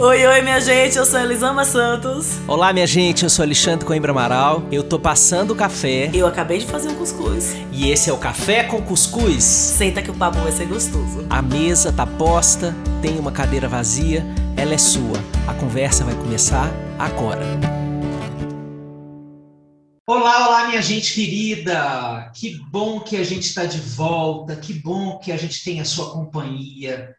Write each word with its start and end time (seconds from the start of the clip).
Oi, 0.00 0.24
oi, 0.24 0.42
minha 0.42 0.60
gente, 0.60 0.96
eu 0.96 1.04
sou 1.04 1.18
Elisama 1.18 1.64
Santos. 1.64 2.38
Olá, 2.46 2.72
minha 2.72 2.86
gente, 2.86 3.24
eu 3.24 3.28
sou 3.28 3.42
Alexandre 3.42 3.84
Coimbra 3.84 4.12
Amaral. 4.12 4.62
Eu 4.70 4.84
tô 4.84 4.96
passando 4.96 5.50
o 5.50 5.56
café. 5.56 6.08
Eu 6.14 6.24
acabei 6.24 6.58
de 6.60 6.66
fazer 6.66 6.88
um 6.88 6.94
cuscuz. 6.94 7.56
E 7.72 7.90
esse 7.90 8.08
é 8.08 8.12
o 8.12 8.16
Café 8.16 8.62
com 8.62 8.80
Cuscuz. 8.80 9.42
Senta 9.42 10.00
que 10.00 10.08
o 10.08 10.14
papo 10.14 10.38
vai 10.38 10.52
ser 10.52 10.66
gostoso. 10.66 11.26
A 11.28 11.42
mesa 11.42 11.92
tá 11.92 12.06
posta, 12.06 12.72
tem 13.02 13.18
uma 13.18 13.32
cadeira 13.32 13.66
vazia, 13.66 14.24
ela 14.56 14.72
é 14.72 14.78
sua. 14.78 15.18
A 15.48 15.54
conversa 15.54 16.04
vai 16.04 16.14
começar 16.14 16.70
agora. 16.96 17.44
Olá, 20.06 20.46
olá, 20.46 20.68
minha 20.68 20.80
gente 20.80 21.12
querida! 21.12 22.30
Que 22.36 22.56
bom 22.70 23.00
que 23.00 23.16
a 23.16 23.24
gente 23.24 23.48
está 23.48 23.64
de 23.64 23.80
volta, 23.80 24.54
que 24.54 24.74
bom 24.74 25.18
que 25.18 25.32
a 25.32 25.36
gente 25.36 25.64
tem 25.64 25.80
a 25.80 25.84
sua 25.84 26.12
companhia 26.12 27.16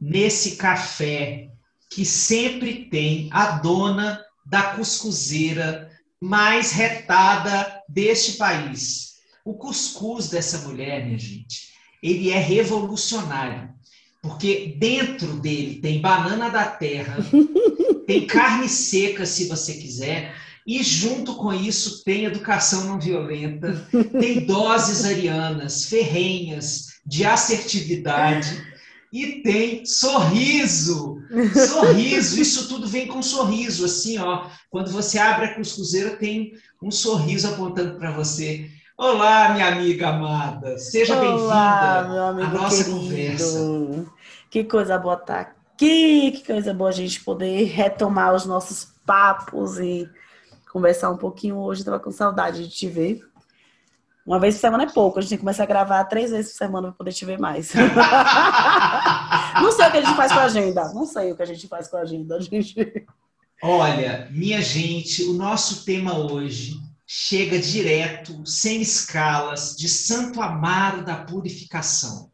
nesse 0.00 0.54
café 0.54 1.48
que 1.94 2.04
sempre 2.04 2.86
tem 2.90 3.28
a 3.30 3.52
dona 3.52 4.20
da 4.44 4.74
cuscuzeira 4.74 5.90
mais 6.20 6.72
retada 6.72 7.82
deste 7.88 8.32
país. 8.32 9.14
O 9.44 9.54
cuscuz 9.54 10.28
dessa 10.28 10.58
mulher, 10.66 11.04
minha 11.04 11.18
gente, 11.18 11.68
ele 12.02 12.30
é 12.30 12.38
revolucionário, 12.38 13.72
porque 14.20 14.74
dentro 14.78 15.34
dele 15.38 15.80
tem 15.80 16.00
banana 16.00 16.48
da 16.48 16.64
terra, 16.64 17.18
tem 18.06 18.26
carne 18.26 18.68
seca, 18.68 19.24
se 19.24 19.46
você 19.46 19.74
quiser, 19.74 20.34
e 20.66 20.82
junto 20.82 21.36
com 21.36 21.52
isso 21.52 22.02
tem 22.04 22.24
educação 22.24 22.84
não 22.84 22.98
violenta, 22.98 23.86
tem 24.18 24.46
doses 24.46 25.04
arianas, 25.04 25.84
ferrenhas, 25.84 26.94
de 27.06 27.24
assertividade 27.24 28.64
e 29.12 29.42
tem 29.42 29.84
sorriso. 29.84 31.13
Sorriso, 31.54 32.40
isso 32.40 32.68
tudo 32.68 32.86
vem 32.86 33.06
com 33.06 33.22
sorriso, 33.22 33.84
assim, 33.84 34.18
ó. 34.18 34.46
Quando 34.70 34.90
você 34.90 35.18
abre 35.18 35.46
a 35.46 35.54
cuscuzeira, 35.54 36.16
tem 36.16 36.52
um 36.82 36.90
sorriso 36.90 37.48
apontando 37.48 37.98
para 37.98 38.10
você. 38.10 38.70
Olá, 38.96 39.48
minha 39.50 39.68
amiga 39.68 40.10
amada. 40.10 40.78
Seja 40.78 41.16
bem-vinda 41.16 41.54
à 41.54 42.32
nossa 42.48 42.84
querido. 42.84 43.00
conversa. 43.00 44.06
Que 44.48 44.62
coisa 44.62 44.96
boa 44.96 45.14
estar 45.14 45.44
tá 45.44 45.50
aqui, 45.74 46.30
que 46.30 46.46
coisa 46.46 46.72
boa 46.72 46.90
a 46.90 46.92
gente 46.92 47.24
poder 47.24 47.64
retomar 47.64 48.32
os 48.34 48.46
nossos 48.46 48.86
papos 49.04 49.78
e 49.78 50.08
conversar 50.72 51.10
um 51.10 51.16
pouquinho 51.16 51.56
hoje. 51.56 51.80
Estava 51.80 51.98
com 51.98 52.12
saudade 52.12 52.62
de 52.62 52.70
te 52.70 52.86
ver. 52.86 53.20
Uma 54.24 54.38
vez 54.38 54.54
por 54.54 54.60
semana 54.62 54.84
é 54.84 54.90
pouco, 54.90 55.18
a 55.18 55.20
gente 55.20 55.30
tem 55.30 55.38
que 55.38 55.42
começar 55.42 55.64
a 55.64 55.66
gravar 55.66 56.04
três 56.04 56.30
vezes 56.30 56.52
por 56.52 56.58
semana 56.58 56.88
para 56.88 56.96
poder 56.96 57.12
te 57.12 57.24
ver 57.24 57.38
mais. 57.38 57.72
não 59.62 59.72
sei 59.72 59.86
o 59.86 59.90
que 59.90 59.96
a 59.98 60.02
gente 60.02 60.16
faz 60.16 60.32
com 60.32 60.38
a 60.38 60.44
agenda. 60.44 60.92
Não 60.92 61.06
sei 61.06 61.32
o 61.32 61.36
que 61.36 61.42
a 61.42 61.46
gente 61.46 61.68
faz 61.68 61.88
com 61.88 61.96
a 61.96 62.00
agenda. 62.00 62.36
A 62.36 62.40
gente... 62.40 63.06
Olha, 63.62 64.28
minha 64.30 64.60
gente, 64.60 65.22
o 65.24 65.32
nosso 65.34 65.84
tema 65.84 66.18
hoje 66.18 66.80
chega 67.06 67.58
direto, 67.58 68.44
sem 68.46 68.80
escalas, 68.82 69.76
de 69.76 69.88
Santo 69.88 70.40
Amaro 70.40 71.04
da 71.04 71.16
Purificação. 71.16 72.30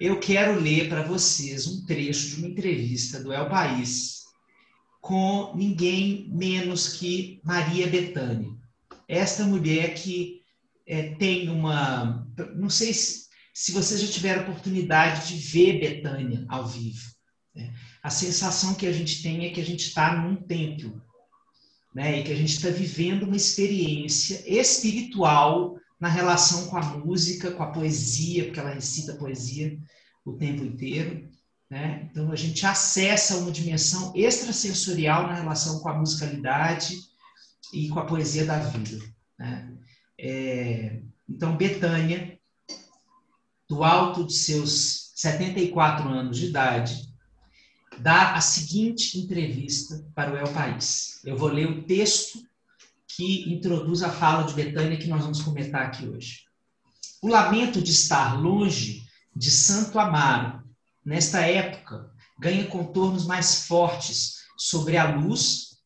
Eu 0.00 0.18
quero 0.18 0.58
ler 0.58 0.88
para 0.88 1.02
vocês 1.02 1.66
um 1.66 1.84
trecho 1.84 2.28
de 2.28 2.36
uma 2.36 2.48
entrevista 2.48 3.20
do 3.20 3.32
El 3.32 3.48
País 3.48 4.20
com 5.00 5.52
ninguém 5.54 6.28
menos 6.32 6.94
que 6.94 7.40
Maria 7.44 7.86
Bethânia. 7.86 8.50
Esta 9.08 9.44
mulher 9.44 9.94
que 9.94 10.42
é, 10.86 11.14
tem 11.14 11.48
uma. 11.48 12.26
Não 12.54 12.70
sei 12.70 12.92
se, 12.92 13.28
se 13.60 13.72
vocês 13.72 14.00
já 14.00 14.08
tiveram 14.08 14.40
oportunidade 14.40 15.28
de 15.28 15.36
ver 15.36 15.80
Betânia 15.80 16.46
ao 16.48 16.66
vivo. 16.66 17.10
Né? 17.54 17.70
A 18.02 18.08
sensação 18.08 18.72
que 18.72 18.86
a 18.86 18.92
gente 18.92 19.22
tem 19.22 19.44
é 19.44 19.50
que 19.50 19.60
a 19.60 19.64
gente 19.64 19.80
está 19.80 20.16
num 20.16 20.34
templo, 20.34 20.98
né? 21.94 22.18
e 22.18 22.24
que 22.24 22.32
a 22.32 22.34
gente 22.34 22.54
está 22.54 22.70
vivendo 22.70 23.24
uma 23.24 23.36
experiência 23.36 24.42
espiritual 24.46 25.76
na 26.00 26.08
relação 26.08 26.68
com 26.68 26.78
a 26.78 26.96
música, 26.96 27.50
com 27.50 27.62
a 27.62 27.70
poesia, 27.70 28.44
porque 28.44 28.60
ela 28.60 28.72
recita 28.72 29.16
poesia 29.16 29.78
o 30.24 30.38
tempo 30.38 30.64
inteiro. 30.64 31.28
Né? 31.68 32.08
Então 32.10 32.32
a 32.32 32.36
gente 32.36 32.64
acessa 32.64 33.36
uma 33.36 33.52
dimensão 33.52 34.10
extrasensorial 34.16 35.24
na 35.26 35.34
relação 35.34 35.80
com 35.80 35.88
a 35.90 35.98
musicalidade 35.98 36.96
e 37.74 37.90
com 37.90 38.00
a 38.00 38.06
poesia 38.06 38.46
da 38.46 38.58
vida. 38.58 39.04
Né? 39.38 39.76
É, 40.18 41.02
então, 41.28 41.58
Betânia, 41.58 42.39
do 43.70 43.84
alto 43.84 44.26
de 44.26 44.32
seus 44.32 45.12
74 45.14 46.08
anos 46.08 46.38
de 46.38 46.46
idade, 46.46 47.08
dá 48.00 48.34
a 48.34 48.40
seguinte 48.40 49.16
entrevista 49.16 50.04
para 50.12 50.32
o 50.32 50.36
El 50.36 50.52
País. 50.52 51.20
Eu 51.24 51.36
vou 51.36 51.48
ler 51.48 51.70
o 51.70 51.84
texto 51.84 52.42
que 53.06 53.48
introduz 53.48 54.02
a 54.02 54.10
fala 54.10 54.42
de 54.42 54.54
Betânia 54.54 54.98
que 54.98 55.06
nós 55.06 55.22
vamos 55.22 55.40
comentar 55.40 55.86
aqui 55.86 56.08
hoje. 56.08 56.40
O 57.22 57.28
lamento 57.28 57.80
de 57.80 57.92
estar 57.92 58.40
longe 58.40 59.04
de 59.36 59.52
Santo 59.52 60.00
Amaro, 60.00 60.64
nesta 61.04 61.40
época, 61.42 62.10
ganha 62.40 62.66
contornos 62.66 63.24
mais 63.24 63.66
fortes 63.68 64.40
sobre 64.58 64.96
a 64.96 65.14
luz, 65.14 65.78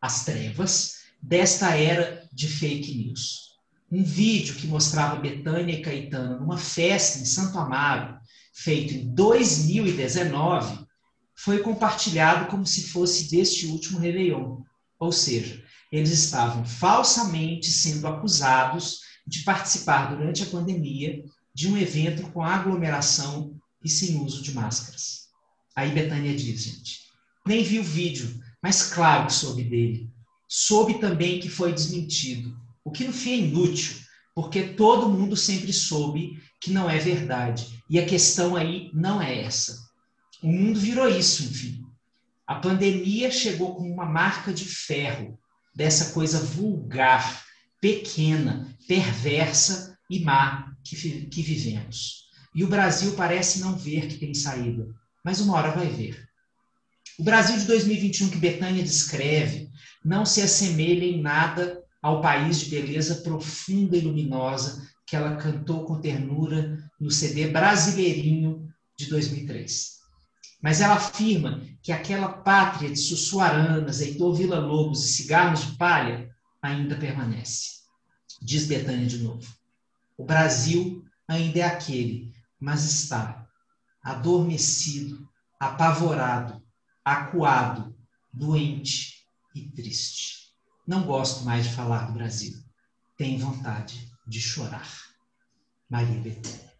as 0.00 0.24
trevas, 0.24 0.98
desta 1.20 1.76
era 1.76 2.28
de 2.32 2.46
fake 2.46 2.94
news. 2.94 3.51
Um 3.92 4.02
vídeo 4.02 4.54
que 4.54 4.66
mostrava 4.66 5.20
Betânia 5.20 5.74
e 5.74 5.82
Caetano 5.82 6.40
numa 6.40 6.56
festa 6.56 7.18
em 7.18 7.26
Santo 7.26 7.58
Amaro, 7.58 8.18
feito 8.54 8.94
em 8.94 9.14
2019, 9.14 10.86
foi 11.36 11.58
compartilhado 11.58 12.46
como 12.46 12.66
se 12.66 12.84
fosse 12.88 13.30
deste 13.30 13.66
último 13.66 13.98
Réveillon. 13.98 14.62
Ou 14.98 15.12
seja, 15.12 15.62
eles 15.92 16.10
estavam 16.10 16.64
falsamente 16.64 17.70
sendo 17.70 18.06
acusados 18.06 19.00
de 19.26 19.40
participar 19.40 20.16
durante 20.16 20.42
a 20.42 20.46
pandemia 20.46 21.22
de 21.54 21.68
um 21.68 21.76
evento 21.76 22.22
com 22.30 22.42
aglomeração 22.42 23.54
e 23.84 23.90
sem 23.90 24.18
uso 24.24 24.42
de 24.42 24.54
máscaras. 24.54 25.28
Aí 25.76 25.90
Betânia 25.90 26.34
diz, 26.34 26.62
gente, 26.62 27.00
nem 27.46 27.62
vi 27.62 27.78
o 27.78 27.84
vídeo, 27.84 28.40
mas 28.62 28.90
claro 28.90 29.26
que 29.26 29.34
soube 29.34 29.64
dele. 29.64 30.10
Soube 30.48 30.94
também 30.94 31.40
que 31.40 31.50
foi 31.50 31.74
desmentido. 31.74 32.56
O 32.84 32.90
que 32.90 33.04
no 33.04 33.12
fim 33.12 33.32
é 33.32 33.36
inútil, 33.36 33.96
porque 34.34 34.62
todo 34.62 35.08
mundo 35.08 35.36
sempre 35.36 35.72
soube 35.72 36.40
que 36.60 36.70
não 36.70 36.88
é 36.88 36.98
verdade. 36.98 37.82
E 37.88 37.98
a 37.98 38.06
questão 38.06 38.56
aí 38.56 38.90
não 38.92 39.20
é 39.20 39.42
essa. 39.42 39.76
O 40.42 40.48
mundo 40.48 40.78
virou 40.78 41.08
isso, 41.08 41.44
enfim. 41.44 41.82
A 42.46 42.56
pandemia 42.56 43.30
chegou 43.30 43.76
com 43.76 43.90
uma 43.90 44.06
marca 44.06 44.52
de 44.52 44.64
ferro 44.64 45.38
dessa 45.74 46.12
coisa 46.12 46.38
vulgar, 46.38 47.44
pequena, 47.80 48.76
perversa 48.86 49.96
e 50.10 50.20
má 50.20 50.72
que, 50.84 50.96
que 51.26 51.42
vivemos. 51.42 52.22
E 52.54 52.62
o 52.64 52.68
Brasil 52.68 53.14
parece 53.14 53.60
não 53.60 53.76
ver 53.76 54.08
que 54.08 54.18
tem 54.18 54.34
saída, 54.34 54.86
mas 55.24 55.40
uma 55.40 55.54
hora 55.54 55.70
vai 55.70 55.88
ver. 55.88 56.28
O 57.18 57.24
Brasil 57.24 57.56
de 57.56 57.64
2021 57.64 58.30
que 58.30 58.38
Betânia 58.38 58.82
descreve 58.82 59.70
não 60.04 60.26
se 60.26 60.42
assemelha 60.42 61.04
em 61.04 61.20
nada 61.20 61.81
ao 62.02 62.20
país 62.20 62.58
de 62.58 62.70
beleza 62.70 63.22
profunda 63.22 63.96
e 63.96 64.00
luminosa 64.00 64.86
que 65.06 65.14
ela 65.14 65.36
cantou 65.36 65.84
com 65.84 66.00
ternura 66.00 66.90
no 66.98 67.10
CD 67.10 67.48
Brasileirinho 67.48 68.68
de 68.98 69.06
2003. 69.06 70.00
Mas 70.60 70.80
ela 70.80 70.94
afirma 70.94 71.62
que 71.82 71.92
aquela 71.92 72.28
pátria 72.28 72.90
de 72.90 72.96
Sussuaranas, 72.96 74.00
Heitor 74.00 74.34
Villa-Lobos 74.34 75.04
e 75.04 75.12
cigarros 75.12 75.66
de 75.66 75.76
palha 75.76 76.30
ainda 76.60 76.96
permanece. 76.96 77.82
Diz 78.40 78.66
Betânia 78.66 79.06
de 79.06 79.18
novo. 79.18 79.46
O 80.16 80.24
Brasil 80.24 81.04
ainda 81.28 81.60
é 81.60 81.62
aquele, 81.62 82.32
mas 82.60 82.84
está 82.84 83.46
adormecido, 84.02 85.28
apavorado, 85.58 86.62
acuado, 87.04 87.94
doente 88.32 89.26
e 89.54 89.62
triste. 89.70 90.41
Não 90.86 91.04
gosto 91.04 91.44
mais 91.44 91.64
de 91.64 91.74
falar 91.74 92.06
do 92.06 92.12
Brasil. 92.12 92.54
Tenho 93.16 93.38
vontade 93.38 94.08
de 94.26 94.40
chorar. 94.40 94.88
Maria 95.88 96.20
Bethânia. 96.20 96.72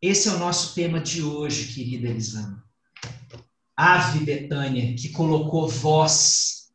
Esse 0.00 0.28
é 0.28 0.32
o 0.32 0.38
nosso 0.38 0.74
tema 0.74 1.00
de 1.00 1.22
hoje, 1.22 1.74
querida 1.74 2.08
Elisama. 2.08 2.64
Ave 3.76 4.24
Betânia, 4.24 4.94
que 4.96 5.10
colocou 5.10 5.68
voz. 5.68 6.72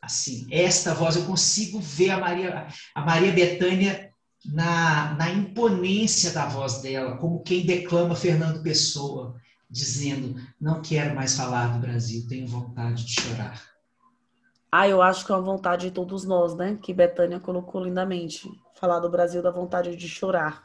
Assim, 0.00 0.46
esta 0.50 0.94
voz, 0.94 1.16
eu 1.16 1.24
consigo 1.24 1.80
ver 1.80 2.10
a 2.10 2.18
Maria, 2.18 2.66
a 2.94 3.00
Maria 3.02 3.32
Betânia 3.32 4.12
na, 4.44 5.14
na 5.14 5.30
imponência 5.30 6.32
da 6.32 6.46
voz 6.46 6.82
dela, 6.82 7.16
como 7.16 7.42
quem 7.42 7.64
declama 7.64 8.16
Fernando 8.16 8.62
Pessoa, 8.62 9.40
dizendo: 9.70 10.34
Não 10.60 10.82
quero 10.82 11.14
mais 11.14 11.36
falar 11.36 11.68
do 11.68 11.78
Brasil, 11.78 12.26
tenho 12.28 12.46
vontade 12.46 13.06
de 13.06 13.20
chorar. 13.20 13.71
Ah, 14.74 14.88
eu 14.88 15.02
acho 15.02 15.26
que 15.26 15.30
é 15.30 15.34
uma 15.34 15.42
vontade 15.42 15.88
de 15.88 15.92
todos 15.92 16.24
nós, 16.24 16.54
né? 16.54 16.78
Que 16.80 16.94
Betânia 16.94 17.38
colocou 17.38 17.84
lindamente. 17.84 18.50
Falar 18.74 19.00
do 19.00 19.10
Brasil 19.10 19.42
da 19.42 19.50
vontade 19.50 19.94
de 19.94 20.08
chorar. 20.08 20.62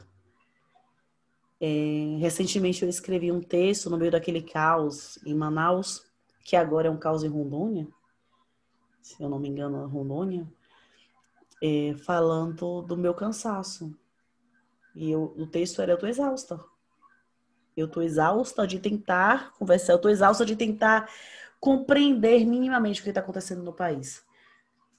É, 1.60 2.16
recentemente 2.18 2.82
eu 2.82 2.88
escrevi 2.88 3.30
um 3.30 3.42
texto 3.42 3.90
no 3.90 3.98
meio 3.98 4.10
daquele 4.10 4.40
caos 4.40 5.18
em 5.26 5.34
Manaus, 5.34 6.06
que 6.42 6.56
agora 6.56 6.88
é 6.88 6.90
um 6.90 6.96
caos 6.96 7.22
em 7.22 7.28
Rondônia, 7.28 7.86
se 9.02 9.22
eu 9.22 9.28
não 9.28 9.38
me 9.38 9.48
engano, 9.48 9.86
Rondônia, 9.86 10.46
é, 11.62 11.94
falando 11.98 12.80
do 12.80 12.96
meu 12.96 13.12
cansaço. 13.12 13.94
E 14.94 15.10
eu, 15.10 15.34
o 15.36 15.46
texto 15.46 15.82
era: 15.82 15.92
Eu 15.92 15.98
tô 15.98 16.06
exausta. 16.06 16.58
Eu 17.76 17.86
tô 17.86 18.00
exausta 18.00 18.66
de 18.66 18.78
tentar 18.78 19.52
conversar, 19.52 19.92
eu 19.92 20.00
tô 20.00 20.08
exausta 20.08 20.46
de 20.46 20.56
tentar 20.56 21.08
compreender 21.60 22.46
minimamente 22.46 23.00
o 23.00 23.04
que 23.04 23.10
está 23.10 23.20
acontecendo 23.20 23.62
no 23.62 23.72
país. 23.72 24.22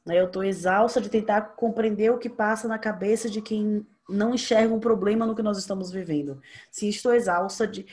Eu 0.06 0.26
estou 0.26 0.44
exausta 0.44 1.00
de 1.00 1.10
tentar 1.10 1.42
compreender 1.56 2.12
o 2.12 2.18
que 2.18 2.30
passa 2.30 2.68
na 2.68 2.80
cabeça 2.80 3.30
de 3.30 3.42
quem 3.42 3.86
não 4.10 4.34
enxerga 4.34 4.74
um 4.74 4.80
problema 4.80 5.26
no 5.26 5.36
que 5.36 5.44
nós 5.44 5.58
estamos 5.58 5.92
vivendo. 5.92 6.42
Sim, 6.72 6.90
estou 6.90 7.14
exausta 7.14 7.68
de, 7.68 7.86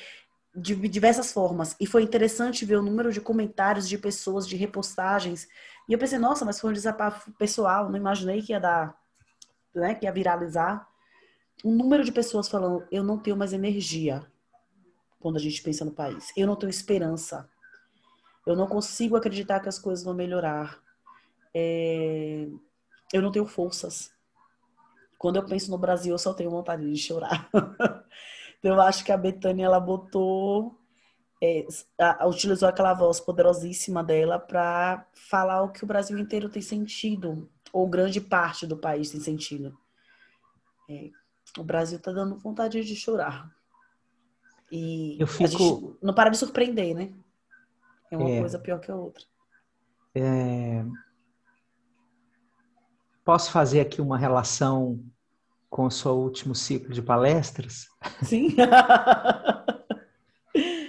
de 0.54 0.74
diversas 0.88 1.32
formas. 1.32 1.76
E 1.78 1.86
foi 1.86 2.02
interessante 2.02 2.64
ver 2.64 2.76
o 2.76 2.82
número 2.82 3.12
de 3.12 3.20
comentários 3.20 3.88
de 3.88 3.98
pessoas, 3.98 4.48
de 4.48 4.56
repostagens. 4.56 5.46
E 5.88 5.92
eu 5.92 5.98
pensei, 5.98 6.18
nossa, 6.18 6.44
mas 6.44 6.58
foi 6.58 6.70
um 6.70 6.74
desabafo 6.74 7.30
pessoal, 7.32 7.90
não 7.90 7.96
imaginei 7.96 8.40
que 8.40 8.52
ia 8.52 8.60
dar, 8.60 8.96
né, 9.74 9.94
que 9.94 10.06
ia 10.06 10.12
viralizar. 10.12 10.88
Um 11.64 11.74
número 11.74 12.04
de 12.04 12.12
pessoas 12.12 12.48
falando, 12.48 12.86
eu 12.90 13.02
não 13.02 13.18
tenho 13.18 13.36
mais 13.36 13.52
energia 13.52 14.24
quando 15.20 15.36
a 15.36 15.40
gente 15.40 15.62
pensa 15.62 15.84
no 15.84 15.92
país. 15.92 16.32
Eu 16.36 16.46
não 16.46 16.56
tenho 16.56 16.70
esperança. 16.70 17.48
Eu 18.46 18.54
não 18.54 18.66
consigo 18.66 19.16
acreditar 19.16 19.60
que 19.60 19.68
as 19.68 19.78
coisas 19.78 20.04
vão 20.04 20.14
melhorar. 20.14 20.80
É... 21.52 22.48
Eu 23.12 23.20
não 23.20 23.32
tenho 23.32 23.46
forças. 23.46 24.12
Quando 25.18 25.36
eu 25.36 25.44
penso 25.44 25.70
no 25.70 25.78
Brasil, 25.78 26.12
eu 26.12 26.18
só 26.18 26.32
tenho 26.32 26.50
vontade 26.50 26.90
de 26.90 26.98
chorar. 26.98 27.48
então, 28.58 28.74
eu 28.74 28.80
acho 28.80 29.04
que 29.04 29.10
a 29.10 29.16
Betânia, 29.16 29.64
ela 29.64 29.80
botou, 29.80 30.78
é, 31.42 31.66
a, 31.98 32.26
utilizou 32.26 32.68
aquela 32.68 32.94
voz 32.94 33.18
poderosíssima 33.20 34.04
dela 34.04 34.38
para 34.38 35.06
falar 35.14 35.62
o 35.62 35.70
que 35.70 35.84
o 35.84 35.86
Brasil 35.86 36.18
inteiro 36.18 36.48
tem 36.48 36.62
sentido, 36.62 37.48
ou 37.72 37.88
grande 37.88 38.20
parte 38.20 38.66
do 38.66 38.76
país 38.76 39.10
tem 39.10 39.20
sentido. 39.20 39.76
É, 40.88 41.10
o 41.58 41.64
Brasil 41.64 41.98
tá 41.98 42.12
dando 42.12 42.36
vontade 42.36 42.84
de 42.84 42.94
chorar. 42.94 43.50
E 44.70 45.16
eu 45.20 45.26
fico... 45.26 45.96
não 46.02 46.12
para 46.12 46.30
de 46.30 46.36
surpreender, 46.36 46.94
né? 46.94 47.12
É 48.10 48.16
uma 48.16 48.30
é, 48.30 48.40
coisa 48.40 48.58
pior 48.58 48.80
que 48.80 48.90
a 48.90 48.96
outra. 48.96 49.24
É, 50.14 50.84
posso 53.24 53.50
fazer 53.50 53.80
aqui 53.80 54.00
uma 54.00 54.16
relação 54.16 55.04
com 55.68 55.86
o 55.86 55.90
seu 55.90 56.12
último 56.12 56.54
ciclo 56.54 56.92
de 56.92 57.02
palestras? 57.02 57.86
Sim. 58.22 58.54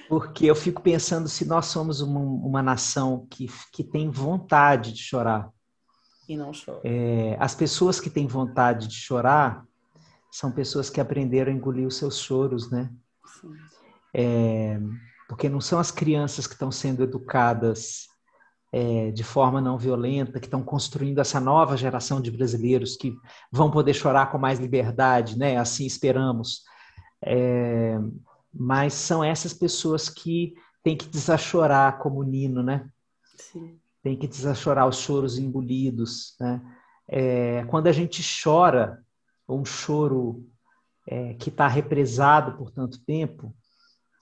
Porque 0.07 0.45
eu 0.45 0.55
fico 0.55 0.81
pensando 0.81 1.27
se 1.27 1.43
nós 1.45 1.65
somos 1.65 1.99
uma, 1.99 2.19
uma 2.19 2.63
nação 2.63 3.27
que, 3.29 3.47
que 3.73 3.83
tem 3.83 4.09
vontade 4.09 4.93
de 4.93 5.01
chorar. 5.01 5.51
E 6.29 6.37
não 6.37 6.51
chora. 6.53 6.79
É, 6.83 7.35
as 7.39 7.53
pessoas 7.53 7.99
que 7.99 8.09
têm 8.09 8.27
vontade 8.27 8.87
de 8.87 8.95
chorar 8.95 9.65
são 10.31 10.51
pessoas 10.51 10.89
que 10.89 11.01
aprenderam 11.01 11.51
a 11.51 11.55
engolir 11.55 11.87
os 11.87 11.97
seus 11.97 12.19
choros, 12.19 12.69
né? 12.69 12.89
Sim. 13.25 13.53
É, 14.13 14.79
porque 15.27 15.49
não 15.49 15.59
são 15.59 15.79
as 15.79 15.91
crianças 15.91 16.47
que 16.47 16.53
estão 16.53 16.71
sendo 16.71 17.03
educadas 17.03 18.07
é, 18.71 19.11
de 19.11 19.23
forma 19.23 19.61
não 19.61 19.77
violenta, 19.77 20.39
que 20.39 20.47
estão 20.47 20.63
construindo 20.63 21.19
essa 21.19 21.39
nova 21.39 21.77
geração 21.77 22.21
de 22.21 22.31
brasileiros 22.31 22.95
que 22.95 23.15
vão 23.51 23.71
poder 23.71 23.93
chorar 23.93 24.31
com 24.31 24.37
mais 24.37 24.59
liberdade, 24.59 25.37
né? 25.37 25.57
Assim 25.57 25.85
esperamos. 25.85 26.63
É, 27.23 27.97
mas 28.53 28.93
são 28.93 29.23
essas 29.23 29.53
pessoas 29.53 30.09
que 30.09 30.53
têm 30.83 30.97
que 30.97 31.07
desachorar 31.07 31.97
como 31.99 32.23
Nino, 32.23 32.61
né? 32.61 32.89
Sim. 33.35 33.79
Tem 34.03 34.17
que 34.17 34.27
desachorar 34.27 34.87
os 34.87 34.97
choros 34.97 35.37
engolidos, 35.37 36.35
né? 36.39 36.61
É, 37.07 37.63
quando 37.65 37.87
a 37.87 37.91
gente 37.91 38.21
chora, 38.43 39.01
um 39.47 39.63
choro 39.63 40.45
é, 41.07 41.33
que 41.35 41.49
está 41.49 41.67
represado 41.67 42.57
por 42.57 42.69
tanto 42.69 42.99
tempo, 43.05 43.55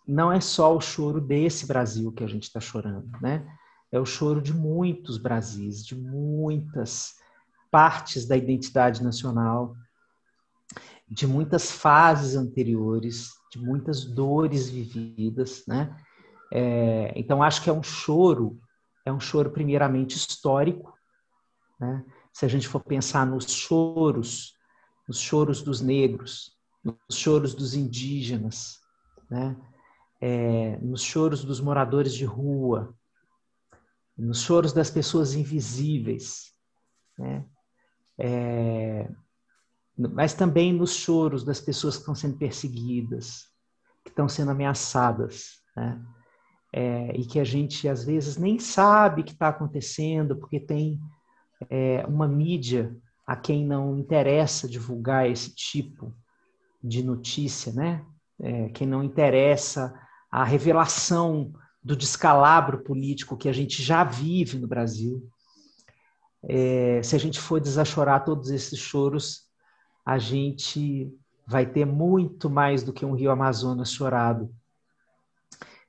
não 0.07 0.31
é 0.31 0.39
só 0.39 0.75
o 0.75 0.81
choro 0.81 1.19
desse 1.19 1.65
Brasil 1.65 2.11
que 2.11 2.23
a 2.23 2.27
gente 2.27 2.43
está 2.43 2.59
chorando, 2.59 3.09
né? 3.21 3.45
É 3.91 3.99
o 3.99 4.05
choro 4.05 4.41
de 4.41 4.53
muitos 4.53 5.17
Brasis, 5.17 5.85
de 5.85 5.95
muitas 5.95 7.15
partes 7.71 8.25
da 8.25 8.37
identidade 8.37 9.03
nacional, 9.03 9.75
de 11.07 11.27
muitas 11.27 11.71
fases 11.71 12.35
anteriores, 12.35 13.31
de 13.51 13.59
muitas 13.59 14.05
dores 14.05 14.69
vividas, 14.69 15.63
né? 15.67 15.95
É, 16.51 17.13
então 17.15 17.41
acho 17.41 17.61
que 17.61 17.69
é 17.69 17.73
um 17.73 17.83
choro, 17.83 18.59
é 19.05 19.11
um 19.11 19.19
choro 19.19 19.49
primeiramente 19.49 20.15
histórico, 20.15 20.93
né? 21.79 22.05
Se 22.31 22.45
a 22.45 22.49
gente 22.49 22.67
for 22.67 22.83
pensar 22.83 23.25
nos 23.25 23.49
choros, 23.51 24.55
nos 25.07 25.19
choros 25.19 25.61
dos 25.61 25.79
negros, 25.79 26.51
nos 26.83 27.17
choros 27.17 27.53
dos 27.53 27.75
indígenas, 27.75 28.79
né? 29.29 29.55
É, 30.27 30.79
nos 30.81 31.03
choros 31.03 31.45
dos 31.45 31.61
moradores 31.61 32.11
de 32.11 32.25
rua, 32.25 32.97
nos 34.17 34.41
choros 34.41 34.73
das 34.73 34.89
pessoas 34.89 35.35
invisíveis, 35.35 36.51
né? 37.15 37.45
É, 38.17 39.07
mas 39.95 40.33
também 40.33 40.73
nos 40.73 40.95
choros 40.95 41.43
das 41.43 41.61
pessoas 41.61 41.95
que 41.95 42.01
estão 42.01 42.15
sendo 42.15 42.37
perseguidas, 42.37 43.43
que 44.03 44.09
estão 44.09 44.27
sendo 44.27 44.49
ameaçadas, 44.49 45.61
né? 45.77 46.03
É, 46.73 47.15
e 47.15 47.23
que 47.25 47.39
a 47.39 47.43
gente 47.43 47.87
às 47.87 48.03
vezes 48.03 48.35
nem 48.35 48.57
sabe 48.57 49.21
que 49.21 49.31
está 49.31 49.49
acontecendo, 49.49 50.35
porque 50.35 50.59
tem 50.59 50.99
é, 51.69 52.03
uma 52.07 52.27
mídia 52.27 52.97
a 53.27 53.35
quem 53.35 53.63
não 53.63 53.95
interessa 53.95 54.67
divulgar 54.67 55.29
esse 55.29 55.53
tipo 55.53 56.11
de 56.83 57.03
notícia, 57.03 57.71
né? 57.73 58.03
É, 58.41 58.69
quem 58.69 58.87
não 58.87 59.03
interessa 59.03 59.93
a 60.35 60.43
revelação 60.43 61.53
do 61.81 61.95
descalabro 61.95 62.83
político 62.83 63.37
que 63.37 63.47
a 63.47 63.53
gente 63.53 63.81
já 63.81 64.03
vive 64.03 64.59
no 64.59 64.67
Brasil. 64.67 65.25
É, 66.43 67.01
se 67.01 67.15
a 67.15 67.17
gente 67.17 67.39
for 67.39 67.61
desachorar 67.61 68.25
todos 68.25 68.49
esses 68.49 68.77
choros, 68.77 69.43
a 70.05 70.17
gente 70.17 71.09
vai 71.47 71.65
ter 71.65 71.85
muito 71.85 72.49
mais 72.49 72.83
do 72.83 72.91
que 72.91 73.05
um 73.05 73.13
rio 73.13 73.31
Amazonas 73.31 73.93
chorado. 73.93 74.53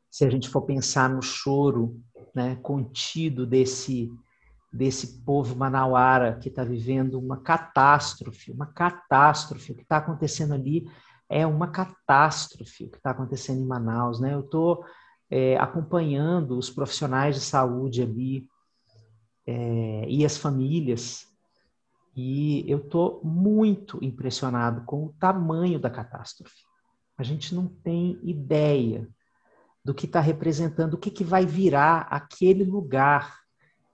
Se 0.09 0.25
a 0.25 0.31
gente 0.31 0.49
for 0.49 0.63
pensar 0.63 1.11
no 1.11 1.21
choro 1.21 2.01
né, 2.33 2.55
contido 2.63 3.45
desse, 3.45 4.09
desse 4.73 5.25
povo 5.25 5.57
manauara 5.57 6.39
que 6.39 6.51
está 6.51 6.63
vivendo 6.63 7.19
uma 7.19 7.39
catástrofe, 7.39 8.53
uma 8.53 8.67
catástrofe, 8.67 9.73
o 9.73 9.75
que 9.75 9.83
está 9.83 9.97
acontecendo 9.97 10.55
ali 10.55 10.89
é 11.29 11.47
uma 11.47 11.69
catástrofe 11.69 12.85
o 12.85 12.91
que 12.91 12.97
está 12.97 13.11
acontecendo 13.11 13.61
em 13.61 13.67
Manaus. 13.67 14.21
Né? 14.21 14.35
Eu 14.35 14.41
estou 14.41 14.85
é, 15.31 15.57
acompanhando 15.59 16.57
os 16.57 16.71
profissionais 16.71 17.35
de 17.35 17.41
saúde 17.41 18.03
ali 18.03 18.49
é, 19.47 20.07
e 20.09 20.25
as 20.25 20.37
famílias, 20.37 21.27
e 22.17 22.65
eu 22.67 22.79
estou 22.79 23.21
muito 23.23 24.03
impressionado 24.03 24.85
com 24.85 25.05
o 25.05 25.15
tamanho 25.21 25.79
da 25.79 25.91
catástrofe. 25.91 26.65
A 27.19 27.23
gente 27.23 27.55
não 27.55 27.69
tem 27.69 28.19
ideia 28.23 29.09
do 29.85 29.95
que 29.95 30.07
está 30.07 30.21
representando, 30.21 30.95
o 30.95 30.99
que, 30.99 31.11
que 31.11 31.23
vai 31.23 31.47
virar 31.47 32.09
aquele 32.11 32.65
lugar 32.65 33.39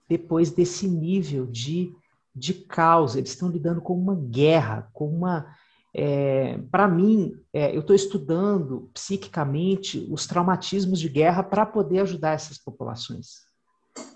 depois 0.09 0.51
desse 0.51 0.89
nível 0.89 1.47
de, 1.47 1.93
de 2.35 2.55
causa. 2.55 3.19
Eles 3.19 3.31
estão 3.31 3.51
lidando 3.51 3.83
com 3.83 3.95
uma 3.95 4.15
guerra, 4.15 4.89
com 4.93 5.09
uma 5.09 5.55
é, 5.95 6.59
para 6.71 6.89
mim, 6.89 7.35
é, 7.53 7.75
eu 7.77 7.81
estou 7.81 7.95
estudando 7.95 8.91
psiquicamente 8.95 10.07
os 10.11 10.27
traumatismos 10.27 10.99
de 10.99 11.09
guerra 11.09 11.43
para 11.43 11.67
poder 11.67 12.01
ajudar 12.01 12.33
essas 12.33 12.59
populações. 12.59 13.43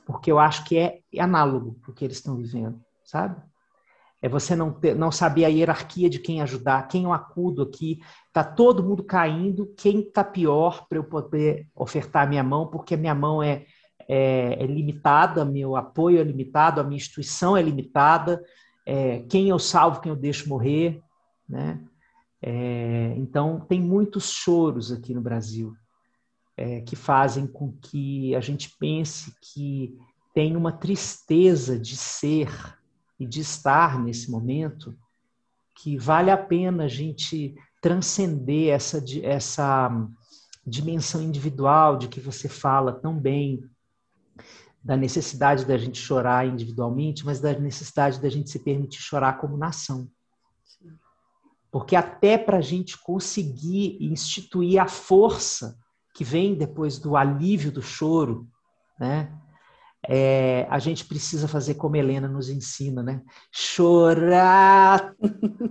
Porque 0.06 0.32
eu 0.32 0.38
acho 0.38 0.64
que 0.64 0.78
é 0.78 1.00
análogo 1.18 1.78
o 1.86 1.92
que 1.92 2.04
eles 2.04 2.16
estão 2.16 2.36
vivendo, 2.36 2.80
sabe? 3.04 3.36
É 4.22 4.28
você 4.28 4.56
não, 4.56 4.72
ter, 4.72 4.94
não 4.94 5.12
saber 5.12 5.44
a 5.44 5.48
hierarquia 5.48 6.08
de 6.08 6.18
quem 6.18 6.40
ajudar, 6.40 6.88
quem 6.88 7.04
eu 7.04 7.12
acudo 7.12 7.62
aqui. 7.62 8.00
Está 8.28 8.42
todo 8.42 8.82
mundo 8.82 9.04
caindo, 9.04 9.74
quem 9.76 10.00
está 10.00 10.24
pior 10.24 10.86
para 10.88 10.96
eu 10.96 11.04
poder 11.04 11.68
ofertar 11.74 12.24
a 12.24 12.26
minha 12.26 12.42
mão, 12.42 12.66
porque 12.68 12.94
a 12.94 12.98
minha 12.98 13.14
mão 13.14 13.42
é, 13.42 13.66
é, 14.08 14.56
é, 14.62 14.66
limitada, 14.66 15.44
meu 15.44 15.76
apoio 15.76 16.18
é 16.18 16.24
limitado, 16.24 16.80
a 16.80 16.84
minha 16.84 16.96
instituição 16.96 17.54
é 17.54 17.60
limitada, 17.60 18.42
é, 18.86 19.20
quem 19.28 19.50
eu 19.50 19.58
salvo, 19.58 20.00
quem 20.00 20.10
eu 20.10 20.16
deixo 20.16 20.48
morrer 20.48 21.02
né? 21.48 21.80
É, 22.42 23.14
então, 23.16 23.60
tem 23.60 23.80
muitos 23.80 24.30
choros 24.30 24.92
aqui 24.92 25.14
no 25.14 25.20
Brasil 25.20 25.74
é, 26.56 26.80
que 26.80 26.94
fazem 26.94 27.46
com 27.46 27.72
que 27.72 28.34
a 28.34 28.40
gente 28.40 28.76
pense 28.78 29.34
que 29.40 29.96
tem 30.34 30.56
uma 30.56 30.72
tristeza 30.72 31.78
de 31.78 31.96
ser 31.96 32.50
e 33.18 33.26
de 33.26 33.40
estar 33.40 33.98
nesse 33.98 34.30
momento 34.30 34.96
que 35.74 35.96
vale 35.96 36.30
a 36.30 36.36
pena 36.36 36.84
a 36.84 36.88
gente 36.88 37.54
transcender 37.80 38.70
essa, 38.74 39.02
essa 39.22 39.90
dimensão 40.66 41.22
individual 41.22 41.96
de 41.96 42.08
que 42.08 42.20
você 42.20 42.48
fala 42.48 42.92
tão 42.92 43.18
bem, 43.18 43.62
da 44.82 44.96
necessidade 44.96 45.64
da 45.64 45.76
gente 45.76 45.98
chorar 45.98 46.46
individualmente, 46.46 47.24
mas 47.24 47.40
da 47.40 47.52
necessidade 47.58 48.20
da 48.20 48.28
gente 48.28 48.50
se 48.50 48.60
permitir 48.60 49.00
chorar 49.00 49.38
como 49.38 49.56
nação. 49.56 50.08
Porque 51.76 51.94
até 51.94 52.38
para 52.38 52.56
a 52.56 52.62
gente 52.62 52.96
conseguir 52.96 53.98
instituir 54.00 54.80
a 54.80 54.88
força 54.88 55.76
que 56.14 56.24
vem 56.24 56.54
depois 56.54 56.98
do 56.98 57.18
alívio 57.18 57.70
do 57.70 57.82
choro, 57.82 58.48
né? 58.98 59.30
É, 60.08 60.66
a 60.70 60.78
gente 60.78 61.04
precisa 61.04 61.46
fazer 61.46 61.74
como 61.74 61.94
Helena 61.94 62.28
nos 62.28 62.48
ensina, 62.48 63.02
né? 63.02 63.20
Chorar 63.52 65.14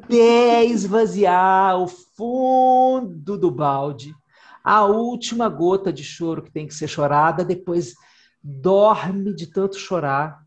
até 0.04 0.64
esvaziar 0.64 1.82
o 1.82 1.88
fundo 1.88 3.36
do 3.36 3.50
balde, 3.50 4.14
a 4.64 4.86
última 4.86 5.50
gota 5.50 5.92
de 5.92 6.04
choro 6.04 6.44
que 6.44 6.52
tem 6.52 6.68
que 6.68 6.76
ser 6.76 6.88
chorada, 6.88 7.44
depois 7.44 7.96
dorme 8.44 9.34
de 9.34 9.48
tanto 9.48 9.76
chorar, 9.76 10.46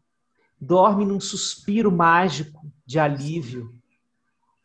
dorme 0.61 1.05
num 1.05 1.19
suspiro 1.19 1.91
mágico 1.91 2.65
de 2.87 3.01
alívio, 3.01 3.77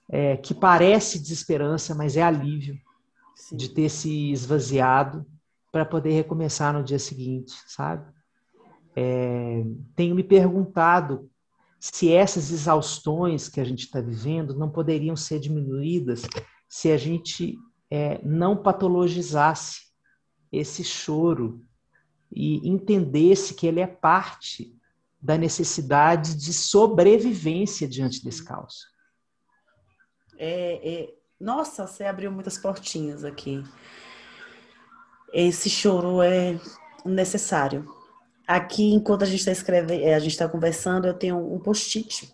é, 0.10 0.38
que 0.38 0.54
parece 0.54 1.20
desesperança, 1.20 1.96
mas 1.96 2.18
é 2.18 2.22
alívio 2.22 2.78
Sim. 3.36 3.58
de 3.58 3.70
ter 3.70 3.90
se 3.90 4.32
esvaziado 4.32 5.26
para 5.72 5.86
poder 5.86 6.12
recomeçar 6.12 6.74
no 6.74 6.84
dia 6.84 7.00
seguinte, 7.00 7.54
sabe? 7.68 8.06
É, 8.96 9.64
tenho 9.96 10.16
me 10.16 10.24
perguntado 10.24 11.30
se 11.80 12.12
essas 12.12 12.52
exaustões 12.52 13.50
que 13.50 13.60
a 13.60 13.64
gente 13.64 13.86
está 13.86 14.00
vivendo 14.00 14.56
não 14.56 14.70
poderiam 14.70 15.16
ser 15.16 15.40
diminuídas 15.40 16.22
se 16.70 16.92
a 16.92 16.98
gente 16.98 17.58
é, 17.90 18.22
não 18.24 18.56
patologizasse 18.56 19.82
esse 20.52 20.84
choro 20.84 21.62
e 22.32 22.68
entendesse 22.68 23.54
que 23.54 23.68
ele 23.68 23.80
é 23.80 23.88
parte 23.88 24.76
da 25.22 25.38
necessidade 25.38 26.36
de 26.36 26.54
sobrevivência 26.54 27.88
diante 27.88 28.24
desse 28.24 28.44
caos. 28.44 28.93
É, 30.38 30.80
é, 30.84 31.14
nossa, 31.40 31.86
você 31.86 32.04
abriu 32.06 32.32
muitas 32.32 32.58
portinhas 32.58 33.24
aqui. 33.24 33.64
Esse 35.34 35.70
choro 35.70 36.22
é 36.22 36.60
necessário. 37.06 37.88
Aqui, 38.48 38.94
enquanto 38.94 39.24
a 39.24 39.26
gente 39.26 39.40
está 39.40 39.52
escrevendo, 39.52 40.02
é, 40.04 40.14
a 40.14 40.20
gente 40.20 40.32
está 40.32 40.48
conversando, 40.48 41.08
eu 41.08 41.14
tenho 41.14 41.38
um 41.38 41.60
post-it 41.60 42.34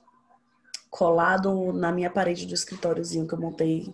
colado 0.89 1.71
na 1.71 1.91
minha 1.91 2.09
parede 2.09 2.45
do 2.45 2.53
escritóriozinho 2.53 3.27
que 3.27 3.33
eu 3.33 3.39
montei 3.39 3.93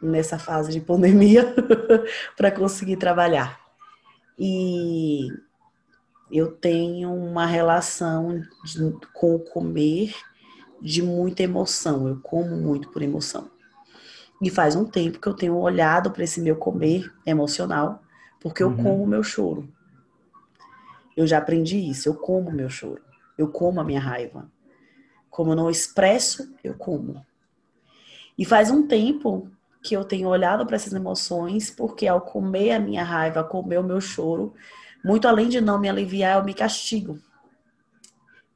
nessa 0.00 0.38
fase 0.38 0.70
de 0.70 0.80
pandemia 0.80 1.54
para 2.36 2.50
conseguir 2.50 2.96
trabalhar. 2.96 3.58
E 4.38 5.28
eu 6.30 6.52
tenho 6.52 7.12
uma 7.14 7.46
relação 7.46 8.42
de, 8.64 8.92
com 9.14 9.36
o 9.36 9.38
comer 9.38 10.14
de 10.80 11.02
muita 11.02 11.42
emoção. 11.42 12.08
Eu 12.08 12.20
como 12.20 12.56
muito 12.56 12.88
por 12.90 13.02
emoção. 13.02 13.50
E 14.40 14.50
faz 14.50 14.76
um 14.76 14.84
tempo 14.84 15.18
que 15.18 15.26
eu 15.26 15.34
tenho 15.34 15.56
olhado 15.56 16.10
para 16.10 16.24
esse 16.24 16.40
meu 16.40 16.56
comer 16.56 17.12
emocional, 17.24 18.02
porque 18.40 18.62
eu 18.62 18.68
uhum. 18.68 18.76
como 18.76 19.04
o 19.04 19.06
meu 19.06 19.22
choro. 19.22 19.68
Eu 21.16 21.26
já 21.26 21.38
aprendi 21.38 21.78
isso, 21.78 22.08
eu 22.08 22.14
como 22.14 22.50
o 22.50 22.54
meu 22.54 22.68
choro. 22.68 23.02
Eu 23.38 23.48
como 23.48 23.80
a 23.80 23.84
minha 23.84 24.00
raiva. 24.00 24.50
Como 25.30 25.52
eu 25.52 25.56
não 25.56 25.70
expresso, 25.70 26.54
eu 26.62 26.74
como. 26.74 27.24
E 28.38 28.44
faz 28.44 28.70
um 28.70 28.86
tempo 28.86 29.50
que 29.82 29.96
eu 29.96 30.04
tenho 30.04 30.28
olhado 30.28 30.66
para 30.66 30.76
essas 30.76 30.92
emoções, 30.92 31.70
porque 31.70 32.06
ao 32.06 32.20
comer 32.20 32.72
a 32.72 32.80
minha 32.80 33.04
raiva, 33.04 33.44
comer 33.44 33.78
o 33.78 33.84
meu 33.84 34.00
choro, 34.00 34.52
muito 35.04 35.28
além 35.28 35.48
de 35.48 35.60
não 35.60 35.78
me 35.78 35.88
aliviar, 35.88 36.38
eu 36.38 36.44
me 36.44 36.52
castigo. 36.52 37.18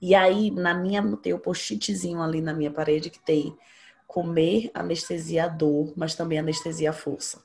E 0.00 0.14
aí, 0.14 0.50
na 0.50 0.72
minha, 0.72 1.16
tem 1.16 1.34
o 1.34 1.38
post-itzinho 1.38 2.22
ali 2.22 2.40
na 2.40 2.54
minha 2.54 2.70
parede 2.70 3.10
que 3.10 3.18
tem 3.18 3.56
comer 4.06 4.70
anestesia 4.74 5.44
a 5.44 5.48
dor, 5.48 5.92
mas 5.96 6.14
também 6.14 6.38
anestesia 6.38 6.90
a 6.90 6.92
força. 6.92 7.42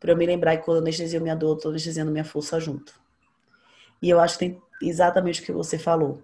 Para 0.00 0.12
eu 0.12 0.16
me 0.16 0.26
lembrar 0.26 0.56
que 0.56 0.64
quando 0.64 0.78
anestesia 0.78 1.20
minha 1.20 1.36
dor, 1.36 1.50
eu 1.50 1.56
estou 1.56 1.70
anestesiando 1.70 2.10
minha 2.10 2.24
força 2.24 2.58
junto. 2.58 2.98
E 4.00 4.10
eu 4.10 4.18
acho 4.18 4.38
que 4.38 4.48
tem 4.48 4.62
exatamente 4.82 5.40
o 5.40 5.44
que 5.44 5.52
você 5.52 5.78
falou. 5.78 6.22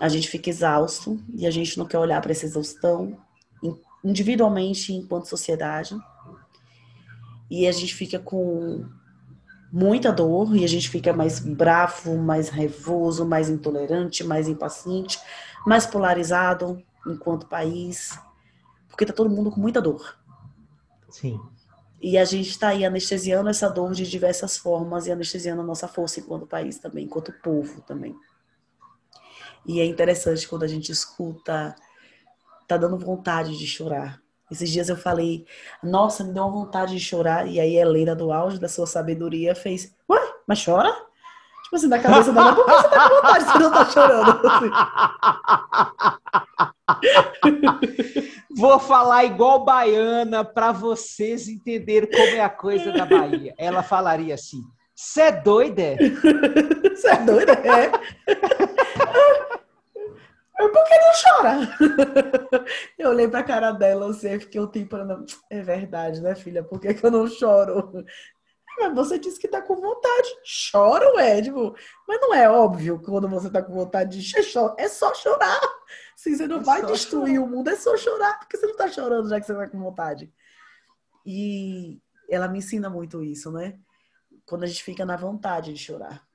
A 0.00 0.08
gente 0.08 0.28
fica 0.28 0.48
exausto 0.48 1.22
e 1.34 1.46
a 1.46 1.50
gente 1.50 1.78
não 1.78 1.86
quer 1.86 1.98
olhar 1.98 2.20
para 2.20 2.32
essa 2.32 2.46
exaustão 2.46 3.18
individualmente 4.02 4.92
enquanto 4.92 5.28
sociedade. 5.28 5.94
E 7.50 7.66
a 7.66 7.72
gente 7.72 7.94
fica 7.94 8.18
com 8.18 8.88
muita 9.72 10.12
dor 10.12 10.56
e 10.56 10.64
a 10.64 10.68
gente 10.68 10.88
fica 10.88 11.12
mais 11.12 11.38
bravo, 11.38 12.16
mais 12.16 12.48
raivoso, 12.48 13.24
mais 13.24 13.48
intolerante, 13.48 14.24
mais 14.24 14.48
impaciente, 14.48 15.18
mais 15.66 15.86
polarizado 15.86 16.82
enquanto 17.06 17.46
país, 17.46 18.18
porque 18.88 19.06
tá 19.06 19.12
todo 19.12 19.30
mundo 19.30 19.50
com 19.50 19.60
muita 19.60 19.80
dor. 19.80 20.18
Sim. 21.08 21.40
E 22.02 22.16
a 22.16 22.24
gente 22.24 22.48
está 22.48 22.68
aí 22.68 22.84
anestesiando 22.84 23.50
essa 23.50 23.68
dor 23.68 23.92
de 23.92 24.08
diversas 24.08 24.56
formas 24.56 25.06
e 25.06 25.12
anestesiando 25.12 25.60
a 25.60 25.64
nossa 25.64 25.86
força 25.86 26.18
enquanto 26.18 26.46
país 26.46 26.78
também, 26.78 27.04
enquanto 27.04 27.32
povo 27.42 27.82
também. 27.82 28.16
E 29.66 29.80
é 29.80 29.84
interessante 29.84 30.48
quando 30.48 30.62
a 30.62 30.68
gente 30.68 30.90
escuta 30.90 31.76
tá 32.66 32.76
dando 32.76 32.98
vontade 32.98 33.58
de 33.58 33.66
chorar. 33.66 34.20
Esses 34.50 34.70
dias 34.70 34.88
eu 34.88 34.96
falei, 34.96 35.46
nossa, 35.82 36.24
me 36.24 36.32
deu 36.32 36.42
uma 36.42 36.50
vontade 36.52 36.94
de 36.94 37.00
chorar. 37.00 37.46
E 37.46 37.60
aí 37.60 37.78
a 37.78 37.82
Helena, 37.82 38.14
do 38.14 38.32
auge 38.32 38.58
da 38.58 38.68
sua 38.68 38.86
sabedoria, 38.86 39.54
fez, 39.54 39.94
ué, 40.08 40.20
mas 40.46 40.64
chora? 40.64 40.90
Tipo 41.64 41.76
assim, 41.76 41.86
na 41.86 42.00
cabeça 42.00 42.32
dela, 42.32 42.52
por 42.52 42.64
que 42.66 42.72
você 42.72 42.88
tá 42.88 43.08
com 43.08 43.14
vontade 43.14 43.52
se 43.52 43.58
não 43.58 43.70
tá 43.70 43.84
chorando? 43.86 44.40
Vou 48.56 48.80
falar 48.80 49.24
igual 49.24 49.64
baiana 49.64 50.44
para 50.44 50.72
vocês 50.72 51.46
entenderem 51.46 52.10
como 52.10 52.34
é 52.36 52.40
a 52.40 52.48
coisa 52.48 52.90
da 52.90 53.06
Bahia. 53.06 53.54
Ela 53.56 53.84
falaria 53.84 54.34
assim: 54.34 54.60
Você 54.94 55.22
é 55.22 55.32
doida? 55.32 55.96
Você 56.90 57.08
é 57.08 57.16
doida? 57.18 57.52
É. 57.52 57.90
Por 60.68 60.84
que 60.84 60.98
não 60.98 61.12
chora? 61.22 62.66
Eu 62.98 63.10
olhei 63.10 63.28
pra 63.28 63.42
cara 63.42 63.72
dela 63.72 64.10
assim, 64.10 64.38
fiquei 64.38 64.60
um 64.60 64.66
tempo 64.66 64.90
falando, 64.90 65.24
é 65.48 65.62
verdade, 65.62 66.20
né, 66.20 66.34
filha? 66.34 66.62
Por 66.62 66.80
que, 66.80 66.94
que 66.94 67.04
eu 67.04 67.10
não 67.10 67.26
choro? 67.26 68.04
Mas 68.78 68.94
você 68.94 69.18
disse 69.18 69.38
que 69.38 69.48
tá 69.48 69.60
com 69.62 69.76
vontade. 69.76 70.28
Chora, 70.70 71.14
ué, 71.14 71.42
tipo, 71.42 71.74
mas 72.06 72.20
não 72.20 72.34
é 72.34 72.48
óbvio 72.48 72.98
que 72.98 73.06
quando 73.06 73.28
você 73.28 73.50
tá 73.50 73.62
com 73.62 73.72
vontade 73.72 74.20
de 74.20 74.22
chorar, 74.44 74.74
é 74.78 74.88
só 74.88 75.14
chorar. 75.14 75.60
Sim, 76.16 76.36
você 76.36 76.46
não 76.46 76.58
é 76.58 76.62
vai 76.62 76.84
destruir 76.84 77.36
chorar. 77.36 77.46
o 77.46 77.50
mundo, 77.50 77.68
é 77.68 77.76
só 77.76 77.96
chorar, 77.96 78.38
porque 78.38 78.56
você 78.56 78.66
não 78.66 78.76
tá 78.76 78.88
chorando 78.88 79.28
já 79.28 79.40
que 79.40 79.46
você 79.46 79.54
tá 79.54 79.68
com 79.68 79.78
vontade. 79.78 80.32
E 81.24 82.00
ela 82.28 82.48
me 82.48 82.58
ensina 82.58 82.88
muito 82.88 83.22
isso, 83.22 83.50
né? 83.50 83.78
Quando 84.46 84.64
a 84.64 84.66
gente 84.66 84.82
fica 84.82 85.04
na 85.04 85.16
vontade 85.16 85.72
de 85.72 85.78
chorar 85.78 86.29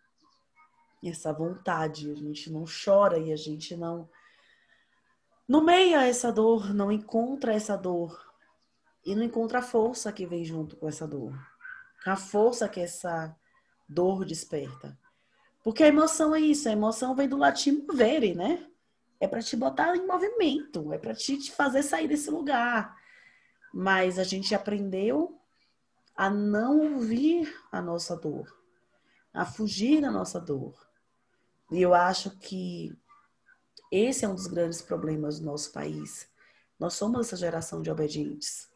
essa 1.09 1.31
vontade, 1.31 2.11
a 2.11 2.15
gente 2.15 2.51
não 2.51 2.65
chora 2.65 3.17
e 3.17 3.31
a 3.31 3.35
gente 3.35 3.75
não 3.75 4.09
nomeia 5.47 6.07
essa 6.07 6.31
dor, 6.31 6.73
não 6.73 6.91
encontra 6.91 7.53
essa 7.53 7.77
dor 7.77 8.19
e 9.05 9.15
não 9.15 9.23
encontra 9.23 9.59
a 9.59 9.61
força 9.61 10.11
que 10.11 10.25
vem 10.25 10.43
junto 10.43 10.75
com 10.75 10.87
essa 10.87 11.07
dor, 11.07 11.33
a 12.05 12.15
força 12.15 12.67
que 12.67 12.79
essa 12.79 13.35
dor 13.87 14.25
desperta. 14.25 14.97
Porque 15.63 15.83
a 15.83 15.87
emoção 15.87 16.35
é 16.35 16.39
isso, 16.39 16.67
a 16.67 16.71
emoção 16.71 17.15
vem 17.15 17.27
do 17.27 17.37
latim 17.37 17.83
movere, 17.87 18.35
né? 18.35 18.67
É 19.19 19.27
para 19.27 19.41
te 19.41 19.55
botar 19.55 19.95
em 19.95 20.05
movimento, 20.05 20.91
é 20.93 20.97
para 20.97 21.13
te, 21.13 21.37
te 21.37 21.51
fazer 21.51 21.81
sair 21.83 22.07
desse 22.07 22.29
lugar. 22.29 22.95
Mas 23.73 24.19
a 24.19 24.23
gente 24.23 24.53
aprendeu 24.53 25.39
a 26.15 26.29
não 26.29 26.93
ouvir 26.93 27.53
a 27.71 27.81
nossa 27.81 28.15
dor, 28.15 28.55
a 29.33 29.45
fugir 29.45 30.01
da 30.01 30.11
nossa 30.11 30.39
dor. 30.39 30.84
E 31.75 31.81
eu 31.81 31.93
acho 31.93 32.29
que 32.37 32.97
esse 33.91 34.23
é 34.23 34.29
um 34.29 34.33
dos 34.33 34.47
grandes 34.47 34.81
problemas 34.81 35.41
do 35.41 35.45
nosso 35.45 35.73
país. 35.73 36.25
Nós 36.79 36.93
somos 36.93 37.27
essa 37.27 37.35
geração 37.35 37.81
de 37.81 37.91
obedientes. 37.91 38.69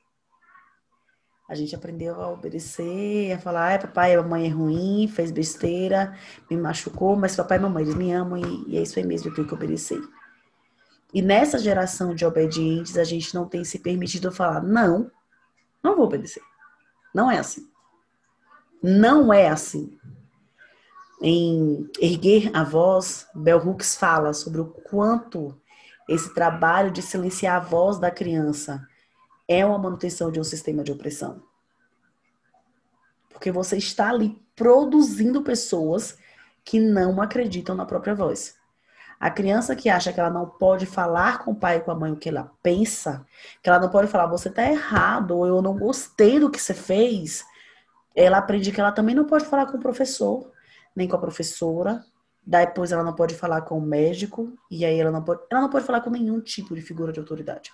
A 1.48 1.56
gente 1.56 1.74
aprendeu 1.74 2.22
a 2.22 2.30
obedecer, 2.30 3.32
a 3.32 3.40
falar, 3.40 3.74
ah, 3.74 3.80
papai 3.80 4.18
mamãe 4.18 4.48
é 4.48 4.50
ruim, 4.50 5.08
fez 5.08 5.32
besteira, 5.32 6.14
me 6.52 6.58
machucou, 6.58 7.16
mas 7.16 7.38
papai 7.38 7.58
e 7.58 7.62
mamãe, 7.62 7.84
eles 7.84 7.96
me 7.96 8.12
amam 8.12 8.38
e, 8.38 8.74
e 8.74 8.78
é 8.78 8.82
isso 8.82 9.00
aí 9.00 9.06
mesmo, 9.06 9.30
eu 9.30 9.34
tenho 9.34 9.48
que 9.48 9.54
obedecer. 9.54 10.02
E 11.14 11.22
nessa 11.22 11.58
geração 11.58 12.14
de 12.14 12.26
obedientes, 12.26 12.98
a 12.98 13.06
gente 13.06 13.34
não 13.34 13.48
tem 13.48 13.64
se 13.64 13.80
permitido 13.80 14.30
falar, 14.30 14.62
não, 14.62 15.10
não 15.82 15.96
vou 15.96 16.04
obedecer. 16.04 16.44
Não 17.16 17.32
é 17.32 17.40
assim. 17.40 17.66
Não 18.84 19.34
é 19.34 19.48
assim 19.48 19.98
em 21.22 21.90
Erguer 22.00 22.50
a 22.54 22.64
Voz, 22.64 23.28
Bell 23.36 23.60
Hooks 23.60 23.96
fala 23.96 24.34
sobre 24.34 24.62
o 24.62 24.66
quanto 24.66 25.60
esse 26.08 26.34
trabalho 26.34 26.92
de 26.92 27.02
silenciar 27.02 27.58
a 27.58 27.60
voz 27.60 28.00
da 28.00 28.10
criança 28.10 28.88
é 29.48 29.66
uma 29.66 29.78
manutenção 29.78 30.32
de 30.32 30.40
um 30.40 30.44
sistema 30.44 30.84
de 30.84 30.92
opressão. 30.92 31.42
Porque 33.30 33.52
você 33.52 33.78
está 33.78 34.10
ali 34.10 34.42
produzindo 34.56 35.44
pessoas 35.44 36.18
que 36.64 36.80
não 36.80 37.22
acreditam 37.22 37.76
na 37.76 37.86
própria 37.86 38.16
voz. 38.16 38.56
A 39.20 39.30
criança 39.30 39.76
que 39.76 39.90
acha 39.90 40.14
que 40.14 40.20
ela 40.20 40.30
não 40.30 40.48
pode 40.48 40.86
falar 40.86 41.40
com 41.40 41.52
o 41.52 41.56
pai 41.56 41.78
e 41.78 41.82
com 41.82 41.92
a 41.92 41.96
mãe 41.96 42.12
o 42.12 42.16
que 42.16 42.30
ela 42.30 42.52
pensa, 42.64 43.26
que 43.62 43.70
ela 43.70 43.80
não 43.80 43.90
pode 43.90 44.08
falar, 44.08 44.28
você 44.28 44.50
está 44.50 44.70
errado, 44.70 45.32
ou 45.32 45.46
eu 45.46 45.62
não 45.62 45.78
gostei 45.78 46.40
do 46.40 46.50
que 46.50 46.60
você 46.60 46.74
fez, 46.74 47.44
ela 48.16 48.38
aprende 48.38 48.72
que 48.72 48.80
ela 48.80 48.92
também 48.92 49.14
não 49.14 49.26
pode 49.26 49.46
falar 49.46 49.66
com 49.66 49.78
o 49.78 49.82
professor, 49.82 50.50
nem 51.00 51.08
com 51.08 51.16
a 51.16 51.20
professora, 51.20 52.06
depois 52.46 52.92
ela 52.92 53.04
não 53.04 53.14
pode 53.14 53.34
falar 53.34 53.62
com 53.62 53.78
o 53.78 53.82
médico, 53.82 54.54
e 54.70 54.84
aí 54.84 55.00
ela 55.00 55.12
não 55.12 55.24
pode, 55.24 55.42
ela 55.50 55.62
não 55.62 55.70
pode 55.70 55.86
falar 55.86 56.02
com 56.02 56.10
nenhum 56.10 56.42
tipo 56.42 56.76
de 56.76 56.82
figura 56.82 57.14
de 57.14 57.20
autoridade. 57.20 57.72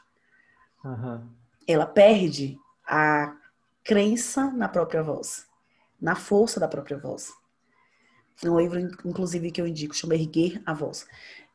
Uhum. 0.83 1.27
Ela 1.67 1.87
perde 1.87 2.55
a 2.87 3.35
crença 3.83 4.51
na 4.51 4.69
própria 4.69 5.01
voz, 5.01 5.47
na 5.99 6.15
força 6.15 6.59
da 6.59 6.67
própria 6.67 6.97
voz. 6.97 7.33
Um 8.43 8.59
livro, 8.59 8.79
inclusive, 8.79 9.49
que 9.49 9.59
eu 9.59 9.65
indico, 9.65 9.95
chama 9.95 10.13
Erguer 10.13 10.61
a 10.65 10.73
Voz. 10.73 11.07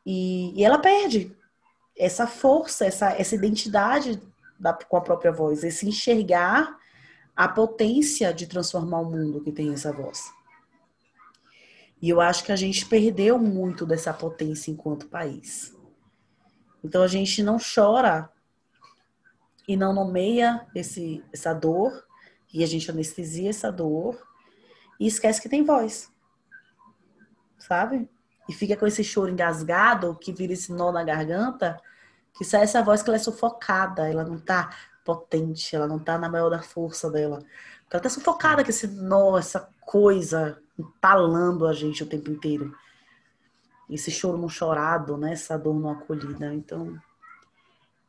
E, 0.05 0.59
e 0.59 0.65
ela 0.65 0.79
perde 0.79 1.37
essa 1.97 2.27
força, 2.27 2.85
essa, 2.85 3.13
essa 3.13 3.35
identidade 3.35 4.21
da, 4.59 4.73
com 4.73 4.97
a 4.97 5.03
própria 5.03 5.31
voz, 5.31 5.63
esse 5.63 5.87
enxergar 5.87 6.77
a 7.37 7.47
potência 7.47 8.35
de 8.35 8.47
transformar 8.47 9.01
o 9.01 9.11
mundo 9.11 9.41
que 9.41 9.53
tem 9.53 9.73
essa 9.73 9.93
voz. 9.93 10.33
E 12.01 12.09
eu 12.09 12.21
acho 12.21 12.45
que 12.45 12.53
a 12.53 12.57
gente 12.57 12.87
perdeu 12.87 13.39
muito 13.39 13.85
dessa 13.85 14.13
potência 14.13 14.71
enquanto 14.71 15.09
país. 15.09 15.77
Então 16.83 17.03
a 17.03 17.09
gente 17.09 17.43
não 17.43 17.59
chora 17.59 18.31
e 19.69 19.77
não 19.77 19.93
nomeia 19.93 20.67
esse, 20.75 21.23
essa 21.33 21.53
dor, 21.53 22.05
e 22.53 22.65
a 22.65 22.67
gente 22.67 22.91
anestesia 22.91 23.51
essa 23.51 23.71
dor 23.71 24.21
e 24.99 25.07
esquece 25.07 25.41
que 25.41 25.49
tem 25.49 25.65
voz 25.65 26.11
sabe? 27.61 28.11
E 28.49 28.53
fica 28.53 28.77
com 28.77 28.87
esse 28.87 29.05
choro 29.05 29.31
engasgado, 29.31 30.17
que 30.17 30.33
vira 30.33 30.53
esse 30.53 30.73
nó 30.73 30.91
na 30.91 31.05
garganta, 31.05 31.81
que 32.35 32.45
sai 32.45 32.63
essa 32.63 32.83
voz 32.83 33.03
que 33.03 33.11
ela 33.11 33.17
é 33.17 33.21
sufocada, 33.21 34.09
ela 34.09 34.25
não 34.25 34.39
tá 34.41 34.71
potente, 35.05 35.77
ela 35.77 35.87
não 35.87 35.99
tá 35.99 36.19
na 36.19 36.29
maior 36.29 36.51
da 36.51 36.61
força 36.61 37.11
dela. 37.11 37.39
Ela 37.91 38.03
tá 38.03 38.09
sufocada 38.09 38.65
com 38.65 38.71
esse 38.71 38.89
nó, 38.89 39.39
essa 39.39 39.69
coisa 39.81 40.61
entalando 40.81 41.67
a 41.67 41.73
gente 41.73 42.03
o 42.03 42.07
tempo 42.07 42.31
inteiro. 42.31 42.75
Esse 43.89 44.11
choro 44.11 44.39
não 44.39 44.49
chorado, 44.49 45.17
né? 45.17 45.33
Essa 45.33 45.59
dor 45.59 45.79
não 45.79 45.91
acolhida. 45.91 46.55
Então. 46.55 46.97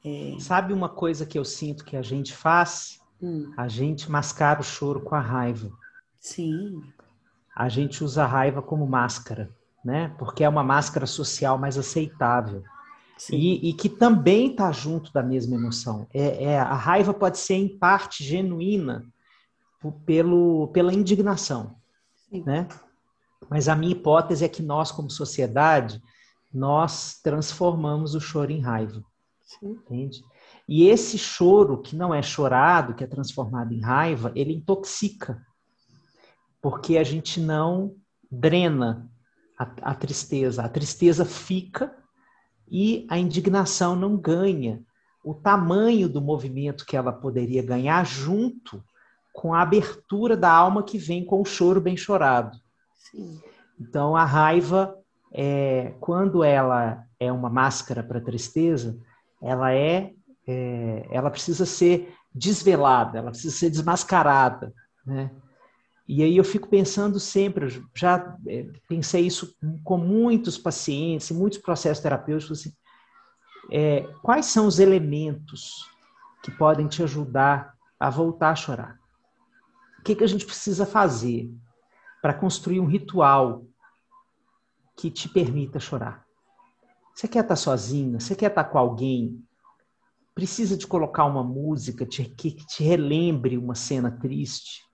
É... 0.03 0.35
Sabe 0.39 0.73
uma 0.73 0.89
coisa 0.89 1.25
que 1.25 1.37
eu 1.37 1.45
sinto 1.45 1.85
que 1.85 1.97
a 1.97 2.01
gente 2.01 2.35
faz? 2.35 2.99
Hum. 3.21 3.51
A 3.57 3.67
gente 3.67 4.09
mascara 4.09 4.61
o 4.61 4.63
choro 4.63 5.01
com 5.01 5.15
a 5.15 5.19
raiva. 5.19 5.71
Sim 6.19 6.81
a 7.55 7.69
gente 7.69 8.03
usa 8.03 8.23
a 8.23 8.27
raiva 8.27 8.61
como 8.61 8.87
máscara, 8.87 9.49
né? 9.83 10.13
Porque 10.17 10.43
é 10.43 10.49
uma 10.49 10.63
máscara 10.63 11.05
social 11.05 11.57
mais 11.57 11.77
aceitável. 11.77 12.63
E, 13.31 13.69
e, 13.69 13.73
que 13.73 13.87
também 13.87 14.49
está 14.49 14.71
junto 14.71 15.13
da 15.13 15.21
mesma 15.21 15.55
emoção. 15.55 16.07
É, 16.11 16.45
é, 16.45 16.59
a 16.59 16.73
raiva 16.73 17.13
pode 17.13 17.37
ser, 17.37 17.53
em 17.53 17.67
parte, 17.67 18.23
genuína 18.23 19.05
pelo, 20.07 20.69
pela 20.69 20.91
indignação, 20.91 21.75
Sim. 22.31 22.43
né? 22.45 22.67
Mas 23.49 23.67
a 23.67 23.75
minha 23.75 23.91
hipótese 23.91 24.45
é 24.45 24.49
que 24.49 24.61
nós, 24.63 24.91
como 24.91 25.09
sociedade, 25.09 26.01
nós 26.53 27.19
transformamos 27.21 28.15
o 28.15 28.21
choro 28.21 28.51
em 28.51 28.61
raiva. 28.61 29.03
Sim. 29.41 29.71
Entende? 29.71 30.23
E 30.67 30.87
esse 30.87 31.17
choro 31.17 31.81
que 31.81 31.95
não 31.95 32.13
é 32.13 32.21
chorado, 32.21 32.93
que 32.93 33.03
é 33.03 33.07
transformado 33.07 33.73
em 33.73 33.81
raiva, 33.81 34.31
ele 34.35 34.53
intoxica 34.53 35.45
porque 36.61 36.97
a 36.97 37.03
gente 37.03 37.39
não 37.39 37.95
drena 38.31 39.09
a, 39.57 39.91
a 39.91 39.95
tristeza. 39.95 40.63
A 40.63 40.69
tristeza 40.69 41.25
fica 41.25 41.93
e 42.69 43.05
a 43.09 43.17
indignação 43.17 43.95
não 43.95 44.15
ganha 44.15 44.81
o 45.23 45.33
tamanho 45.33 46.07
do 46.07 46.21
movimento 46.21 46.85
que 46.85 46.95
ela 46.95 47.11
poderia 47.11 47.61
ganhar 47.61 48.05
junto 48.05 48.83
com 49.31 49.53
a 49.53 49.61
abertura 49.61 50.35
da 50.35 50.51
alma 50.51 50.83
que 50.83 50.97
vem 50.97 51.25
com 51.25 51.41
o 51.41 51.45
choro 51.45 51.79
bem 51.79 51.95
chorado. 51.95 52.57
Sim. 53.11 53.41
Então 53.79 54.15
a 54.15 54.23
raiva, 54.23 54.97
é, 55.33 55.93
quando 55.99 56.43
ela 56.43 57.03
é 57.19 57.31
uma 57.31 57.49
máscara 57.49 58.03
para 58.03 58.19
a 58.19 58.23
tristeza, 58.23 58.97
ela 59.41 59.73
é, 59.73 60.13
é, 60.47 61.07
ela 61.09 61.31
precisa 61.31 61.65
ser 61.65 62.13
desvelada, 62.33 63.17
ela 63.17 63.31
precisa 63.31 63.55
ser 63.55 63.69
desmascarada, 63.69 64.73
né? 65.05 65.31
E 66.07 66.23
aí 66.23 66.35
eu 66.35 66.43
fico 66.43 66.67
pensando 66.67 67.19
sempre, 67.19 67.81
já 67.95 68.35
é, 68.47 68.67
pensei 68.87 69.25
isso 69.25 69.55
com 69.83 69.97
muitos 69.97 70.57
pacientes, 70.57 71.31
muitos 71.31 71.59
processos 71.59 72.03
terapêuticos, 72.03 72.59
assim, 72.59 72.73
é, 73.71 74.01
quais 74.21 74.47
são 74.47 74.67
os 74.67 74.79
elementos 74.79 75.89
que 76.43 76.51
podem 76.51 76.87
te 76.87 77.01
ajudar 77.01 77.73
a 77.99 78.09
voltar 78.09 78.49
a 78.49 78.55
chorar? 78.55 79.00
O 80.01 80.03
que, 80.03 80.15
que 80.15 80.23
a 80.23 80.27
gente 80.27 80.45
precisa 80.45 80.85
fazer 80.85 81.49
para 82.21 82.33
construir 82.33 82.79
um 82.79 82.85
ritual 82.85 83.65
que 84.97 85.09
te 85.09 85.29
permita 85.29 85.79
chorar? 85.79 86.25
Você 87.15 87.27
quer 87.27 87.43
estar 87.43 87.55
sozinha? 87.55 88.19
Você 88.19 88.35
quer 88.35 88.49
estar 88.49 88.65
com 88.65 88.77
alguém? 88.77 89.41
Precisa 90.35 90.75
de 90.75 90.85
colocar 90.85 91.25
uma 91.25 91.43
música 91.43 92.05
que 92.05 92.51
te 92.51 92.83
relembre 92.83 93.57
uma 93.57 93.75
cena 93.75 94.11
triste? 94.11 94.91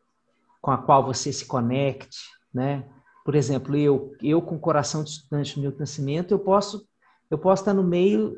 com 0.68 0.72
a 0.72 0.78
qual 0.78 1.06
você 1.06 1.32
se 1.32 1.46
conecte, 1.46 2.20
né? 2.54 2.86
Por 3.24 3.36
exemplo, 3.36 3.76
eu, 3.76 4.14
eu 4.22 4.42
com 4.42 4.56
o 4.56 4.60
coração 4.60 5.04
de 5.04 5.12
estudante 5.12 5.56
do 5.56 5.62
Milton 5.62 5.80
Nascimento, 5.80 6.32
eu 6.32 6.40
posso, 6.40 6.86
eu 7.30 7.38
posso 7.38 7.62
estar 7.62 7.74
no 7.74 7.84
meio 7.84 8.38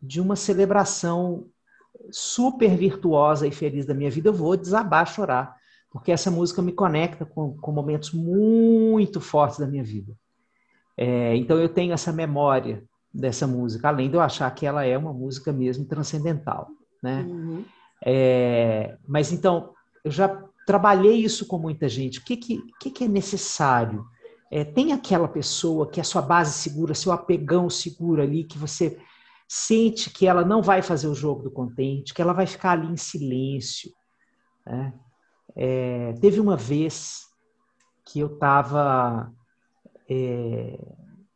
de 0.00 0.20
uma 0.20 0.34
celebração 0.34 1.46
super 2.10 2.76
virtuosa 2.76 3.46
e 3.46 3.52
feliz 3.52 3.84
da 3.86 3.94
minha 3.94 4.10
vida, 4.10 4.28
eu 4.28 4.32
vou 4.32 4.56
desabar, 4.56 5.06
chorar, 5.06 5.56
porque 5.90 6.12
essa 6.12 6.30
música 6.30 6.60
me 6.60 6.72
conecta 6.72 7.24
com, 7.24 7.56
com 7.56 7.72
momentos 7.72 8.12
muito 8.12 9.20
fortes 9.20 9.58
da 9.58 9.66
minha 9.66 9.84
vida. 9.84 10.14
É, 10.96 11.34
então 11.36 11.58
eu 11.58 11.68
tenho 11.68 11.92
essa 11.92 12.12
memória 12.12 12.84
dessa 13.12 13.46
música, 13.46 13.88
além 13.88 14.10
de 14.10 14.16
eu 14.16 14.20
achar 14.20 14.50
que 14.54 14.66
ela 14.66 14.84
é 14.84 14.96
uma 14.98 15.12
música 15.12 15.52
mesmo 15.52 15.84
transcendental, 15.84 16.68
né? 17.02 17.22
Uhum. 17.22 17.64
É, 18.04 18.96
mas 19.06 19.32
então 19.32 19.72
eu 20.04 20.10
já 20.10 20.28
trabalhei 20.66 21.16
isso 21.16 21.46
com 21.46 21.58
muita 21.58 21.88
gente. 21.88 22.18
O 22.18 22.24
que, 22.24 22.36
que, 22.36 22.62
que, 22.78 22.90
que 22.90 23.04
é 23.04 23.08
necessário? 23.08 24.04
É, 24.50 24.64
tem 24.64 24.92
aquela 24.92 25.28
pessoa 25.28 25.88
que 25.88 26.00
é 26.00 26.02
sua 26.02 26.22
base 26.22 26.52
segura, 26.52 26.94
seu 26.94 27.12
apegão 27.12 27.70
seguro 27.70 28.22
ali, 28.22 28.44
que 28.44 28.58
você 28.58 28.98
sente 29.48 30.10
que 30.10 30.26
ela 30.26 30.44
não 30.44 30.60
vai 30.60 30.82
fazer 30.82 31.08
o 31.08 31.14
jogo 31.14 31.42
do 31.42 31.50
contente, 31.50 32.12
que 32.12 32.20
ela 32.20 32.34
vai 32.34 32.46
ficar 32.46 32.72
ali 32.72 32.86
em 32.86 32.96
silêncio. 32.96 33.90
Né? 34.66 34.92
É, 35.56 36.12
teve 36.20 36.40
uma 36.40 36.56
vez 36.56 37.26
que 38.04 38.20
eu 38.20 38.34
estava 38.34 39.32
é, 40.08 40.78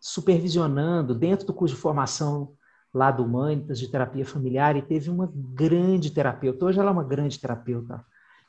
supervisionando 0.01 1.15
dentro 1.15 1.47
do 1.47 1.55
curso 1.55 1.75
de 1.75 1.81
formação 1.81 2.55
lá 2.93 3.11
do 3.11 3.25
Humanitas 3.25 3.79
de 3.79 3.89
terapia 3.89 4.25
familiar 4.25 4.77
e 4.77 4.83
teve 4.83 5.11
uma 5.11 5.31
grande 5.35 6.11
terapeuta. 6.11 6.67
Hoje 6.67 6.79
ela 6.79 6.91
é 6.91 6.93
uma 6.93 7.05
grande 7.05 7.39
terapeuta 7.39 8.05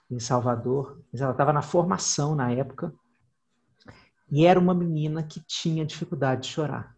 em 0.10 0.20
Salvador, 0.20 1.02
mas 1.12 1.22
ela 1.22 1.32
estava 1.32 1.54
na 1.54 1.62
formação 1.62 2.36
na 2.36 2.52
época, 2.52 2.94
e 4.32 4.46
era 4.46 4.60
uma 4.60 4.74
menina 4.74 5.24
que 5.24 5.40
tinha 5.42 5.86
dificuldade 5.86 6.42
de 6.42 6.48
chorar. 6.48 6.96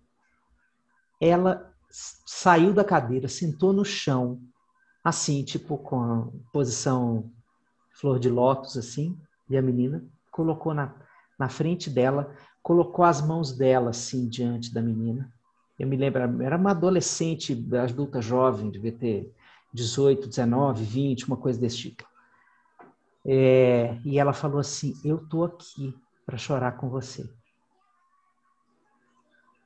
Ela 1.20 1.72
saiu 1.90 2.74
da 2.74 2.84
cadeira, 2.84 3.28
sentou 3.28 3.74
no 3.74 3.86
chão, 3.86 4.40
assim, 5.04 5.44
tipo 5.44 5.78
com 5.78 6.02
a 6.02 6.28
posição 6.52 7.32
flor 7.96 8.20
de 8.20 8.30
lótus, 8.30 8.78
assim, 8.78 9.18
e 9.50 9.58
a 9.58 9.62
menina 9.62 10.04
colocou 10.32 10.74
na, 10.74 10.94
na 11.40 11.50
frente 11.50 11.90
dela, 11.90 12.36
colocou 12.62 13.06
as 13.06 13.22
mãos 13.22 13.52
dela, 13.52 13.92
assim, 13.92 14.28
diante 14.28 14.74
da 14.74 14.82
menina. 14.82 15.32
Eu 15.80 15.88
me 15.88 15.98
lembro, 15.98 16.22
era 16.42 16.58
uma 16.58 16.72
adolescente, 16.72 17.54
adulta 17.82 18.22
jovem, 18.22 18.70
devia 18.70 18.92
ter 18.92 19.34
18, 19.74 20.28
19, 20.28 20.84
20, 20.84 21.28
uma 21.28 21.38
coisa 21.38 21.60
desse 21.60 21.78
tipo. 21.78 22.06
É, 23.26 23.98
e 24.06 24.20
ela 24.20 24.34
falou 24.34 24.60
assim: 24.60 24.94
Eu 25.04 25.18
tô 25.28 25.44
aqui 25.44 25.98
para 26.26 26.38
chorar 26.38 26.74
com 26.74 26.90
você. 26.90 27.30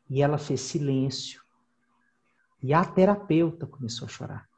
E 0.09 0.21
ela 0.21 0.37
fez 0.37 0.61
silêncio. 0.61 1.41
E 2.61 2.73
a 2.73 2.83
terapeuta 2.83 3.67
começou 3.67 4.05
a 4.05 4.09
chorar. 4.09 4.48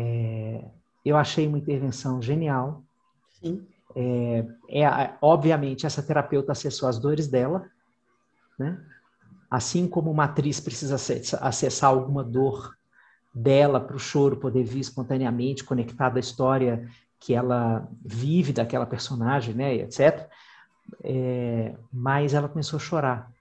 É, 0.00 0.64
eu 1.04 1.16
achei 1.16 1.48
uma 1.48 1.58
intervenção 1.58 2.22
genial. 2.22 2.84
Sim. 3.40 3.66
É, 3.96 4.46
é, 4.68 5.14
obviamente, 5.20 5.86
essa 5.86 6.00
terapeuta 6.00 6.52
acessou 6.52 6.88
as 6.88 7.00
dores 7.00 7.26
dela, 7.26 7.68
né? 8.56 8.80
Assim 9.50 9.88
como 9.88 10.08
uma 10.10 10.24
atriz 10.24 10.60
precisa 10.60 10.94
acessar 11.40 11.90
alguma 11.90 12.22
dor 12.22 12.76
dela 13.34 13.80
para 13.80 13.96
o 13.96 13.98
choro 13.98 14.36
poder 14.36 14.62
vir 14.62 14.80
espontaneamente, 14.80 15.64
conectada 15.64 16.18
à 16.18 16.20
história 16.20 16.88
que 17.18 17.34
ela 17.34 17.88
vive 18.04 18.52
daquela 18.52 18.86
personagem, 18.86 19.54
né, 19.54 19.74
etc. 19.74 20.28
É, 21.02 21.74
mas 21.92 22.34
ela 22.34 22.48
começou 22.48 22.76
a 22.76 22.80
chorar. 22.80 23.32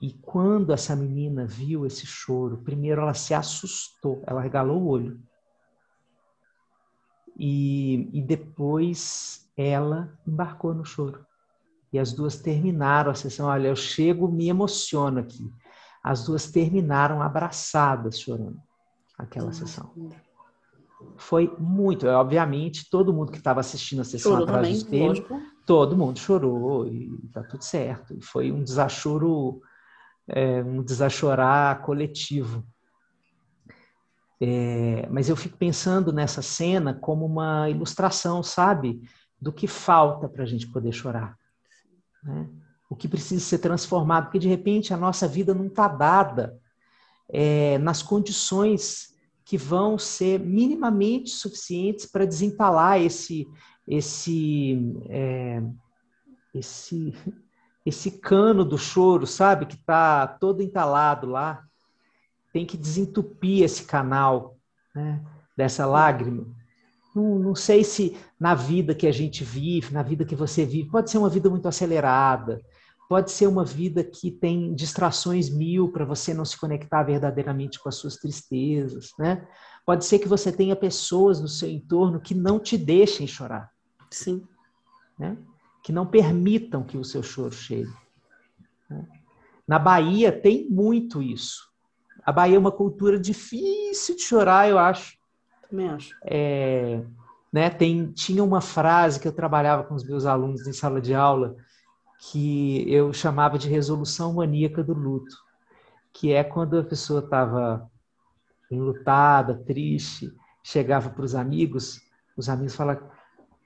E 0.00 0.14
quando 0.14 0.72
essa 0.72 0.96
menina 0.96 1.46
viu 1.46 1.86
esse 1.86 2.06
choro, 2.06 2.56
primeiro 2.64 3.02
ela 3.02 3.14
se 3.14 3.34
assustou, 3.34 4.22
ela 4.26 4.40
regalou 4.40 4.82
o 4.82 4.88
olho. 4.88 5.20
E, 7.38 8.08
e 8.12 8.22
depois 8.22 9.50
ela 9.56 10.16
embarcou 10.26 10.74
no 10.74 10.84
choro. 10.84 11.24
E 11.92 11.98
as 11.98 12.12
duas 12.12 12.36
terminaram 12.36 13.10
a 13.10 13.14
sessão. 13.14 13.46
Olha, 13.46 13.68
eu 13.68 13.76
chego, 13.76 14.28
me 14.28 14.48
emociono 14.48 15.18
aqui. 15.20 15.52
As 16.02 16.24
duas 16.24 16.50
terminaram 16.50 17.22
abraçadas, 17.22 18.18
chorando, 18.18 18.60
aquela 19.16 19.46
Nossa. 19.46 19.66
sessão. 19.66 19.92
Foi 21.16 21.54
muito. 21.58 22.06
Obviamente, 22.06 22.88
todo 22.90 23.12
mundo 23.12 23.30
que 23.30 23.38
estava 23.38 23.60
assistindo 23.60 24.00
a 24.00 24.04
sessão 24.04 24.32
Chorou 24.32 24.44
atrás 24.44 24.66
também, 24.66 24.72
do 24.72 24.84
espelho, 24.84 25.06
lógico. 25.06 25.42
todo 25.66 25.96
mundo 25.96 26.18
chorou 26.18 26.86
e 26.86 27.10
tá 27.32 27.42
tudo 27.42 27.62
certo. 27.62 28.14
E 28.14 28.22
foi 28.22 28.50
um 28.50 28.62
desachoro, 28.62 29.60
é, 30.28 30.62
um 30.62 30.82
desachorar 30.82 31.82
coletivo. 31.82 32.64
É, 34.44 35.06
mas 35.08 35.28
eu 35.28 35.36
fico 35.36 35.56
pensando 35.56 36.12
nessa 36.12 36.42
cena 36.42 36.92
como 36.92 37.24
uma 37.24 37.70
ilustração, 37.70 38.42
sabe, 38.42 39.00
do 39.40 39.52
que 39.52 39.68
falta 39.68 40.28
para 40.28 40.42
a 40.42 40.46
gente 40.46 40.66
poder 40.66 40.90
chorar. 40.90 41.38
Né? 42.24 42.50
O 42.90 42.96
que 42.96 43.06
precisa 43.06 43.44
ser 43.44 43.58
transformado, 43.58 44.24
porque 44.24 44.40
de 44.40 44.48
repente 44.48 44.92
a 44.92 44.96
nossa 44.96 45.28
vida 45.28 45.54
não 45.54 45.66
está 45.66 45.86
dada 45.86 46.58
é, 47.28 47.78
nas 47.78 48.02
condições 48.02 49.14
que 49.44 49.56
vão 49.56 49.96
ser 49.96 50.40
minimamente 50.40 51.30
suficientes 51.30 52.06
para 52.06 52.26
desentalar 52.26 53.00
esse, 53.00 53.46
esse, 53.86 54.92
é, 55.08 55.62
esse, 56.52 57.14
esse 57.86 58.18
cano 58.18 58.64
do 58.64 58.76
choro, 58.76 59.24
sabe, 59.24 59.66
que 59.66 59.76
está 59.76 60.26
todo 60.26 60.62
entalado 60.62 61.28
lá 61.28 61.64
tem 62.52 62.66
que 62.66 62.76
desentupir 62.76 63.64
esse 63.64 63.84
canal 63.84 64.56
né, 64.94 65.24
dessa 65.56 65.86
lágrima. 65.86 66.46
Não, 67.14 67.38
não, 67.38 67.54
sei 67.54 67.82
se 67.82 68.16
na 68.38 68.54
vida 68.54 68.94
que 68.94 69.06
a 69.06 69.12
gente 69.12 69.42
vive, 69.42 69.92
na 69.92 70.02
vida 70.02 70.24
que 70.24 70.36
você 70.36 70.64
vive, 70.64 70.90
pode 70.90 71.10
ser 71.10 71.18
uma 71.18 71.28
vida 71.28 71.48
muito 71.48 71.66
acelerada, 71.66 72.60
pode 73.08 73.30
ser 73.30 73.46
uma 73.46 73.64
vida 73.64 74.04
que 74.04 74.30
tem 74.30 74.74
distrações 74.74 75.50
mil 75.50 75.90
para 75.90 76.04
você 76.04 76.32
não 76.32 76.44
se 76.44 76.58
conectar 76.58 77.02
verdadeiramente 77.02 77.78
com 77.78 77.88
as 77.88 77.96
suas 77.96 78.16
tristezas, 78.16 79.10
né? 79.18 79.46
Pode 79.84 80.04
ser 80.04 80.20
que 80.20 80.28
você 80.28 80.52
tenha 80.52 80.76
pessoas 80.76 81.40
no 81.40 81.48
seu 81.48 81.68
entorno 81.68 82.20
que 82.20 82.34
não 82.34 82.60
te 82.60 82.78
deixem 82.78 83.26
chorar. 83.26 83.68
Sim. 84.10 84.46
Né? 85.18 85.36
Que 85.82 85.90
não 85.90 86.06
permitam 86.06 86.84
que 86.84 86.96
o 86.96 87.04
seu 87.04 87.20
choro 87.20 87.52
chegue. 87.52 87.92
Né? 88.88 89.04
Na 89.66 89.80
Bahia 89.80 90.30
tem 90.30 90.70
muito 90.70 91.20
isso 91.20 91.71
a 92.24 92.32
Bahia 92.32 92.56
é 92.56 92.58
uma 92.58 92.72
cultura 92.72 93.18
difícil 93.18 94.16
de 94.16 94.22
chorar, 94.22 94.68
eu 94.68 94.78
acho. 94.78 95.16
Também 95.68 95.88
acho. 95.88 96.14
É, 96.24 97.02
né, 97.52 97.68
tem, 97.68 98.12
tinha 98.12 98.42
uma 98.42 98.60
frase 98.60 99.20
que 99.20 99.26
eu 99.26 99.32
trabalhava 99.32 99.84
com 99.84 99.94
os 99.94 100.04
meus 100.04 100.24
alunos 100.26 100.66
em 100.66 100.72
sala 100.72 101.00
de 101.00 101.14
aula 101.14 101.56
que 102.30 102.84
eu 102.88 103.12
chamava 103.12 103.58
de 103.58 103.68
resolução 103.68 104.34
maníaca 104.34 104.82
do 104.82 104.94
luto, 104.94 105.36
que 106.12 106.32
é 106.32 106.44
quando 106.44 106.78
a 106.78 106.84
pessoa 106.84 107.18
estava 107.18 107.90
enlutada, 108.70 109.60
triste, 109.66 110.32
chegava 110.62 111.10
para 111.10 111.24
os 111.24 111.34
amigos, 111.34 112.00
os 112.36 112.48
amigos 112.48 112.76
falavam: 112.76 113.10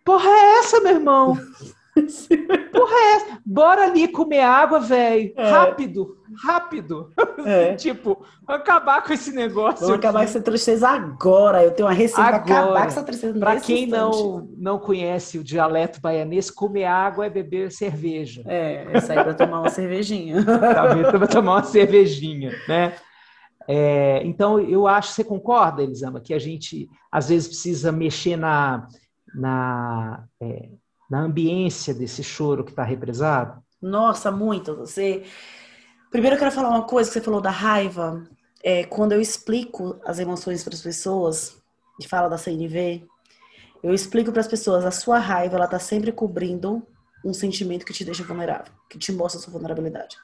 Porra, 0.04 0.28
é 0.28 0.58
essa, 0.58 0.80
meu 0.80 0.94
irmão? 0.94 1.36
Porra, 2.72 2.94
é 2.94 3.16
essa? 3.16 3.38
Bora 3.44 3.84
ali 3.84 4.08
comer 4.08 4.40
água, 4.40 4.80
velho. 4.80 5.32
É. 5.36 5.50
Rápido, 5.50 6.18
rápido. 6.44 7.10
É. 7.44 7.74
tipo, 7.76 8.24
acabar 8.46 9.02
com 9.02 9.12
esse 9.12 9.32
negócio. 9.32 9.80
Vamos 9.80 9.98
acabar 9.98 10.18
com 10.20 10.24
essa 10.24 10.40
tristeza 10.40 10.88
agora. 10.88 11.64
Eu 11.64 11.70
tenho 11.70 11.88
uma 11.88 11.94
receita 11.94 12.22
para 12.22 12.36
acabar 12.36 12.82
com 12.82 12.88
essa 12.88 13.02
tristeza. 13.02 13.38
Para 13.38 13.60
quem 13.60 13.86
não, 13.86 14.48
não 14.58 14.78
conhece 14.78 15.38
o 15.38 15.44
dialeto 15.44 16.00
baianês, 16.00 16.50
comer 16.50 16.84
água 16.84 17.26
é 17.26 17.30
beber 17.30 17.72
cerveja. 17.72 18.42
É, 18.46 18.86
é 18.92 19.00
para 19.00 19.34
tomar 19.34 19.60
uma 19.60 19.70
cervejinha. 19.70 20.44
Também 20.44 21.02
para 21.02 21.26
tomar 21.26 21.52
uma 21.52 21.64
cervejinha, 21.64 22.52
né? 22.68 22.94
É, 23.68 24.22
então, 24.24 24.60
eu 24.60 24.86
acho, 24.86 25.12
você 25.12 25.24
concorda, 25.24 25.82
Elisama, 25.82 26.20
que 26.20 26.32
a 26.32 26.38
gente 26.38 26.88
às 27.10 27.28
vezes 27.28 27.48
precisa 27.48 27.90
mexer 27.90 28.36
na, 28.36 28.86
na 29.34 30.24
é, 30.40 30.68
na 31.10 31.20
ambiência 31.20 31.94
desse 31.94 32.22
choro 32.22 32.64
que 32.64 32.70
está 32.70 32.82
represado? 32.82 33.62
Nossa, 33.80 34.30
muito. 34.30 34.76
Você. 34.76 35.24
Primeiro 36.10 36.36
eu 36.36 36.38
quero 36.38 36.52
falar 36.52 36.70
uma 36.70 36.84
coisa 36.84 37.08
que 37.08 37.14
você 37.14 37.20
falou 37.20 37.40
da 37.40 37.50
raiva. 37.50 38.24
É, 38.62 38.84
quando 38.84 39.12
eu 39.12 39.20
explico 39.20 40.00
as 40.04 40.18
emoções 40.18 40.64
para 40.64 40.74
as 40.74 40.80
pessoas, 40.80 41.62
e 42.00 42.06
fala 42.06 42.28
da 42.28 42.38
CNV, 42.38 43.06
eu 43.82 43.94
explico 43.94 44.32
para 44.32 44.40
as 44.40 44.48
pessoas 44.48 44.84
a 44.84 44.90
sua 44.90 45.18
raiva, 45.18 45.56
ela 45.56 45.66
está 45.66 45.78
sempre 45.78 46.10
cobrindo 46.10 46.82
um 47.24 47.32
sentimento 47.32 47.84
que 47.84 47.92
te 47.92 48.04
deixa 48.04 48.24
vulnerável, 48.24 48.72
que 48.88 48.98
te 48.98 49.12
mostra 49.12 49.40
sua 49.40 49.52
vulnerabilidade. 49.52 50.16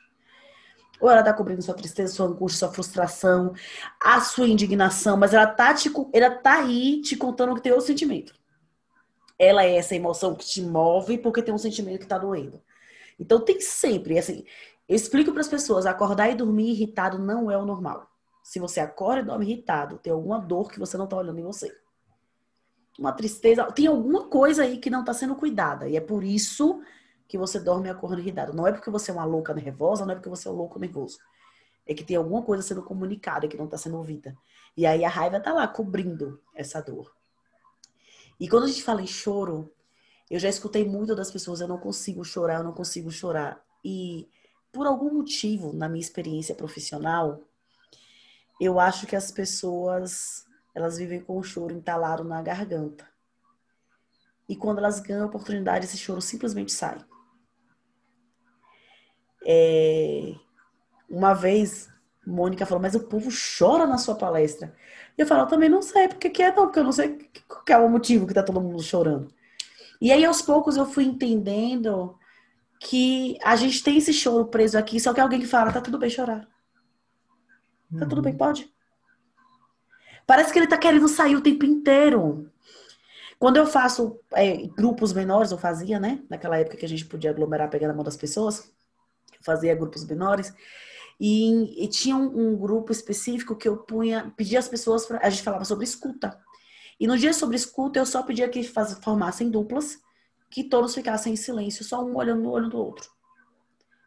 Ou 1.01 1.11
ela 1.11 1.21
está 1.21 1.33
cobrindo 1.33 1.63
sua 1.63 1.75
tristeza, 1.75 2.15
sua 2.15 2.27
angústia, 2.27 2.61
sua 2.61 2.75
frustração, 2.75 3.55
a 4.03 4.21
sua 4.21 4.49
indignação, 4.49 5.17
mas 5.17 5.35
ela 5.35 5.47
tá, 5.47 5.75
te, 5.75 5.91
ela 6.13 6.31
tá 6.31 6.61
aí 6.61 7.01
te 7.03 7.17
contando 7.17 7.59
tem 7.61 7.73
outro 7.73 7.87
sentimento 7.87 8.35
ela 9.43 9.65
é 9.65 9.75
essa 9.75 9.97
emoção 9.97 10.37
que 10.37 10.47
te 10.47 10.63
move 10.63 11.19
porque 11.19 11.43
tem 11.43 11.53
um 11.53 11.59
sentimento 11.59 11.99
que 11.99 12.05
está 12.05 12.17
doendo. 12.17 12.63
Então 13.19 13.41
tem 13.41 13.61
sempre, 13.61 14.17
assim, 14.17 14.45
eu 14.89 14.95
explico 14.95 15.33
para 15.33 15.41
as 15.41 15.49
pessoas, 15.49 15.85
acordar 15.85 16.31
e 16.31 16.37
dormir 16.37 16.71
irritado 16.71 17.19
não 17.19 17.51
é 17.51 17.59
o 17.59 17.67
normal. 17.67 18.09
Se 18.45 18.61
você 18.61 18.79
acorda 18.79 19.21
e 19.21 19.25
dorme 19.25 19.45
irritado, 19.45 19.99
tem 19.99 20.13
alguma 20.13 20.39
dor 20.39 20.71
que 20.71 20.79
você 20.79 20.97
não 20.97 21.07
está 21.07 21.17
olhando 21.17 21.41
em 21.41 21.43
você. 21.43 21.77
Uma 22.97 23.13
tristeza, 23.13 23.65
tem 23.73 23.89
alguma 23.89 24.29
coisa 24.29 24.63
aí 24.63 24.79
que 24.79 24.91
não 24.91 25.01
está 25.01 25.13
sendo 25.13 25.35
cuidada. 25.35 25.89
E 25.89 25.97
é 25.97 26.01
por 26.01 26.23
isso 26.23 26.81
que 27.27 27.37
você 27.37 27.59
dorme 27.59 27.89
e 27.89 27.91
acorda 27.91 28.21
irritado. 28.21 28.53
Não 28.53 28.65
é 28.65 28.71
porque 28.71 28.91
você 28.91 29.11
é 29.11 29.15
uma 29.15 29.25
louca 29.25 29.53
nervosa, 29.53 30.05
não 30.05 30.13
é 30.13 30.15
porque 30.15 30.29
você 30.29 30.47
é 30.47 30.51
um 30.53 30.55
louco 30.55 30.79
nervoso. 30.79 31.19
É 31.85 31.95
que 31.95 32.05
tem 32.05 32.17
alguma 32.17 32.43
coisa 32.43 32.63
sendo 32.63 32.83
comunicada 32.83 33.49
que 33.49 33.57
não 33.57 33.65
está 33.65 33.77
sendo 33.77 33.97
ouvida. 33.97 34.37
E 34.77 34.87
aí 34.87 35.05
a 35.05 35.09
raiva 35.09 35.39
está 35.39 35.53
lá 35.53 35.67
cobrindo 35.67 36.41
essa 36.55 36.81
dor. 36.81 37.13
E 38.43 38.49
quando 38.49 38.65
a 38.65 38.67
gente 38.67 38.83
fala 38.83 39.01
em 39.01 39.07
choro, 39.07 39.73
eu 40.29 40.37
já 40.37 40.49
escutei 40.49 40.85
muito 40.85 41.15
das 41.15 41.31
pessoas, 41.31 41.61
eu 41.61 41.69
não 41.69 41.79
consigo 41.79 42.25
chorar, 42.25 42.57
eu 42.57 42.65
não 42.65 42.73
consigo 42.73 43.09
chorar. 43.09 43.65
E 43.85 44.29
por 44.73 44.85
algum 44.85 45.15
motivo, 45.15 45.73
na 45.73 45.89
minha 45.89 46.03
experiência 46.03 46.53
profissional, 46.53 47.41
eu 48.61 48.81
acho 48.81 49.07
que 49.07 49.15
as 49.15 49.31
pessoas, 49.31 50.45
elas 50.75 50.99
vivem 50.99 51.21
com 51.21 51.39
o 51.39 51.43
choro 51.45 51.73
entalado 51.73 52.25
na 52.25 52.43
garganta. 52.43 53.09
E 54.49 54.57
quando 54.57 54.79
elas 54.79 54.99
ganham 54.99 55.23
a 55.23 55.27
oportunidade, 55.27 55.85
esse 55.85 55.97
choro 55.97 56.21
simplesmente 56.21 56.73
sai. 56.73 56.99
É... 59.47 60.35
Uma 61.09 61.33
vez, 61.33 61.89
Mônica 62.27 62.65
falou, 62.65 62.81
mas 62.81 62.95
o 62.95 63.01
povo 63.01 63.31
chora 63.31 63.87
na 63.87 63.99
sua 63.99 64.15
palestra. 64.15 64.75
E 65.19 65.21
eu 65.21 65.27
falo, 65.27 65.43
eu 65.43 65.47
também 65.47 65.69
não 65.69 65.83
sei 65.83 66.09
porque 66.09 66.31
que 66.31 66.43
é, 66.43 66.55
não, 66.55 66.67
porque 66.67 66.79
eu 66.79 66.85
não 66.85 66.93
sei 66.93 67.19
qual 67.49 67.65
é 67.69 67.79
o 67.79 67.89
motivo 67.89 68.27
que 68.27 68.35
tá 68.35 68.43
todo 68.43 68.61
mundo 68.61 68.83
chorando. 68.83 69.29
E 70.01 70.11
aí, 70.11 70.25
aos 70.25 70.43
poucos, 70.43 70.77
eu 70.77 70.87
fui 70.87 71.05
entendendo 71.05 72.17
que 72.81 73.39
a 73.43 73.55
gente 73.55 73.83
tem 73.83 73.99
esse 73.99 74.13
choro 74.13 74.47
preso 74.47 74.77
aqui, 74.77 74.99
só 74.99 75.13
que 75.13 75.21
alguém 75.21 75.41
que 75.41 75.47
fala, 75.47 75.73
tá 75.73 75.81
tudo 75.81 75.99
bem 75.99 76.11
chorar. 76.11 76.49
Tá 77.99 78.07
tudo 78.07 78.23
bem, 78.23 78.33
uhum. 78.33 78.39
pode. 78.39 78.73
Parece 80.27 80.53
que 80.53 80.59
ele 80.59 80.67
tá 80.67 80.79
querendo 80.79 81.07
sair 81.09 81.37
o 81.37 81.41
tempo 81.41 81.65
inteiro. 81.65 82.51
Quando 83.39 83.57
eu 83.57 83.67
faço 83.67 84.21
é, 84.33 84.67
grupos 84.69 85.13
menores, 85.13 85.51
eu 85.51 85.59
fazia, 85.59 85.99
né? 86.01 86.23
Naquela 86.31 86.59
época 86.59 86.77
que 86.77 86.85
a 86.87 86.89
gente 86.89 87.05
podia 87.05 87.31
aglomerar 87.31 87.69
pegando 87.69 87.91
a 87.91 87.95
mão 87.95 88.05
das 88.05 88.17
pessoas, 88.17 88.73
eu 89.33 89.45
fazia 89.45 89.75
grupos 89.75 90.05
menores. 90.05 90.55
E, 91.25 91.85
e 91.85 91.87
tinha 91.87 92.17
um, 92.17 92.49
um, 92.49 92.57
grupo 92.57 92.91
específico 92.91 93.55
que 93.55 93.69
eu 93.69 93.77
punha, 93.77 94.35
pedia 94.37 94.59
as 94.59 94.67
pessoas, 94.67 95.07
pra, 95.07 95.21
a 95.23 95.31
gente 95.31 95.45
falava 95.45 95.65
sobre 95.65 95.85
escuta. 95.85 96.37
E 96.99 97.07
no 97.07 97.17
dia 97.17 97.33
sobre 97.33 97.55
escuta, 97.55 98.01
eu 98.01 98.05
só 98.05 98.25
pedia 98.25 98.49
que 98.49 98.65
faz, 98.65 98.95
formassem 98.95 99.49
duplas, 99.49 100.01
que 100.51 100.65
todos 100.65 100.93
ficassem 100.93 101.35
em 101.35 101.37
silêncio, 101.37 101.85
só 101.85 102.05
um 102.05 102.17
olhando 102.17 102.43
no 102.43 102.51
olho 102.51 102.69
do 102.69 102.77
outro. 102.77 103.09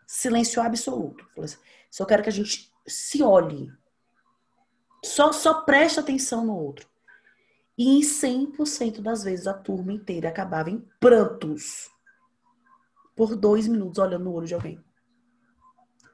Silêncio 0.06 0.62
absoluto. 0.62 1.26
Assim, 1.42 1.56
só 1.90 2.04
quero 2.04 2.22
que 2.22 2.28
a 2.28 2.34
gente 2.34 2.70
se 2.86 3.24
olhe. 3.24 3.72
Só, 5.02 5.32
só 5.32 5.62
preste 5.62 6.02
atenção 6.02 6.46
no 6.46 6.58
outro. 6.58 6.86
E 7.78 7.98
em 7.98 8.02
100% 8.02 9.00
das 9.00 9.24
vezes 9.24 9.48
a 9.48 9.54
turma 9.54 9.94
inteira 9.94 10.28
acabava 10.28 10.70
em 10.70 10.86
prantos. 11.00 11.90
Por 13.16 13.38
dois 13.38 13.70
minutos 13.70 14.00
olhando 14.00 14.26
no 14.26 14.34
olho 14.34 14.48
de 14.48 14.54
alguém. 14.54 14.85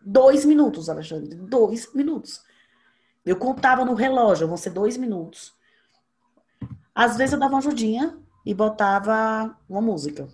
Dois 0.03 0.45
minutos, 0.45 0.89
Alexandre. 0.89 1.35
Dois 1.35 1.93
minutos. 1.93 2.41
Eu 3.25 3.35
contava 3.35 3.85
no 3.85 3.93
relógio, 3.93 4.47
vão 4.47 4.57
ser 4.57 4.71
dois 4.71 4.97
minutos. 4.97 5.53
Às 6.93 7.17
vezes 7.17 7.33
eu 7.33 7.39
dava 7.39 7.53
uma 7.53 7.59
ajudinha 7.59 8.17
e 8.45 8.53
botava 8.53 9.55
uma 9.69 9.81
música. 9.81 10.27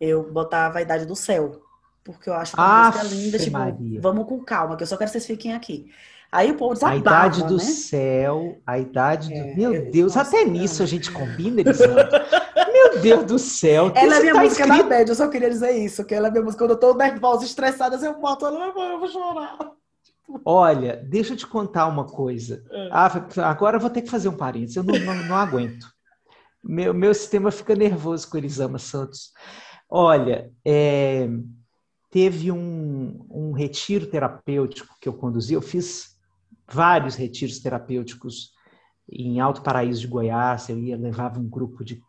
Eu 0.00 0.30
botava 0.32 0.78
a 0.78 0.82
Idade 0.82 1.06
do 1.06 1.14
Céu, 1.14 1.62
porque 2.02 2.28
eu 2.28 2.34
acho 2.34 2.56
uma 2.56 2.86
música 2.86 3.04
linda, 3.04 3.38
tipo, 3.38 3.52
Maria. 3.52 4.00
vamos 4.00 4.26
com 4.26 4.42
calma, 4.42 4.76
que 4.76 4.82
eu 4.82 4.86
só 4.86 4.96
quero 4.96 5.08
que 5.08 5.12
vocês 5.12 5.26
fiquem 5.26 5.54
aqui. 5.54 5.90
Aí 6.32 6.50
o 6.50 6.56
povo 6.56 6.74
desabafa, 6.74 6.96
A 6.96 6.98
idade 6.98 7.44
do 7.44 7.58
né? 7.58 7.62
céu, 7.62 8.60
a 8.66 8.76
idade 8.76 9.28
do... 9.28 9.34
É, 9.34 9.54
Meu 9.54 9.90
Deus, 9.90 10.16
até 10.16 10.44
nisso 10.44 10.82
a 10.82 10.86
gente 10.86 11.12
combina, 11.12 11.60
Elisandra. 11.60 12.26
Meu 12.94 13.02
Deus 13.02 13.24
do 13.24 13.38
céu. 13.38 13.92
Ela 13.94 14.16
é 14.16 14.20
minha 14.20 14.34
tá 14.34 14.42
música 14.42 14.62
escrito... 14.62 14.82
da 14.82 14.88
bad, 14.88 15.08
eu 15.08 15.14
só 15.14 15.28
queria 15.28 15.50
dizer 15.50 15.72
isso, 15.72 16.04
que 16.04 16.14
ela 16.14 16.28
é 16.28 16.30
minha 16.30 16.42
música. 16.42 16.64
Quando 16.64 16.70
eu 16.72 16.78
tô 16.78 16.94
nervosa, 16.94 17.44
estressada, 17.44 17.96
eu 17.96 18.20
boto 18.20 18.46
ela, 18.46 18.66
eu 18.66 18.98
vou 18.98 19.08
chorar. 19.08 19.58
Olha, 20.44 20.96
deixa 21.08 21.34
eu 21.34 21.36
te 21.36 21.46
contar 21.46 21.86
uma 21.86 22.04
coisa. 22.04 22.64
É. 22.70 22.88
Ah, 22.90 23.10
agora 23.48 23.76
eu 23.76 23.80
vou 23.80 23.90
ter 23.90 24.02
que 24.02 24.10
fazer 24.10 24.28
um 24.28 24.36
parênteses, 24.36 24.76
eu 24.76 24.82
não, 24.82 24.98
não, 24.98 25.14
não 25.28 25.36
aguento. 25.36 25.86
Meu, 26.62 26.94
meu 26.94 27.12
sistema 27.14 27.50
fica 27.50 27.76
nervoso 27.76 28.28
com 28.28 28.38
Elisama 28.38 28.78
Santos. 28.78 29.32
Olha, 29.88 30.50
é, 30.64 31.28
teve 32.10 32.50
um, 32.50 33.26
um 33.30 33.52
retiro 33.52 34.06
terapêutico 34.06 34.96
que 35.00 35.08
eu 35.08 35.12
conduzi, 35.12 35.52
eu 35.52 35.60
fiz 35.60 36.16
vários 36.66 37.14
retiros 37.16 37.58
terapêuticos 37.58 38.52
em 39.10 39.40
Alto 39.40 39.62
Paraíso 39.62 40.00
de 40.00 40.06
Goiás. 40.06 40.68
Eu 40.68 40.78
ia, 40.78 40.96
levava 40.96 41.38
um 41.38 41.48
grupo 41.48 41.84
de 41.84 42.00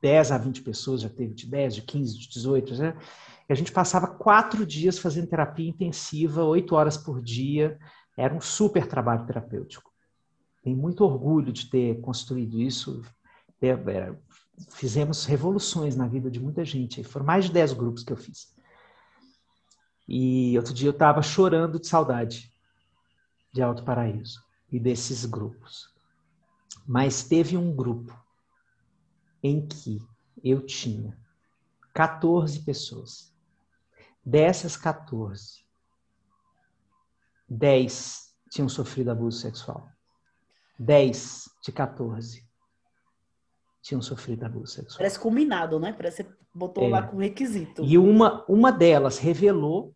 10 0.00 0.32
a 0.32 0.38
20 0.38 0.62
pessoas, 0.62 1.00
já 1.00 1.08
teve 1.08 1.34
de 1.34 1.46
10, 1.46 1.76
de 1.76 1.82
15, 1.82 2.18
de 2.18 2.28
18, 2.28 2.74
né? 2.76 2.96
E 3.48 3.52
a 3.52 3.56
gente 3.56 3.72
passava 3.72 4.06
quatro 4.06 4.66
dias 4.66 4.98
fazendo 4.98 5.28
terapia 5.28 5.68
intensiva, 5.68 6.44
oito 6.44 6.74
horas 6.74 6.96
por 6.96 7.22
dia. 7.22 7.78
Era 8.16 8.34
um 8.34 8.40
super 8.40 8.86
trabalho 8.86 9.26
terapêutico. 9.26 9.90
Tenho 10.62 10.76
muito 10.76 11.04
orgulho 11.04 11.52
de 11.52 11.70
ter 11.70 12.00
construído 12.00 12.60
isso. 12.60 13.02
É, 13.62 13.68
é, 13.68 14.14
fizemos 14.70 15.24
revoluções 15.24 15.96
na 15.96 16.08
vida 16.08 16.30
de 16.30 16.40
muita 16.40 16.64
gente. 16.64 17.04
Foram 17.04 17.26
mais 17.26 17.44
de 17.44 17.52
10 17.52 17.72
grupos 17.74 18.02
que 18.02 18.12
eu 18.12 18.16
fiz. 18.16 18.54
E 20.08 20.56
outro 20.56 20.74
dia 20.74 20.88
eu 20.88 20.92
estava 20.92 21.22
chorando 21.22 21.78
de 21.78 21.86
saudade 21.86 22.52
de 23.52 23.62
Alto 23.62 23.84
Paraíso 23.84 24.42
e 24.70 24.78
desses 24.78 25.24
grupos. 25.24 25.94
Mas 26.86 27.24
teve 27.24 27.56
um 27.56 27.74
grupo 27.74 28.16
em 29.46 29.66
que 29.66 30.02
eu 30.42 30.64
tinha 30.64 31.16
14 31.94 32.60
pessoas. 32.60 33.32
Dessas 34.24 34.76
14, 34.76 35.64
10 37.48 38.34
tinham 38.50 38.68
sofrido 38.68 39.10
abuso 39.10 39.38
sexual. 39.38 39.88
10 40.78 41.48
de 41.62 41.72
14 41.72 42.44
tinham 43.82 44.02
sofrido 44.02 44.44
abuso 44.44 44.72
sexual. 44.72 44.98
Parece 44.98 45.18
combinado, 45.18 45.78
né? 45.78 45.92
Parece 45.92 46.24
que 46.24 46.30
você 46.30 46.36
botou 46.52 46.84
é. 46.84 46.88
lá 46.88 47.02
com 47.02 47.18
requisito. 47.18 47.84
E 47.84 47.96
uma, 47.96 48.44
uma 48.48 48.72
delas 48.72 49.18
revelou 49.18 49.94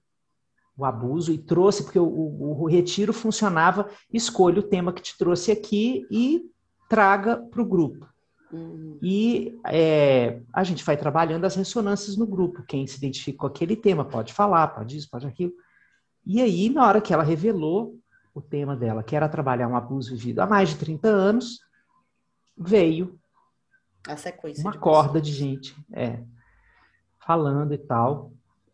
o 0.76 0.84
abuso 0.84 1.32
e 1.32 1.38
trouxe, 1.38 1.82
porque 1.82 1.98
o, 1.98 2.06
o, 2.06 2.62
o, 2.62 2.66
retiro 2.66 3.12
funcionava, 3.12 3.90
escolha 4.12 4.60
o 4.60 4.62
tema 4.62 4.92
que 4.92 5.02
te 5.02 5.18
trouxe 5.18 5.50
aqui 5.50 6.06
e 6.10 6.48
traga 6.88 7.36
para 7.36 7.60
o 7.60 7.66
grupo. 7.66 8.08
Uhum. 8.52 8.98
E 9.02 9.58
é, 9.66 10.40
a 10.52 10.64
gente 10.64 10.84
vai 10.84 10.96
trabalhando 10.96 11.44
as 11.44 11.54
ressonâncias 11.54 12.16
no 12.16 12.26
grupo. 12.26 12.64
Quem 12.64 12.86
se 12.86 12.98
identifica 12.98 13.38
com 13.38 13.46
aquele 13.46 13.76
tema 13.76 14.04
pode 14.04 14.32
falar, 14.32 14.68
pode 14.68 14.96
isso, 14.96 15.08
pode 15.10 15.26
aquilo. 15.26 15.52
E 16.26 16.40
aí, 16.40 16.68
na 16.68 16.86
hora 16.86 17.00
que 17.00 17.12
ela 17.14 17.22
revelou 17.22 17.98
o 18.34 18.40
tema 18.40 18.76
dela, 18.76 19.02
que 19.02 19.16
era 19.16 19.28
trabalhar 19.28 19.68
um 19.68 19.76
abuso 19.76 20.10
vivido 20.10 20.40
há 20.40 20.46
mais 20.46 20.70
de 20.70 20.76
30 20.76 21.08
anos, 21.08 21.60
veio 22.56 23.18
uma 24.58 24.72
de 24.72 24.78
corda 24.78 25.20
de 25.20 25.32
gente 25.32 25.76
é, 25.92 26.22
falando 27.18 27.74
e 27.74 27.78
tal 27.78 28.32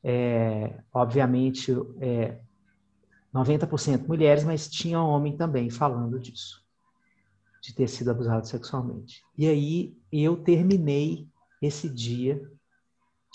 é, 0.08 0.78
obviamente, 0.94 1.72
é, 2.00 2.38
90% 3.34 4.06
mulheres, 4.06 4.44
mas 4.44 4.68
tinha 4.68 5.02
homem 5.02 5.36
também 5.36 5.68
falando 5.68 6.16
disso, 6.20 6.64
de 7.66 7.74
ter 7.74 7.88
sido 7.88 8.12
abusado 8.12 8.46
sexualmente. 8.46 9.22
E 9.36 9.48
aí 9.48 9.96
eu 10.12 10.36
terminei 10.36 11.28
esse 11.60 11.88
dia 11.88 12.40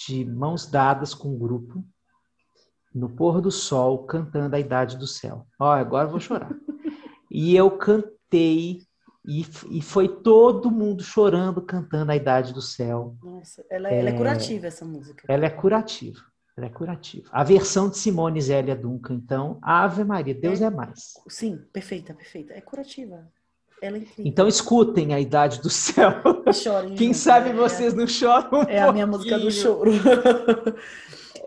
de 0.08 0.24
mãos 0.24 0.65
dadas 0.65 1.13
com 1.13 1.36
o 1.36 1.38
grupo, 1.38 1.84
no 2.96 3.10
pôr 3.10 3.41
do 3.41 3.52
sol, 3.52 4.06
cantando 4.06 4.56
a 4.56 4.60
idade 4.60 4.98
do 4.98 5.06
céu. 5.06 5.46
Ó, 5.60 5.70
agora 5.70 6.08
eu 6.08 6.12
vou 6.12 6.20
chorar. 6.20 6.52
E 7.34 7.56
eu 7.56 7.72
cantei 7.78 8.82
e, 9.26 9.46
e 9.70 9.82
foi 9.82 10.10
todo 10.22 10.70
mundo 10.70 11.02
chorando, 11.02 11.62
cantando 11.62 12.12
a 12.12 12.15
idade 12.17 12.54
do 12.54 12.62
céu. 12.62 13.15
Nossa, 13.24 13.63
ela, 13.70 13.88
é, 13.88 14.00
ela 14.00 14.10
é 14.10 14.17
curativa 14.17 14.67
essa 14.67 14.84
música. 14.84 15.24
Ela 15.30 15.46
é 15.46 15.50
curativa. 15.50 16.20
Ela 16.58 16.65
é 16.65 16.70
curativa. 16.70 17.30
A 17.32 17.41
versão 17.41 17.89
de 17.89 17.98
Simone 17.98 18.41
Zélia 18.41 18.76
Duncan, 18.76 19.13
então, 19.13 19.58
Ave 19.62 20.04
Maria, 20.04 20.36
Deus 20.36 20.62
é, 20.62 20.65
é 20.65 20.70
mais. 20.70 21.13
Sim, 21.30 21.58
perfeita, 21.72 22.13
perfeita. 22.13 22.54
É 22.54 22.60
curativa. 22.60 23.32
Ela 23.82 23.98
é 23.98 24.00
incrível. 24.00 24.26
Então 24.26 24.48
escutem 24.48 25.13
a 25.13 25.20
Idade 25.20 25.60
do 25.60 25.70
Céu. 25.70 26.13
Chorem 26.54 26.96
Quem 26.96 27.13
sabe 27.13 27.50
é, 27.50 27.54
vocês 27.54 27.94
não 27.94 28.06
choram 28.06 28.60
um 28.60 28.63
É 28.63 28.80
a 28.80 28.91
minha 28.91 29.08
música 29.08 29.39
do 29.39 29.52
choro. 29.52 29.91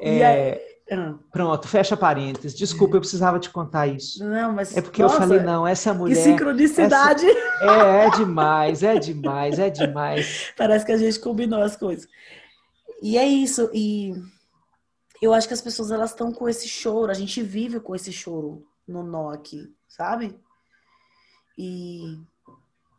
É, 0.00 0.60
ah. 0.90 1.14
Pronto, 1.30 1.66
fecha 1.66 1.96
parênteses. 1.96 2.54
Desculpa, 2.54 2.96
eu 2.96 3.00
precisava 3.00 3.38
te 3.38 3.48
contar 3.48 3.86
isso. 3.86 4.22
Não, 4.22 4.52
mas. 4.52 4.76
É 4.76 4.82
porque 4.82 5.02
nossa, 5.02 5.14
eu 5.14 5.20
falei, 5.20 5.40
não, 5.40 5.66
essa 5.66 5.94
mulher. 5.94 6.14
Que 6.14 6.20
sincronicidade! 6.20 7.26
Essa, 7.26 7.64
é, 7.64 8.06
é 8.06 8.10
demais, 8.10 8.82
é 8.82 8.98
demais, 8.98 9.58
é 9.58 9.70
demais. 9.70 10.52
Parece 10.56 10.84
que 10.84 10.92
a 10.92 10.98
gente 10.98 11.18
combinou 11.20 11.62
as 11.62 11.76
coisas. 11.76 12.06
E 13.00 13.16
é 13.16 13.26
isso. 13.26 13.70
E 13.72 14.12
eu 15.22 15.32
acho 15.32 15.48
que 15.48 15.54
as 15.54 15.62
pessoas 15.62 15.90
elas 15.90 16.10
estão 16.10 16.32
com 16.32 16.48
esse 16.48 16.68
choro, 16.68 17.10
a 17.10 17.14
gente 17.14 17.42
vive 17.42 17.80
com 17.80 17.94
esse 17.94 18.12
choro 18.12 18.66
no 18.86 19.02
nó 19.02 19.30
aqui, 19.30 19.72
sabe? 19.88 20.38
E, 21.56 22.20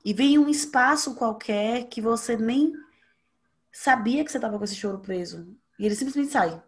e 0.03 0.13
vem 0.13 0.37
um 0.37 0.49
espaço 0.49 1.15
qualquer 1.15 1.87
que 1.87 2.01
você 2.01 2.37
nem 2.37 2.73
sabia 3.71 4.23
que 4.23 4.31
você 4.31 4.37
estava 4.37 4.57
com 4.57 4.63
esse 4.63 4.75
choro 4.75 4.99
preso. 4.99 5.47
E 5.77 5.85
ele 5.85 5.95
simplesmente 5.95 6.31
sai. 6.31 6.63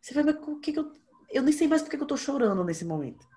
Você 0.00 0.14
vai, 0.14 0.24
mas 0.24 0.36
o 0.36 0.58
que, 0.58 0.72
que 0.72 0.78
eu. 0.78 0.92
Eu 1.30 1.42
nem 1.42 1.52
sei 1.52 1.68
mais 1.68 1.82
porque 1.82 1.96
que 1.96 2.02
eu 2.02 2.06
tô 2.06 2.16
chorando 2.16 2.64
nesse 2.64 2.84
momento. 2.84 3.28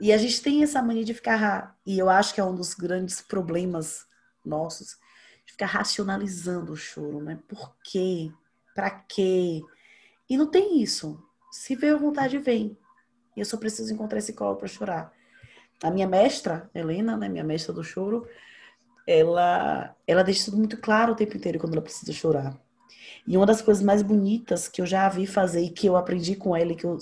E 0.00 0.12
a 0.12 0.18
gente 0.18 0.40
tem 0.40 0.62
essa 0.62 0.80
mania 0.82 1.04
de 1.04 1.14
ficar. 1.14 1.76
E 1.84 1.98
eu 1.98 2.08
acho 2.08 2.32
que 2.34 2.40
é 2.40 2.44
um 2.44 2.54
dos 2.54 2.74
grandes 2.74 3.20
problemas 3.20 4.06
nossos, 4.44 4.98
de 5.44 5.52
ficar 5.52 5.66
racionalizando 5.66 6.72
o 6.72 6.76
choro, 6.76 7.20
né? 7.20 7.40
Por 7.48 7.74
quê? 7.82 8.30
Para 8.74 8.90
quê? 8.90 9.62
E 10.28 10.36
não 10.36 10.46
tem 10.46 10.82
isso. 10.82 11.20
Se 11.50 11.74
veio 11.74 11.98
vontade, 11.98 12.38
vem. 12.38 12.78
E 13.36 13.40
eu 13.40 13.44
só 13.44 13.56
preciso 13.56 13.92
encontrar 13.92 14.18
esse 14.18 14.32
colo 14.32 14.56
para 14.56 14.68
chorar. 14.68 15.12
A 15.84 15.90
minha 15.90 16.06
mestra, 16.06 16.70
Helena, 16.74 17.16
né, 17.16 17.28
minha 17.28 17.44
mestra 17.44 17.72
do 17.72 17.84
choro, 17.84 18.26
ela, 19.06 19.94
ela 20.06 20.24
deixa 20.24 20.46
tudo 20.46 20.56
muito 20.56 20.78
claro 20.78 21.12
o 21.12 21.16
tempo 21.16 21.36
inteiro 21.36 21.58
quando 21.58 21.74
ela 21.74 21.82
precisa 21.82 22.12
chorar. 22.12 22.58
E 23.26 23.36
uma 23.36 23.46
das 23.46 23.60
coisas 23.60 23.82
mais 23.82 24.02
bonitas 24.02 24.68
que 24.68 24.80
eu 24.80 24.86
já 24.86 25.08
vi 25.08 25.26
fazer 25.26 25.62
e 25.62 25.70
que 25.70 25.86
eu 25.86 25.96
aprendi 25.96 26.36
com 26.36 26.56
ela, 26.56 26.74
que 26.74 26.84
eu, 26.84 26.98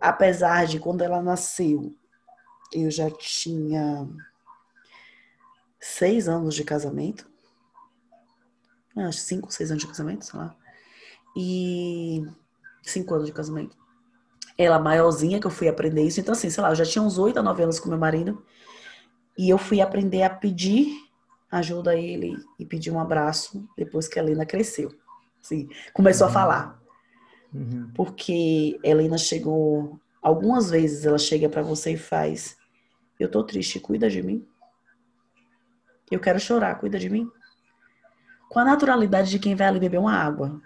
apesar 0.00 0.66
de 0.66 0.80
quando 0.80 1.02
ela 1.02 1.22
nasceu, 1.22 1.94
eu 2.72 2.90
já 2.90 3.10
tinha 3.10 4.08
seis 5.80 6.28
anos 6.28 6.54
de 6.54 6.64
casamento. 6.64 7.28
Acho 8.96 9.18
cinco, 9.18 9.52
seis 9.52 9.70
anos 9.70 9.82
de 9.82 9.88
casamento, 9.88 10.24
sei 10.24 10.38
lá 10.38 10.56
e 11.36 12.24
cinco 12.82 13.14
anos 13.14 13.26
de 13.26 13.32
casamento. 13.32 13.76
Ela 14.56 14.78
maiorzinha 14.78 15.40
que 15.40 15.46
eu 15.46 15.50
fui 15.50 15.68
aprender 15.68 16.02
isso. 16.02 16.20
Então, 16.20 16.32
assim, 16.32 16.50
sei 16.50 16.62
lá, 16.62 16.70
eu 16.70 16.76
já 16.76 16.84
tinha 16.84 17.02
uns 17.02 17.18
oito 17.18 17.38
a 17.38 17.42
nove 17.42 17.62
anos 17.62 17.80
com 17.80 17.88
meu 17.88 17.98
marido. 17.98 18.44
E 19.36 19.50
eu 19.50 19.58
fui 19.58 19.80
aprender 19.80 20.22
a 20.22 20.30
pedir 20.30 21.04
ajuda 21.50 21.92
a 21.92 21.96
ele 21.96 22.36
e 22.58 22.64
pedir 22.64 22.90
um 22.90 22.98
abraço 22.98 23.68
depois 23.76 24.08
que 24.08 24.18
a 24.18 24.22
Helena 24.22 24.44
cresceu. 24.44 24.92
Assim, 25.42 25.68
começou 25.92 26.26
uhum. 26.26 26.30
a 26.30 26.34
falar. 26.34 26.82
Uhum. 27.52 27.90
Porque 27.94 28.78
a 28.84 28.88
Helena 28.88 29.18
chegou. 29.18 30.00
Algumas 30.20 30.70
vezes 30.70 31.04
ela 31.04 31.18
chega 31.18 31.48
para 31.48 31.62
você 31.62 31.92
e 31.92 31.96
faz: 31.96 32.56
Eu 33.20 33.30
tô 33.30 33.44
triste, 33.44 33.78
cuida 33.78 34.10
de 34.10 34.22
mim. 34.22 34.46
Eu 36.10 36.18
quero 36.18 36.40
chorar, 36.40 36.76
cuida 36.76 36.98
de 36.98 37.08
mim. 37.08 37.28
Com 38.48 38.58
a 38.58 38.64
naturalidade 38.64 39.30
de 39.30 39.38
quem 39.38 39.54
vai 39.54 39.66
ali 39.66 39.78
beber 39.78 39.98
uma 39.98 40.14
água. 40.14 40.60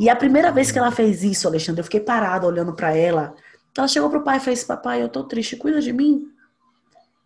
E 0.00 0.08
a 0.08 0.16
primeira 0.16 0.50
vez 0.50 0.72
que 0.72 0.78
ela 0.78 0.90
fez 0.90 1.22
isso, 1.22 1.46
Alexandre, 1.46 1.82
eu 1.82 1.84
fiquei 1.84 2.00
parada 2.00 2.46
olhando 2.46 2.72
para 2.72 2.96
ela. 2.96 3.34
Ela 3.76 3.86
chegou 3.86 4.08
pro 4.08 4.24
pai 4.24 4.38
e 4.38 4.40
fez: 4.40 4.64
Papai, 4.64 5.02
eu 5.02 5.10
tô 5.10 5.24
triste, 5.24 5.58
cuida 5.58 5.78
de 5.78 5.92
mim. 5.92 6.26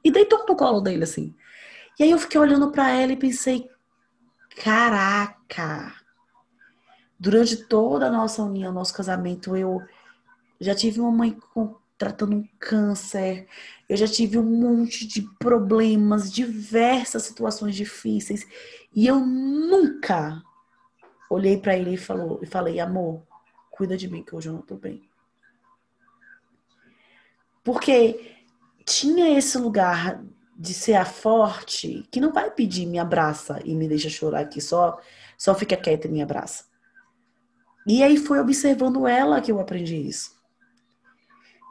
E 0.03 0.11
deitou 0.11 0.45
no 0.45 0.57
colo 0.57 0.81
dele, 0.81 1.05
assim. 1.05 1.33
E 1.97 2.03
aí 2.03 2.11
eu 2.11 2.19
fiquei 2.19 2.41
olhando 2.41 2.73
para 2.73 2.91
ela 2.91 3.13
e 3.13 3.17
pensei: 3.17 3.71
Caraca! 4.57 5.95
Durante 7.17 7.57
toda 7.57 8.09
a 8.09 8.11
nossa 8.11 8.43
união, 8.43 8.73
nosso 8.73 8.93
casamento, 8.93 9.57
eu 9.57 9.81
já 10.61 10.75
tive 10.75 10.99
uma 10.99 11.13
mãe 11.13 11.39
com, 11.55 11.77
tratando 11.97 12.35
um 12.35 12.49
câncer, 12.59 13.47
eu 13.89 13.97
já 13.97 14.09
tive 14.09 14.37
um 14.37 14.43
monte 14.43 15.07
de 15.07 15.23
problemas, 15.39 16.29
diversas 16.31 17.23
situações 17.23 17.77
difíceis, 17.77 18.45
e 18.93 19.07
eu 19.07 19.21
nunca 19.21 20.43
olhei 21.31 21.57
para 21.59 21.77
ele 21.77 21.95
e, 21.95 21.97
falou, 21.97 22.41
e 22.43 22.47
falei, 22.47 22.81
amor, 22.81 23.23
cuida 23.71 23.97
de 23.97 24.09
mim 24.09 24.23
que 24.23 24.35
hoje 24.35 24.49
eu 24.49 24.53
não 24.53 24.63
tô 24.63 24.77
bem. 24.77 25.09
Porque 27.63 28.37
tinha 28.85 29.37
esse 29.37 29.57
lugar 29.59 30.23
de 30.57 30.73
ser 30.73 30.95
a 30.95 31.05
forte 31.05 32.07
que 32.11 32.21
não 32.21 32.33
vai 32.33 32.51
pedir 32.51 32.87
me 32.87 32.99
abraça 32.99 33.61
e 33.65 33.75
me 33.75 33.89
deixa 33.89 34.09
chorar 34.09 34.41
aqui, 34.41 34.61
só, 34.61 35.01
só 35.37 35.55
fica 35.55 35.77
quieta 35.77 36.07
e 36.07 36.11
me 36.11 36.23
abraça. 36.23 36.65
E 37.87 38.03
aí 38.03 38.17
foi 38.17 38.39
observando 38.39 39.07
ela 39.07 39.41
que 39.41 39.51
eu 39.51 39.61
aprendi 39.61 39.97
isso. 39.97 40.35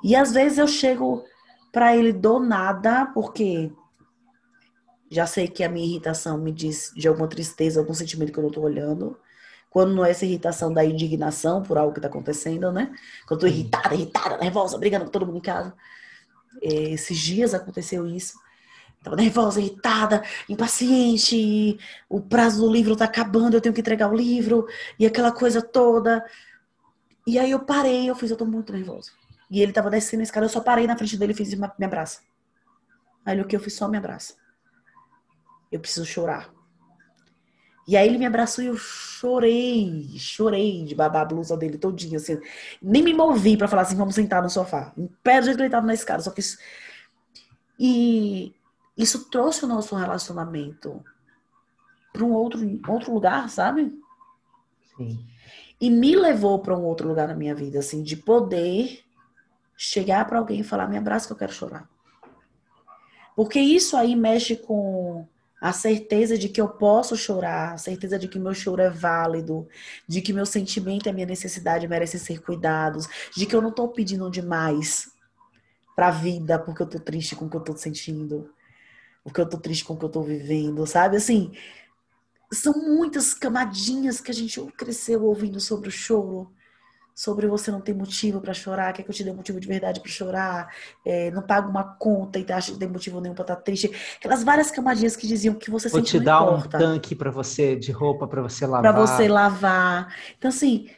E 0.03 0.15
às 0.15 0.33
vezes 0.33 0.57
eu 0.57 0.67
chego 0.67 1.23
para 1.71 1.95
ele 1.95 2.11
do 2.11 2.39
nada, 2.39 3.05
porque 3.07 3.71
já 5.09 5.25
sei 5.25 5.47
que 5.47 5.63
a 5.63 5.69
minha 5.69 5.85
irritação 5.85 6.37
me 6.37 6.51
diz 6.51 6.91
de 6.95 7.07
alguma 7.07 7.27
tristeza, 7.27 7.79
algum 7.79 7.93
sentimento 7.93 8.31
que 8.31 8.37
eu 8.37 8.43
não 8.43 8.51
tô 8.51 8.61
olhando. 8.61 9.17
Quando 9.73 9.95
não 9.95 10.05
é 10.05 10.11
essa 10.11 10.23
irritação 10.23 10.71
da 10.71 10.85
indignação 10.85 11.63
por 11.63 11.79
algo 11.79 11.95
que 11.95 11.99
tá 11.99 12.07
acontecendo, 12.07 12.71
né? 12.71 12.93
Quando 13.27 13.39
eu 13.47 13.49
tô 13.49 13.55
irritada, 13.55 13.95
irritada, 13.95 14.37
nervosa, 14.37 14.77
brigando 14.77 15.05
com 15.05 15.11
todo 15.11 15.25
mundo 15.25 15.39
em 15.39 15.41
casa. 15.41 15.73
É, 16.61 16.91
esses 16.91 17.17
dias 17.17 17.55
aconteceu 17.55 18.05
isso. 18.05 18.37
Tava 19.01 19.15
nervosa, 19.15 19.59
irritada, 19.59 20.21
impaciente, 20.47 21.79
o 22.07 22.21
prazo 22.21 22.61
do 22.61 22.71
livro 22.71 22.95
tá 22.95 23.05
acabando, 23.05 23.55
eu 23.55 23.61
tenho 23.61 23.73
que 23.73 23.81
entregar 23.81 24.11
o 24.11 24.15
livro, 24.15 24.67
e 24.99 25.07
aquela 25.07 25.31
coisa 25.31 25.59
toda. 25.59 26.23
E 27.25 27.39
aí 27.39 27.49
eu 27.49 27.59
parei, 27.59 28.07
eu 28.07 28.15
fiz, 28.15 28.29
eu 28.29 28.37
tô 28.37 28.45
muito 28.45 28.71
nervosa. 28.71 29.09
E 29.49 29.59
ele 29.59 29.73
tava 29.73 29.89
descendo 29.89 30.21
a 30.21 30.23
escada, 30.23 30.45
eu 30.45 30.49
só 30.49 30.61
parei 30.61 30.85
na 30.85 30.95
frente 30.95 31.17
dele 31.17 31.33
e 31.33 31.35
fiz, 31.35 31.51
me 31.55 31.85
abraça. 31.85 32.21
Aí 33.25 33.41
o 33.41 33.45
que 33.47 33.55
eu 33.55 33.59
fiz, 33.59 33.73
só 33.73 33.87
me 33.87 33.97
abraça. 33.97 34.35
Eu 35.71 35.79
preciso 35.79 36.05
chorar. 36.05 36.53
E 37.87 37.97
aí 37.97 38.07
ele 38.07 38.17
me 38.17 38.25
abraçou 38.25 38.63
e 38.63 38.67
eu 38.67 38.77
chorei, 38.77 40.07
chorei 40.17 40.83
de 40.83 40.95
babar 40.95 41.23
a 41.23 41.25
blusa 41.25 41.57
dele 41.57 41.77
todinha, 41.77 42.17
assim. 42.17 42.39
Nem 42.81 43.03
me 43.03 43.13
movi 43.13 43.57
para 43.57 43.67
falar 43.67 43.81
assim, 43.81 43.95
vamos 43.95 44.15
sentar 44.15 44.41
no 44.41 44.49
sofá. 44.49 44.93
Em 44.97 45.07
pé 45.21 45.39
do 45.39 45.45
jeito 45.45 45.57
que 45.57 45.63
ele 45.63 45.69
tava 45.69 45.85
na 45.85 45.93
escada, 45.93 46.21
só 46.21 46.31
fiz... 46.31 46.57
E 47.77 48.53
isso 48.97 49.29
trouxe 49.29 49.65
o 49.65 49.67
nosso 49.67 49.95
relacionamento 49.95 51.03
para 52.13 52.23
um 52.23 52.31
outro, 52.31 52.59
outro 52.87 53.13
lugar, 53.13 53.49
sabe? 53.49 53.91
Sim. 54.95 55.25
E 55.81 55.89
me 55.89 56.15
levou 56.15 56.59
para 56.59 56.77
um 56.77 56.83
outro 56.83 57.07
lugar 57.07 57.27
na 57.27 57.35
minha 57.35 57.53
vida, 57.53 57.79
assim, 57.79 58.03
de 58.03 58.15
poder 58.15 59.03
chegar 59.75 60.25
para 60.25 60.37
alguém 60.39 60.61
e 60.61 60.63
falar: 60.63 60.87
me 60.87 60.97
abraça 60.97 61.27
que 61.27 61.33
eu 61.33 61.37
quero 61.37 61.51
chorar. 61.51 61.89
Porque 63.35 63.59
isso 63.59 63.97
aí 63.97 64.15
mexe 64.15 64.55
com 64.55 65.27
a 65.63 65.71
certeza 65.71 66.37
de 66.37 66.49
que 66.49 66.59
eu 66.59 66.67
posso 66.67 67.15
chorar, 67.15 67.73
a 67.73 67.77
certeza 67.77 68.19
de 68.19 68.27
que 68.27 68.37
meu 68.37 68.53
choro 68.53 68.81
é 68.81 68.89
válido, 68.89 69.65
de 70.05 70.21
que 70.21 70.33
meu 70.33 70.45
sentimento 70.45 71.05
e 71.05 71.09
a 71.09 71.13
minha 71.13 71.25
necessidade 71.25 71.87
merecem 71.87 72.19
ser 72.19 72.41
cuidados, 72.41 73.07
de 73.33 73.45
que 73.45 73.55
eu 73.55 73.61
não 73.61 73.69
estou 73.69 73.87
pedindo 73.87 74.29
demais 74.29 75.13
para 75.95 76.09
a 76.09 76.11
vida 76.11 76.59
porque 76.59 76.81
eu 76.81 76.85
estou 76.85 76.99
triste 76.99 77.33
com 77.33 77.45
o 77.45 77.49
que 77.49 77.55
eu 77.55 77.61
estou 77.61 77.77
sentindo 77.77 78.53
porque 79.23 79.39
eu 79.39 79.47
tô 79.47 79.57
triste 79.57 79.85
com 79.85 79.93
o 79.93 79.97
que 79.97 80.03
eu 80.03 80.09
tô 80.09 80.21
vivendo, 80.21 80.85
sabe? 80.85 81.15
Assim, 81.15 81.53
são 82.51 82.73
muitas 82.73 83.33
camadinhas 83.33 84.19
que 84.19 84.31
a 84.31 84.33
gente 84.33 84.61
cresceu 84.77 85.23
ouvindo 85.23 85.61
sobre 85.61 85.87
o 85.87 85.91
choro, 85.91 86.51
sobre 87.15 87.47
você 87.47 87.71
não 87.71 87.81
ter 87.81 87.93
motivo 87.93 88.41
para 88.41 88.53
chorar, 88.53 88.93
quer 88.93 89.03
que 89.03 89.09
eu 89.09 89.13
te 89.13 89.23
dê 89.23 89.31
motivo 89.31 89.59
de 89.59 89.67
verdade 89.67 89.99
para 89.99 90.09
chorar, 90.09 90.75
é, 91.05 91.31
não 91.31 91.41
paga 91.41 91.67
uma 91.67 91.83
conta 91.83 92.39
e 92.39 92.51
acha 92.51 92.67
que 92.67 92.71
não 92.73 92.79
tem 92.79 92.87
motivo 92.87 93.21
nenhum 93.21 93.35
para 93.35 93.43
estar 93.43 93.55
tá 93.55 93.61
triste. 93.61 93.91
Aquelas 94.17 94.43
várias 94.43 94.71
camadinhas 94.71 95.15
que 95.15 95.27
diziam 95.27 95.55
que 95.55 95.69
você 95.69 95.89
Vou 95.89 96.01
te 96.01 96.19
dar 96.19 96.43
um 96.43 96.61
tanque 96.61 97.15
para 97.15 97.31
você 97.31 97.75
de 97.75 97.91
roupa 97.91 98.27
para 98.27 98.41
você 98.41 98.65
lavar. 98.65 98.93
Para 98.93 99.05
você 99.05 99.27
lavar. 99.27 100.15
Então 100.37 100.49
assim, 100.49 100.89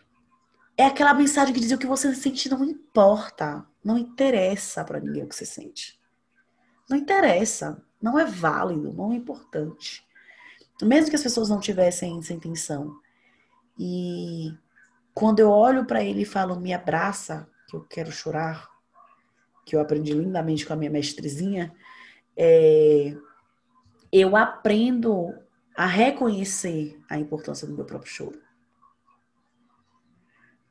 é 0.77 0.85
aquela 0.85 1.13
mensagem 1.13 1.53
que 1.53 1.59
dizia 1.59 1.77
que 1.77 1.87
você 1.87 2.13
sente 2.15 2.49
não 2.49 2.63
importa, 2.63 3.65
não 3.83 3.97
interessa 3.97 4.83
para 4.83 4.99
ninguém 4.99 5.23
o 5.23 5.27
que 5.27 5.35
você 5.35 5.45
sente. 5.45 5.99
Não 6.89 6.97
interessa 6.97 7.81
não 8.05 8.19
é 8.19 8.25
válido, 8.25 8.93
não 8.93 9.11
é 9.11 9.15
importante. 9.15 10.05
Mesmo 10.79 11.09
que 11.09 11.15
as 11.15 11.23
pessoas 11.23 11.49
não 11.49 11.59
tivessem 11.59 12.19
essa 12.19 12.33
intenção. 12.33 12.95
E 13.79 14.53
quando 15.15 15.39
eu 15.39 15.49
olho 15.49 15.85
para 15.85 16.03
ele 16.03 16.23
e 16.23 16.25
falo, 16.25 16.59
me 16.59 16.73
abraça, 16.73 17.49
que 17.69 17.75
eu 17.75 17.81
quero 17.85 18.11
chorar, 18.11 18.69
que 19.65 19.73
eu 19.73 19.79
aprendi 19.79 20.13
lindamente 20.13 20.65
com 20.65 20.73
a 20.73 20.75
minha 20.75 20.91
mestrezinha, 20.91 21.73
é, 22.35 23.15
eu 24.11 24.35
aprendo 24.35 25.33
a 25.75 25.85
reconhecer 25.85 27.01
a 27.09 27.17
importância 27.17 27.65
do 27.65 27.73
meu 27.73 27.85
próprio 27.85 28.11
choro. 28.11 28.41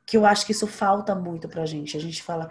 Que 0.07 0.19
eu 0.19 0.27
acho 0.27 0.45
que 0.45 0.53
isso 0.53 0.67
falta 0.67 1.15
muito 1.15 1.49
pra 1.49 1.65
gente. 1.65 1.97
A 1.97 2.01
gente 2.01 2.23
fala, 2.23 2.51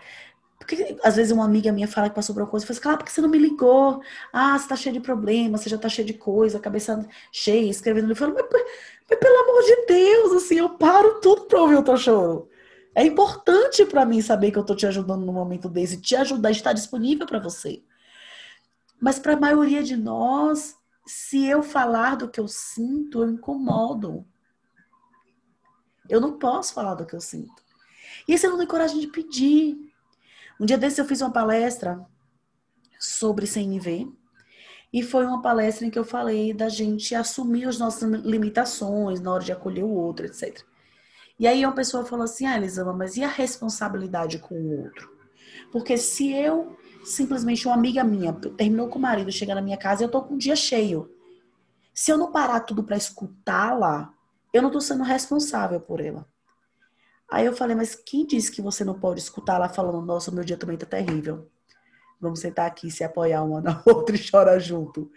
porque 0.64 0.98
às 1.04 1.16
vezes 1.16 1.32
uma 1.32 1.46
amiga 1.46 1.72
minha 1.72 1.88
fala 1.88 2.10
que 2.10 2.16
passou 2.16 2.34
por 2.34 2.42
uma 2.42 2.50
coisa 2.50 2.66
e 2.66 2.68
fala 2.68 2.74
assim, 2.74 2.84
claro, 2.84 2.98
porque 2.98 3.12
você 3.12 3.22
não 3.22 3.30
me 3.30 3.38
ligou? 3.38 4.02
Ah, 4.32 4.58
você 4.58 4.68
tá 4.68 4.76
cheio 4.76 4.94
de 4.94 5.02
problemas, 5.02 5.62
você 5.62 5.70
já 5.70 5.78
tá 5.78 5.90
cheio 5.90 6.08
de 6.08 6.14
coisa, 6.14 6.60
cabeça 6.60 7.08
cheia, 7.32 7.70
escrevendo. 7.70 8.10
Eu 8.10 8.16
falo, 8.16 8.34
mas, 8.34 8.46
mas, 9.10 9.20
pelo 9.20 9.44
amor 9.44 9.64
de 9.64 9.86
Deus, 9.88 10.34
assim, 10.34 10.56
eu 10.56 10.70
paro 10.70 11.20
tudo 11.22 11.44
pra 11.44 11.62
ouvir 11.62 11.76
o 11.76 11.84
teu 11.84 11.98
choro. 11.98 12.50
É 12.96 13.04
importante 13.04 13.86
para 13.86 14.06
mim 14.06 14.22
saber 14.22 14.52
que 14.52 14.58
eu 14.58 14.64
tô 14.64 14.76
te 14.76 14.86
ajudando 14.86 15.26
no 15.26 15.34
momento 15.34 15.68
desse, 15.68 16.00
te 16.00 16.16
ajudar, 16.16 16.52
estar 16.52 16.74
disponível 16.74 17.26
para 17.26 17.40
você. 17.40 17.84
Mas 19.02 19.20
para 19.20 19.34
a 19.34 19.40
maioria 19.40 19.84
de 19.84 19.98
nós, 19.98 20.76
se 21.06 21.46
eu 21.46 21.62
falar 21.62 22.16
do 22.16 22.30
que 22.30 22.40
eu 22.40 22.48
sinto, 22.48 23.24
eu 23.24 23.30
incomodo. 23.30 24.26
Eu 26.08 26.22
não 26.22 26.38
posso 26.38 26.74
falar 26.74 26.96
do 26.96 27.06
que 27.06 27.16
eu 27.16 27.22
sinto. 27.22 27.64
E 28.28 28.34
aí 28.34 28.38
você 28.38 28.48
não 28.48 28.58
tem 28.58 28.68
coragem 28.68 29.00
de 29.00 29.08
pedir. 29.08 29.93
Um 30.60 30.66
dia 30.66 30.78
desse 30.78 31.02
eu 31.02 31.06
fiz 31.06 31.22
uma 31.22 31.32
palestra 31.32 32.06
sobre 33.00 33.48
CNV 33.48 34.08
e 34.92 35.02
foi 35.02 35.26
uma 35.26 35.42
palestra 35.42 35.86
em 35.86 35.90
que 35.90 35.98
eu 35.98 36.06
falei 36.06 36.54
da 36.54 36.70
gente 36.70 37.16
assumir 37.16 37.68
as 37.68 37.80
nossas 37.80 38.10
limitações 38.24 39.20
na 39.20 39.34
hora 39.34 39.44
de 39.44 39.52
acolher 39.52 39.84
o 39.84 39.90
outro, 39.90 40.26
etc. 40.26 40.64
E 41.40 41.48
aí 41.48 41.66
uma 41.66 41.74
pessoa 41.74 42.06
falou 42.06 42.26
assim: 42.26 42.46
Ah, 42.46 42.58
Elisama, 42.58 42.94
mas 42.94 43.18
e 43.18 43.24
a 43.24 43.28
responsabilidade 43.28 44.38
com 44.38 44.56
o 44.56 44.84
outro? 44.84 45.12
Porque 45.72 45.98
se 45.98 46.32
eu, 46.32 46.78
simplesmente, 47.04 47.68
uma 47.68 47.76
amiga 47.76 48.04
minha, 48.04 48.32
terminou 48.34 48.88
com 48.88 49.00
o 49.00 49.02
marido, 49.02 49.32
chega 49.32 49.56
na 49.56 49.62
minha 49.62 49.78
casa 49.78 50.04
eu 50.04 50.10
tô 50.10 50.22
com 50.22 50.36
um 50.36 50.38
dia 50.38 50.56
cheio. 50.56 51.10
Se 51.94 52.12
eu 52.12 52.18
não 52.18 52.32
parar 52.32 52.60
tudo 52.62 52.84
para 52.84 52.98
escutá-la, 52.98 54.14
eu 54.54 54.62
não 54.62 54.70
tô 54.70 54.80
sendo 54.80 55.04
responsável 55.04 55.80
por 55.80 56.00
ela. 56.00 56.28
Aí 57.34 57.48
eu 57.48 57.56
falei, 57.56 57.76
mas 57.76 57.96
quem 57.96 58.28
disse 58.28 58.52
que 58.52 58.62
você 58.62 58.84
não 58.84 58.94
pode 58.94 59.20
escutar 59.20 59.58
lá 59.58 59.68
falando, 59.68 60.06
nossa, 60.06 60.30
meu 60.30 60.44
dia 60.44 60.56
também 60.56 60.78
tá 60.78 60.86
terrível. 60.86 61.50
Vamos 62.22 62.42
sentar 62.42 62.68
aqui, 62.68 62.92
se 62.92 63.04
apoiar 63.04 63.42
uma 63.42 63.60
na 63.60 63.82
outra 63.88 64.16
e 64.16 64.20
chorar 64.20 64.60
junto. 64.60 65.12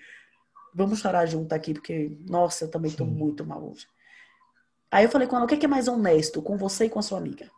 Vamos 0.75 1.01
chorar 1.01 1.27
junto 1.27 1.53
aqui, 1.53 1.75
porque, 1.75 2.17
nossa, 2.27 2.65
eu 2.65 2.71
também 2.71 2.91
Sim. 2.91 2.97
tô 2.97 3.05
muito 3.05 3.45
mal 3.45 3.71
hoje. 3.71 3.87
Aí 4.91 5.05
eu 5.05 5.11
falei 5.11 5.29
com 5.29 5.37
ela, 5.37 5.45
o 5.45 5.47
que 5.47 5.63
é 5.63 5.69
mais 5.69 5.89
honesto, 5.89 6.41
com 6.41 6.57
você 6.57 6.87
e 6.87 6.89
com 6.89 6.99
a 6.99 7.03
sua 7.03 7.19
amiga? 7.19 7.51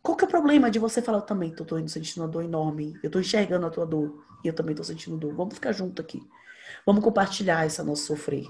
Qual 0.00 0.16
que 0.16 0.24
é 0.24 0.26
o 0.26 0.30
problema 0.30 0.70
de 0.70 0.78
você 0.78 1.02
falar, 1.02 1.18
eu 1.18 1.26
também 1.26 1.54
tô, 1.54 1.62
tô 1.62 1.76
sentindo 1.88 2.22
uma 2.22 2.28
dor 2.28 2.42
enorme, 2.42 2.98
eu 3.02 3.10
tô 3.10 3.20
enxergando 3.20 3.66
a 3.66 3.70
tua 3.70 3.84
dor, 3.84 4.24
e 4.42 4.48
eu 4.48 4.54
também 4.54 4.74
tô 4.74 4.82
sentindo 4.82 5.18
dor. 5.18 5.34
Vamos 5.34 5.56
ficar 5.56 5.72
junto 5.72 6.00
aqui. 6.00 6.26
Vamos 6.86 7.04
compartilhar 7.04 7.66
essa 7.66 7.84
nossa 7.84 8.06
sofrer. 8.06 8.46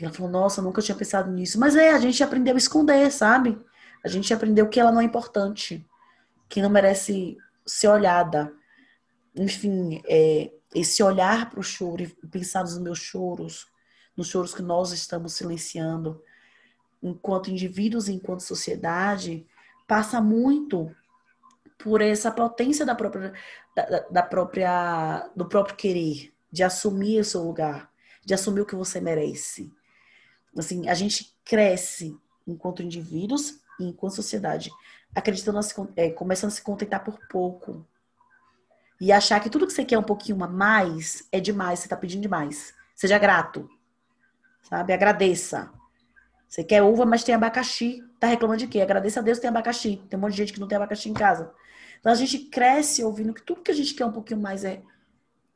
Ela 0.00 0.12
falou, 0.12 0.30
nossa, 0.30 0.60
nunca 0.60 0.82
tinha 0.82 0.96
pensado 0.96 1.30
nisso. 1.30 1.58
Mas 1.58 1.74
é, 1.74 1.90
a 1.92 1.98
gente 1.98 2.22
aprendeu 2.22 2.54
a 2.54 2.58
esconder, 2.58 3.10
sabe? 3.10 3.58
A 4.04 4.08
gente 4.08 4.32
aprendeu 4.32 4.68
que 4.68 4.78
ela 4.78 4.92
não 4.92 5.00
é 5.00 5.04
importante, 5.04 5.84
que 6.48 6.60
não 6.60 6.70
merece 6.70 7.36
ser 7.64 7.88
olhada. 7.88 8.52
Enfim, 9.34 10.02
é, 10.06 10.52
esse 10.74 11.02
olhar 11.02 11.50
para 11.50 11.60
o 11.60 11.62
choro 11.62 12.02
e 12.02 12.08
pensar 12.28 12.62
nos 12.62 12.78
meus 12.78 12.98
choros, 12.98 13.66
nos 14.16 14.28
choros 14.28 14.54
que 14.54 14.62
nós 14.62 14.92
estamos 14.92 15.34
silenciando, 15.34 16.22
enquanto 17.02 17.50
indivíduos 17.50 18.08
e 18.08 18.12
enquanto 18.12 18.40
sociedade, 18.40 19.46
passa 19.86 20.20
muito 20.20 20.94
por 21.78 22.00
essa 22.00 22.30
potência 22.30 22.84
da 22.84 22.94
própria, 22.94 23.32
da, 23.74 24.00
da 24.10 24.22
própria, 24.22 25.30
do 25.36 25.46
próprio 25.46 25.76
querer, 25.76 26.32
de 26.50 26.62
assumir 26.62 27.20
o 27.20 27.24
seu 27.24 27.42
lugar, 27.42 27.90
de 28.24 28.34
assumir 28.34 28.62
o 28.62 28.66
que 28.66 28.74
você 28.74 29.00
merece, 29.00 29.72
Assim, 30.58 30.88
a 30.88 30.94
gente 30.94 31.36
cresce 31.44 32.16
enquanto 32.46 32.82
indivíduos 32.82 33.60
e 33.78 33.84
enquanto 33.84 34.14
sociedade, 34.14 34.70
acreditando, 35.14 35.58
a 35.58 35.62
se, 35.62 35.74
é, 35.96 36.10
começando 36.10 36.48
a 36.48 36.54
se 36.54 36.62
contentar 36.62 37.04
por 37.04 37.18
pouco. 37.28 37.86
E 39.00 39.12
achar 39.12 39.40
que 39.40 39.50
tudo 39.50 39.66
que 39.66 39.72
você 39.72 39.84
quer 39.84 39.98
um 39.98 40.02
pouquinho 40.02 40.42
a 40.42 40.48
mais 40.48 41.28
é 41.30 41.38
demais, 41.38 41.80
você 41.80 41.86
está 41.86 41.96
pedindo 41.96 42.22
demais. 42.22 42.74
Seja 42.94 43.18
grato. 43.18 43.68
Sabe? 44.62 44.92
Agradeça. 44.92 45.70
Você 46.48 46.64
quer 46.64 46.82
uva, 46.82 47.04
mas 47.04 47.22
tem 47.22 47.34
abacaxi. 47.34 48.02
Tá 48.18 48.26
reclamando 48.26 48.60
de 48.60 48.68
quê? 48.68 48.80
Agradeça 48.80 49.20
a 49.20 49.22
Deus 49.22 49.38
tem 49.38 49.48
abacaxi. 49.48 50.02
Tem 50.08 50.18
um 50.18 50.22
monte 50.22 50.32
de 50.32 50.38
gente 50.38 50.52
que 50.52 50.60
não 50.60 50.68
tem 50.68 50.76
abacaxi 50.76 51.10
em 51.10 51.14
casa. 51.14 51.52
Então 52.00 52.10
a 52.10 52.14
gente 52.14 52.38
cresce 52.38 53.04
ouvindo 53.04 53.34
que 53.34 53.42
tudo 53.42 53.62
que 53.62 53.70
a 53.70 53.74
gente 53.74 53.94
quer 53.94 54.06
um 54.06 54.12
pouquinho 54.12 54.40
mais 54.40 54.64
é, 54.64 54.82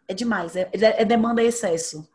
é 0.06 0.12
demais, 0.14 0.56
é, 0.56 0.68
é 0.72 1.04
demanda 1.04 1.42
e 1.42 1.46
excesso. 1.46 2.08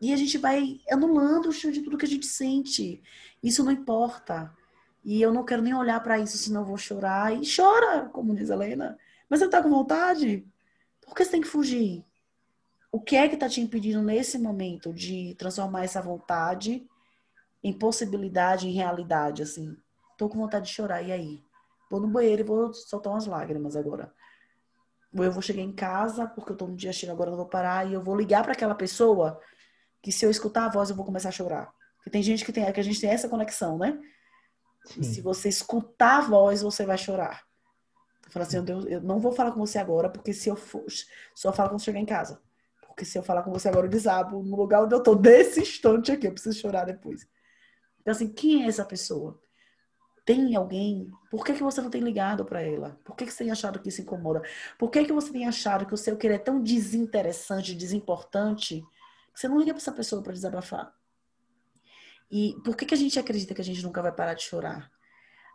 E 0.00 0.12
a 0.12 0.16
gente 0.16 0.38
vai 0.38 0.80
anulando 0.90 1.48
o 1.48 1.52
chão 1.52 1.70
de 1.70 1.82
tudo 1.82 1.98
que 1.98 2.06
a 2.06 2.08
gente 2.08 2.26
sente. 2.26 3.02
Isso 3.42 3.62
não 3.62 3.70
importa. 3.70 4.50
E 5.04 5.20
eu 5.20 5.32
não 5.32 5.44
quero 5.44 5.62
nem 5.62 5.74
olhar 5.74 6.00
para 6.02 6.18
isso, 6.18 6.38
senão 6.38 6.62
eu 6.62 6.66
vou 6.66 6.78
chorar. 6.78 7.34
E 7.34 7.42
chora, 7.44 8.08
como 8.08 8.34
diz 8.34 8.50
a 8.50 8.54
Helena. 8.54 8.98
Mas 9.28 9.40
você 9.40 9.48
tá 9.48 9.62
com 9.62 9.68
vontade? 9.68 10.46
Por 11.04 11.14
que 11.14 11.24
você 11.24 11.30
tem 11.30 11.40
que 11.40 11.48
fugir? 11.48 12.04
O 12.90 13.00
que 13.00 13.14
é 13.14 13.28
que 13.28 13.36
tá 13.36 13.48
te 13.48 13.60
impedindo 13.60 14.02
nesse 14.02 14.38
momento 14.38 14.92
de 14.92 15.34
transformar 15.38 15.84
essa 15.84 16.02
vontade 16.02 16.86
em 17.62 17.72
possibilidade, 17.72 18.68
em 18.68 18.72
realidade, 18.72 19.42
assim? 19.42 19.76
Tô 20.16 20.28
com 20.28 20.38
vontade 20.38 20.66
de 20.66 20.72
chorar, 20.72 21.02
e 21.02 21.12
aí? 21.12 21.42
Vou 21.90 22.00
no 22.00 22.08
banheiro 22.08 22.42
e 22.42 22.44
vou 22.44 22.72
soltar 22.72 23.12
umas 23.12 23.26
lágrimas 23.26 23.76
agora. 23.76 24.12
Ou 25.14 25.24
eu 25.24 25.32
vou 25.32 25.42
chegar 25.42 25.62
em 25.62 25.72
casa, 25.72 26.26
porque 26.26 26.52
eu 26.52 26.56
tô 26.56 26.66
no 26.66 26.76
dia 26.76 26.92
cheio 26.92 27.12
agora, 27.12 27.30
eu 27.30 27.36
vou 27.36 27.46
parar, 27.46 27.88
e 27.88 27.94
eu 27.94 28.02
vou 28.02 28.16
ligar 28.16 28.42
para 28.42 28.52
aquela 28.52 28.74
pessoa 28.74 29.40
que 30.02 30.10
se 30.10 30.24
eu 30.24 30.30
escutar 30.30 30.66
a 30.66 30.68
voz 30.68 30.90
eu 30.90 30.96
vou 30.96 31.04
começar 31.04 31.28
a 31.28 31.32
chorar. 31.32 31.72
Porque 31.96 32.10
tem 32.10 32.22
gente 32.22 32.44
que 32.44 32.52
tem, 32.52 32.70
que 32.72 32.80
a 32.80 32.84
gente 32.84 33.00
tem 33.00 33.10
essa 33.10 33.28
conexão, 33.28 33.76
né? 33.76 33.98
Sim. 34.86 35.00
E 35.00 35.04
se 35.04 35.20
você 35.20 35.48
escutar 35.48 36.18
a 36.18 36.20
voz, 36.22 36.62
você 36.62 36.86
vai 36.86 36.96
chorar. 36.96 37.42
Fala 38.30 38.46
assim, 38.46 38.56
eu, 38.56 38.88
eu 38.88 39.00
não 39.00 39.18
vou 39.18 39.32
falar 39.32 39.52
com 39.52 39.60
você 39.60 39.78
agora, 39.78 40.08
porque 40.08 40.32
se 40.32 40.48
eu 40.48 40.56
for, 40.56 40.84
só 41.34 41.52
falo 41.52 41.70
quando 41.70 41.82
chegar 41.82 41.98
em 41.98 42.06
casa. 42.06 42.40
Porque 42.86 43.04
se 43.04 43.18
eu 43.18 43.22
falar 43.22 43.42
com 43.42 43.50
você 43.50 43.68
agora, 43.68 43.86
eu 43.86 43.90
desabo 43.90 44.42
no 44.42 44.56
lugar 44.56 44.84
onde 44.84 44.94
eu 44.94 45.02
tô 45.02 45.14
desse 45.14 45.60
instante 45.60 46.12
aqui, 46.12 46.26
eu 46.26 46.32
preciso 46.32 46.58
chorar 46.58 46.84
depois. 46.84 47.26
Então, 48.00 48.12
assim, 48.12 48.28
quem 48.28 48.64
é 48.64 48.68
essa 48.68 48.84
pessoa? 48.84 49.40
Tem 50.24 50.54
alguém? 50.54 51.10
Por 51.30 51.44
que, 51.44 51.54
que 51.54 51.62
você 51.62 51.80
não 51.80 51.90
tem 51.90 52.00
ligado 52.00 52.44
para 52.44 52.62
ela? 52.62 52.98
Por 53.04 53.16
que, 53.16 53.26
que 53.26 53.32
você 53.32 53.44
tem 53.44 53.50
achado 53.50 53.80
que 53.80 53.88
isso 53.88 54.00
incomoda? 54.00 54.42
Por 54.78 54.90
que, 54.90 55.04
que 55.04 55.12
você 55.12 55.32
tem 55.32 55.46
achado 55.46 55.86
que 55.86 55.94
o 55.94 55.96
seu 55.96 56.16
querer 56.16 56.34
é 56.34 56.38
tão 56.38 56.62
desinteressante, 56.62 57.74
desimportante, 57.74 58.84
você 59.40 59.48
não 59.48 59.58
liga 59.58 59.72
para 59.72 59.80
essa 59.80 59.92
pessoa 59.92 60.22
para 60.22 60.34
desabafar? 60.34 60.92
E 62.30 62.54
por 62.62 62.76
que, 62.76 62.84
que 62.84 62.94
a 62.94 62.96
gente 62.96 63.18
acredita 63.18 63.54
que 63.54 63.60
a 63.62 63.64
gente 63.64 63.82
nunca 63.82 64.02
vai 64.02 64.12
parar 64.12 64.34
de 64.34 64.42
chorar? 64.42 64.90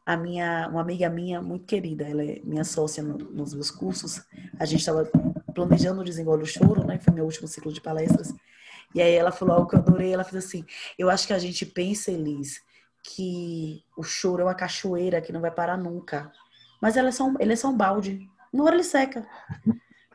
A 0.03 0.17
minha, 0.17 0.67
uma 0.69 0.81
amiga 0.81 1.07
minha 1.07 1.39
muito 1.39 1.65
querida, 1.65 2.03
ela 2.03 2.23
é 2.23 2.41
minha 2.43 2.63
sócia 2.63 3.03
no, 3.03 3.15
nos 3.17 3.53
meus 3.53 3.69
cursos, 3.69 4.23
a 4.59 4.65
gente 4.65 4.79
estava 4.79 5.05
planejando 5.53 6.01
o 6.01 6.03
Desenvolve 6.03 6.43
o 6.43 6.47
Choro, 6.47 6.83
né? 6.83 6.99
Foi 6.99 7.13
meu 7.13 7.25
último 7.25 7.47
ciclo 7.47 7.71
de 7.71 7.79
palestras. 7.79 8.33
E 8.93 9.01
aí 9.01 9.13
ela 9.13 9.31
falou 9.31 9.55
algo 9.55 9.69
que 9.69 9.75
eu 9.75 9.79
adorei, 9.79 10.13
ela 10.13 10.23
fez 10.23 10.43
assim, 10.43 10.65
eu 10.97 11.09
acho 11.09 11.27
que 11.27 11.33
a 11.33 11.39
gente 11.39 11.65
pensa, 11.65 12.11
Elis, 12.11 12.61
que 13.03 13.83
o 13.95 14.03
choro 14.03 14.41
é 14.41 14.45
uma 14.45 14.55
cachoeira 14.55 15.21
que 15.21 15.31
não 15.31 15.41
vai 15.41 15.51
parar 15.51 15.77
nunca. 15.77 16.31
Mas 16.81 16.97
ela 16.97 17.09
é 17.09 17.11
só 17.11 17.25
um, 17.25 17.35
ele 17.39 17.53
é 17.53 17.55
só 17.55 17.69
um 17.69 17.77
balde. 17.77 18.27
Uma 18.51 18.65
hora 18.65 18.75
ele 18.75 18.83
seca. 18.83 19.27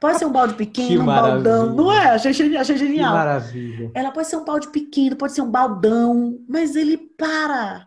Pode 0.00 0.18
ser 0.18 0.24
um 0.24 0.32
balde 0.32 0.54
pequeno, 0.54 1.02
um 1.02 1.06
baldão. 1.06 1.74
Não 1.74 1.92
é? 1.92 2.14
Achei, 2.14 2.56
achei 2.56 2.76
genial. 2.78 3.10
Que 3.10 3.18
maravilha. 3.18 3.90
Ela 3.94 4.10
pode 4.10 4.28
ser 4.28 4.36
um 4.36 4.44
balde 4.44 4.68
pequeno, 4.68 5.14
pode 5.14 5.34
ser 5.34 5.42
um 5.42 5.50
baldão, 5.50 6.42
mas 6.48 6.74
ele 6.74 6.96
para. 6.96 7.86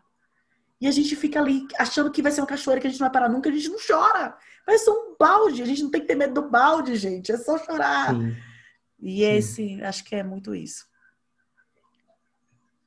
E 0.80 0.88
a 0.88 0.91
gente 0.91 1.16
fica 1.16 1.39
ali 1.39 1.66
achando 1.80 2.11
que 2.11 2.22
vai 2.22 2.32
ser 2.32 2.41
uma 2.41 2.47
cachoeira 2.47 2.80
que 2.80 2.86
a 2.86 2.89
gente 2.89 2.99
não 2.99 3.07
vai 3.07 3.14
parar 3.14 3.30
nunca, 3.30 3.49
a 3.49 3.51
gente 3.51 3.70
não 3.70 3.80
chora. 3.80 4.38
Vai 4.66 4.78
ser 4.78 4.91
um 4.91 5.16
balde, 5.20 5.64
a 5.64 5.66
gente 5.66 5.82
não 5.82 5.89
tem 5.89 6.01
que 6.01 6.07
ter 6.07 6.16
medo 6.16 6.36
do 6.36 6.49
balde, 6.49 6.95
gente. 6.97 7.32
É 7.32 7.38
só 7.38 7.57
chorar. 7.57 8.14
Sim. 8.14 8.36
E 9.01 9.18
Sim. 9.18 9.24
esse, 9.24 9.84
acho 9.84 10.03
que 10.03 10.16
é 10.16 10.24
muito 10.24 10.53
isso. 10.53 10.86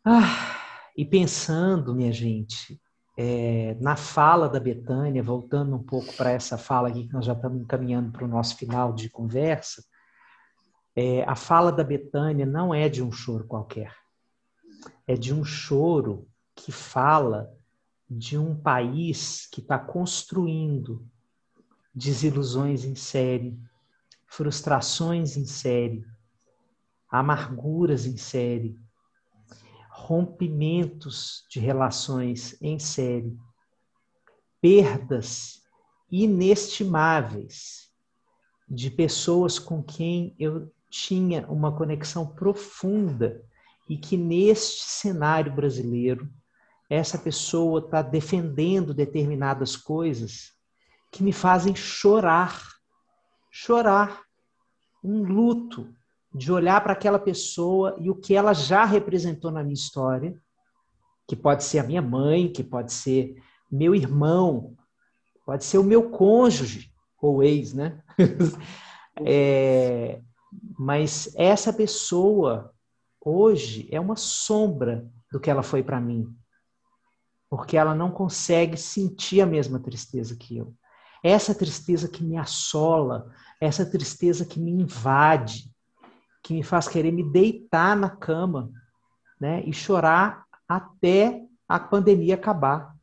Ah, 0.05 0.61
e 0.97 1.05
pensando, 1.05 1.95
minha 1.95 2.13
gente, 2.13 2.81
é, 3.17 3.75
na 3.81 3.97
fala 3.97 4.49
da 4.49 4.61
Betânia, 4.61 5.23
voltando 5.23 5.75
um 5.75 5.83
pouco 5.83 6.13
para 6.15 6.31
essa 6.31 6.59
fala 6.59 6.89
aqui 6.89 7.07
que 7.07 7.13
nós 7.15 7.25
já 7.25 7.33
estamos 7.33 7.63
encaminhando 7.63 8.13
para 8.13 8.25
o 8.25 8.29
nosso 8.29 8.57
final 8.57 8.93
de 8.93 9.09
conversa, 9.09 9.83
é, 10.95 11.25
a 11.25 11.35
fala 11.35 11.73
da 11.73 11.83
Betânia 11.83 12.45
não 12.45 12.75
é 12.75 12.89
de 12.89 13.03
um 13.03 13.11
choro 13.11 13.47
qualquer, 13.47 13.95
é 15.07 15.15
de 15.15 15.33
um 15.33 15.45
choro 15.45 16.29
que 16.55 16.71
fala 16.71 17.53
de 18.09 18.39
um 18.39 18.55
país 18.55 19.47
que 19.51 19.61
está 19.61 19.79
construindo 19.79 21.07
desilusões 21.95 22.85
em 22.85 22.95
série, 22.95 23.59
frustrações 24.27 25.37
em 25.37 25.47
série, 25.47 26.05
amarguras 27.11 28.05
em 28.05 28.17
série, 28.17 28.79
rompimentos 30.07 31.45
de 31.51 31.59
relações 31.59 32.57
em 32.63 32.79
série, 32.79 33.37
perdas 34.61 35.63
inestimáveis 36.09 37.91
de 38.69 38.89
pessoas 38.89 39.59
com 39.59 39.83
quem 39.83 40.33
eu 40.39 40.73
tinha 40.89 41.45
uma 41.49 41.77
conexão 41.77 42.25
profunda 42.25 43.45
e 43.89 43.99
que 43.99 44.17
neste 44.17 44.85
cenário 44.85 45.53
brasileiro 45.53 46.33
essa 46.89 47.19
pessoa 47.19 47.81
está 47.81 48.01
defendendo 48.01 48.95
determinadas 48.95 49.75
coisas 49.77 50.53
que 51.11 51.21
me 51.21 51.33
fazem 51.33 51.75
chorar, 51.75 52.63
chorar, 53.51 54.23
um 55.03 55.25
luto, 55.25 55.93
de 56.35 56.53
olhar 56.53 56.83
para 56.83 56.93
aquela 56.93 57.19
pessoa 57.19 57.97
e 58.01 58.11
o 58.11 58.15
que 58.15 58.35
ela 58.35 58.53
já 58.53 58.85
representou 58.85 59.51
na 59.51 59.63
minha 59.63 59.75
história, 59.75 60.39
que 61.27 61.35
pode 61.35 61.65
ser 61.65 61.79
a 61.79 61.85
minha 61.85 62.03
mãe, 62.03 62.53
que 62.53 62.63
pode 62.63 62.93
ser 62.93 63.35
meu 63.71 63.95
irmão, 63.95 64.77
pode 65.45 65.65
ser 65.65 65.79
o 65.79 65.85
meu 65.85 66.11
cônjuge 66.11 66.93
ou 67.21 67.43
ex, 67.43 67.73
né? 67.73 68.03
é, 69.25 70.21
mas 70.79 71.33
essa 71.37 71.73
pessoa 71.73 72.73
hoje 73.21 73.89
é 73.91 74.01
uma 74.01 74.17
sombra 74.17 75.09
do 75.31 75.41
que 75.41 75.51
ela 75.51 75.63
foi 75.63 75.83
para 75.83 76.01
mim, 76.01 76.33
porque 77.51 77.77
ela 77.77 77.95
não 77.95 78.11
consegue 78.11 78.77
sentir 78.77 79.41
a 79.41 79.47
mesma 79.47 79.81
tristeza 79.81 80.37
que 80.37 80.57
eu. 80.57 80.75
Essa 81.23 81.55
tristeza 81.55 82.09
que 82.09 82.23
me 82.23 82.37
assola, 82.37 83.33
essa 83.61 83.85
tristeza 83.85 84.45
que 84.45 84.61
me 84.61 84.71
invade, 84.71 85.75
que 86.47 86.55
me 86.55 86.63
faz 86.63 86.87
querer 86.87 87.11
me 87.11 87.25
deitar 87.25 87.97
na 87.97 88.09
cama 88.09 88.71
né, 89.41 89.65
e 89.67 89.73
chorar 89.73 90.47
até 90.69 91.43
a 91.69 91.77
pandemia 91.77 92.37
acabar. 92.37 92.95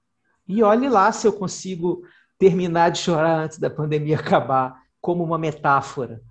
E 0.48 0.64
olhe 0.64 0.88
lá 0.88 1.12
se 1.12 1.28
eu 1.28 1.34
consigo 1.34 2.04
terminar 2.40 2.90
de 2.92 3.00
chorar 3.00 3.40
antes 3.40 3.60
da 3.60 3.70
pandemia 3.70 4.16
acabar, 4.18 4.82
como 5.02 5.26
uma 5.26 5.38
metáfora. 5.38 6.22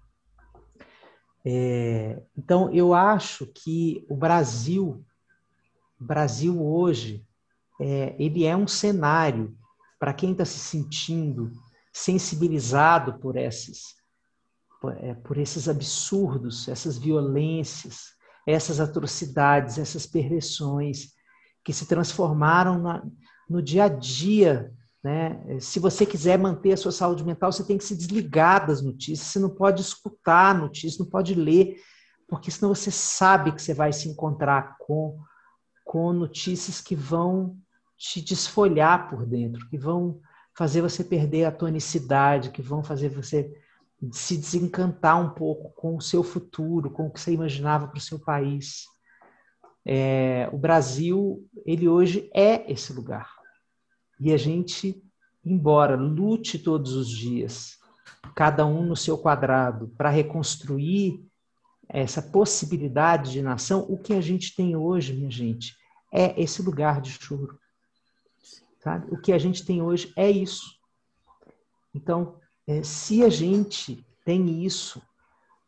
É, 1.45 2.23
então, 2.35 2.73
eu 2.73 2.95
acho 2.95 3.47
que 3.47 4.07
o 4.09 4.17
Brasil, 4.17 5.05
Brasil 6.01 6.65
hoje, 6.65 7.27
é, 7.79 8.17
ele 8.19 8.47
é 8.47 8.57
um 8.57 8.67
cenário 8.67 9.55
para 9.99 10.15
quem 10.15 10.33
está 10.33 10.47
se 10.47 10.59
sentindo 10.59 11.53
sensibilizado 11.93 13.19
por 13.19 13.37
esses 13.37 14.02
por 15.23 15.39
esses 15.39 15.69
absurdos, 15.69 16.69
essas 16.69 16.99
violências, 16.99 18.13
essas 18.47 18.81
atrocidades, 18.81 19.79
essas 19.79 20.07
perversões 20.07 21.13
que 21.65 21.73
se 21.73 21.87
transformaram 21.87 22.79
na, 22.79 23.03
no 23.49 23.63
dia 23.63 23.85
a 23.85 23.89
dia. 23.89 24.73
Né? 25.03 25.59
Se 25.61 25.79
você 25.79 26.05
quiser 26.05 26.39
manter 26.39 26.73
a 26.73 26.77
sua 26.77 26.93
saúde 26.93 27.25
mental, 27.25 27.53
você 27.53 27.65
tem 27.65 27.79
que 27.79 27.85
se 27.85 27.97
desligar 27.97 28.67
das 28.67 28.83
notícias, 28.83 29.29
você 29.29 29.39
não 29.39 29.51
pode 29.51 29.81
escutar 29.81 30.59
notícias, 30.59 30.99
não 30.99 31.07
pode 31.07 31.35
ler, 31.35 31.77
porque 32.29 32.51
senão 32.51 32.75
você 32.75 32.91
sabe 32.91 33.53
que 33.53 33.63
você 33.63 33.75
vai 33.75 33.93
se 33.93 34.09
encontrar 34.09 34.77
com, 34.81 35.19
com 35.85 36.13
notícias 36.13 36.81
que 36.81 36.97
vão 36.97 37.57
te 37.97 38.21
desfolhar 38.21 39.09
por 39.09 39.25
dentro, 39.25 39.69
que 39.69 39.79
vão 39.79 40.21
fazer 40.57 40.81
você 40.81 41.05
perder 41.05 41.45
a 41.45 41.53
tonicidade, 41.53 42.51
que 42.51 42.61
vão 42.61 42.83
fazer 42.83 43.09
você 43.09 43.53
se 44.11 44.37
desencantar 44.37 45.21
um 45.21 45.31
pouco 45.31 45.71
com 45.75 45.97
o 45.97 46.01
seu 46.01 46.25
futuro, 46.25 46.91
com 46.91 47.07
o 47.07 47.11
que 47.11 47.21
você 47.21 47.33
imaginava 47.33 47.87
para 47.87 47.99
o 47.99 48.01
seu 48.01 48.19
país. 48.19 48.85
É, 49.85 50.49
o 50.53 50.59
Brasil, 50.59 51.49
ele 51.65 51.89
hoje 51.89 52.29
é 52.35 52.71
esse 52.71 52.93
lugar. 52.93 53.31
E 54.19 54.33
a 54.33 54.37
gente, 54.37 55.03
embora 55.45 55.97
lute 55.97 56.59
todos 56.59 56.95
os 56.95 57.09
dias, 57.09 57.79
cada 58.35 58.67
um 58.67 58.85
no 58.85 58.97
seu 58.97 59.19
quadrado, 59.19 59.89
para 59.97 60.11
reconstruir 60.11 61.25
essa 61.89 62.23
possibilidade 62.23 63.33
de 63.33 63.43
nação, 63.43 63.87
o 63.89 63.99
que 63.99 64.15
a 64.15 64.21
gente 64.21 64.55
tem 64.57 64.75
hoje, 64.75 65.13
minha 65.13 65.31
gente, 65.31 65.77
é 66.13 66.41
esse 66.41 66.63
lugar 66.63 67.01
de 67.01 67.11
choro. 67.11 67.59
Sabe? 68.81 69.13
O 69.15 69.21
que 69.21 69.33
a 69.33 69.39
gente 69.39 69.65
tem 69.65 69.83
hoje 69.83 70.13
é 70.17 70.31
isso. 70.31 70.65
Então, 71.95 72.41
é, 72.67 72.83
se 72.83 73.25
a 73.25 73.29
gente 73.29 74.07
tem 74.25 74.65
isso, 74.65 75.03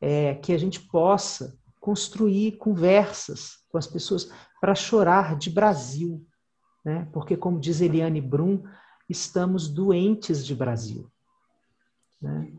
é, 0.00 0.34
que 0.34 0.52
a 0.52 0.58
gente 0.58 0.80
possa 0.80 1.58
construir 1.80 2.52
conversas 2.52 3.58
com 3.68 3.78
as 3.78 3.86
pessoas 3.86 4.30
para 4.60 4.74
chorar 4.74 5.36
de 5.36 5.50
Brasil, 5.50 6.26
né? 6.84 7.08
Porque, 7.12 7.36
como 7.36 7.58
diz 7.58 7.80
Eliane 7.80 8.20
Brum, 8.20 8.62
estamos 9.08 9.68
doentes 9.68 10.44
de 10.44 10.54
Brasil. 10.54 11.10
Né? 12.20 12.52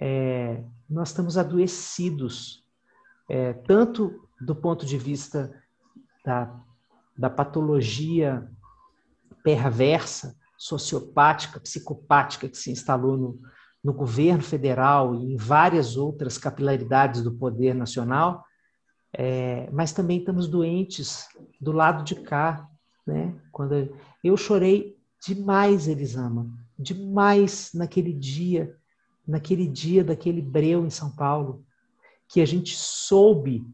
É, 0.00 0.64
nós 0.88 1.08
estamos 1.08 1.36
adoecidos, 1.36 2.64
é, 3.28 3.52
tanto 3.52 4.28
do 4.40 4.54
ponto 4.54 4.86
de 4.86 4.96
vista 4.96 5.62
da, 6.24 6.58
da 7.16 7.30
patologia 7.30 8.50
perversa, 9.42 10.36
sociopática, 10.58 11.60
psicopática 11.60 12.48
que 12.48 12.56
se 12.56 12.70
instalou 12.70 13.16
no, 13.16 13.40
no 13.82 13.92
governo 13.92 14.42
federal 14.42 15.14
e 15.14 15.34
em 15.34 15.36
várias 15.36 15.96
outras 15.96 16.36
capilaridades 16.36 17.22
do 17.22 17.32
poder 17.32 17.74
nacional, 17.74 18.44
é, 19.12 19.68
mas 19.72 19.92
também 19.92 20.18
estamos 20.18 20.48
doentes 20.48 21.28
do 21.60 21.72
lado 21.72 22.04
de 22.04 22.16
cá, 22.16 22.68
né? 23.06 23.34
Quando 23.52 23.94
eu 24.22 24.36
chorei 24.36 24.96
demais, 25.24 25.88
Elisama, 25.88 26.46
demais 26.78 27.70
naquele 27.72 28.12
dia, 28.12 28.76
naquele 29.26 29.66
dia 29.66 30.04
daquele 30.04 30.42
breu 30.42 30.84
em 30.84 30.90
São 30.90 31.10
Paulo, 31.10 31.64
que 32.28 32.40
a 32.40 32.44
gente 32.44 32.74
soube 32.76 33.64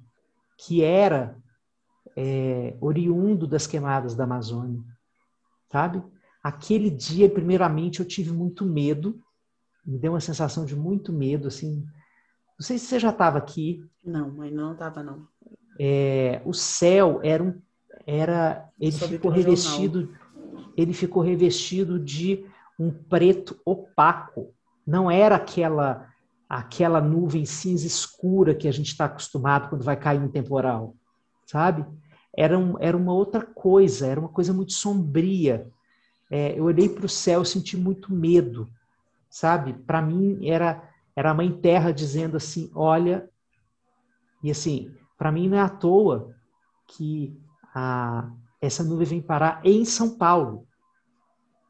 que 0.57 0.85
era 0.85 1.37
é, 2.17 2.77
oriundo 2.81 3.47
das 3.47 3.67
queimadas 3.67 4.15
da 4.15 4.25
Amazônia, 4.25 4.83
sabe? 5.71 6.03
Aquele 6.43 6.91
dia, 6.91 7.29
primeiramente, 7.29 8.01
eu 8.01 8.07
tive 8.07 8.33
muito 8.33 8.65
medo, 8.65 9.21
me 9.85 9.99
deu 9.99 10.13
uma 10.13 10.21
sensação 10.21 10.65
de 10.65 10.77
muito 10.77 11.13
medo, 11.13 11.49
assim. 11.49 11.85
Não 12.59 12.67
sei 12.67 12.79
se 12.79 12.87
você 12.87 12.99
já 12.99 13.11
estava 13.11 13.39
aqui. 13.39 13.85
Não, 14.05 14.31
mas 14.31 14.53
não 14.53 14.73
estava 14.73 15.03
não. 15.03 15.27
É, 15.79 16.41
o 16.45 16.53
céu 16.53 17.21
era 17.23 17.43
um, 17.43 17.61
era, 18.07 18.69
ele 18.81 18.93
ficou 18.93 19.31
revestido, 19.31 20.01
jornal. 20.03 20.73
ele 20.77 20.93
ficou 20.93 21.23
revestido 21.23 21.99
de 21.99 22.45
um 22.79 22.91
preto 22.91 23.59
opaco. 23.65 24.55
Não 24.87 25.11
era 25.11 25.37
aquela 25.37 26.09
aquela 26.53 27.01
nuvem 27.01 27.47
cinza 27.47 27.87
escura 27.87 28.55
que 28.55 28.69
a 28.69 28.73
gente 28.73 28.89
está 28.89 29.07
acostumado 29.07 29.71
quando 29.71 29.83
vai 29.83 29.97
cair 29.97 30.21
um 30.21 30.29
temporal, 30.29 30.95
sabe? 31.47 31.83
Era, 32.37 32.59
um, 32.59 32.77
era 32.79 32.95
uma 32.95 33.15
outra 33.15 33.41
coisa, 33.41 34.07
era 34.07 34.21
uma 34.21 34.29
coisa 34.29 34.53
muito 34.53 34.75
sombria. 34.75 35.67
É, 36.31 36.59
eu 36.59 36.65
olhei 36.65 36.91
para 36.91 37.07
o 37.07 37.09
céu, 37.09 37.43
senti 37.43 37.75
muito 37.75 38.13
medo, 38.13 38.69
sabe? 39.33 39.73
Para 39.73 40.03
mim 40.03 40.47
era 40.47 40.89
era 41.15 41.31
a 41.31 41.35
mãe 41.35 41.53
terra 41.53 41.93
dizendo 41.93 42.39
assim, 42.39 42.71
olha, 42.75 43.29
e 44.43 44.51
assim, 44.51 44.95
para 45.19 45.31
mim 45.31 45.49
não 45.49 45.59
é 45.59 45.61
à 45.61 45.69
toa 45.69 46.35
que 46.87 47.39
a, 47.75 48.31
essa 48.61 48.83
nuvem 48.83 49.07
vem 49.07 49.21
parar 49.21 49.61
em 49.63 49.85
São 49.85 50.17
Paulo. 50.17 50.67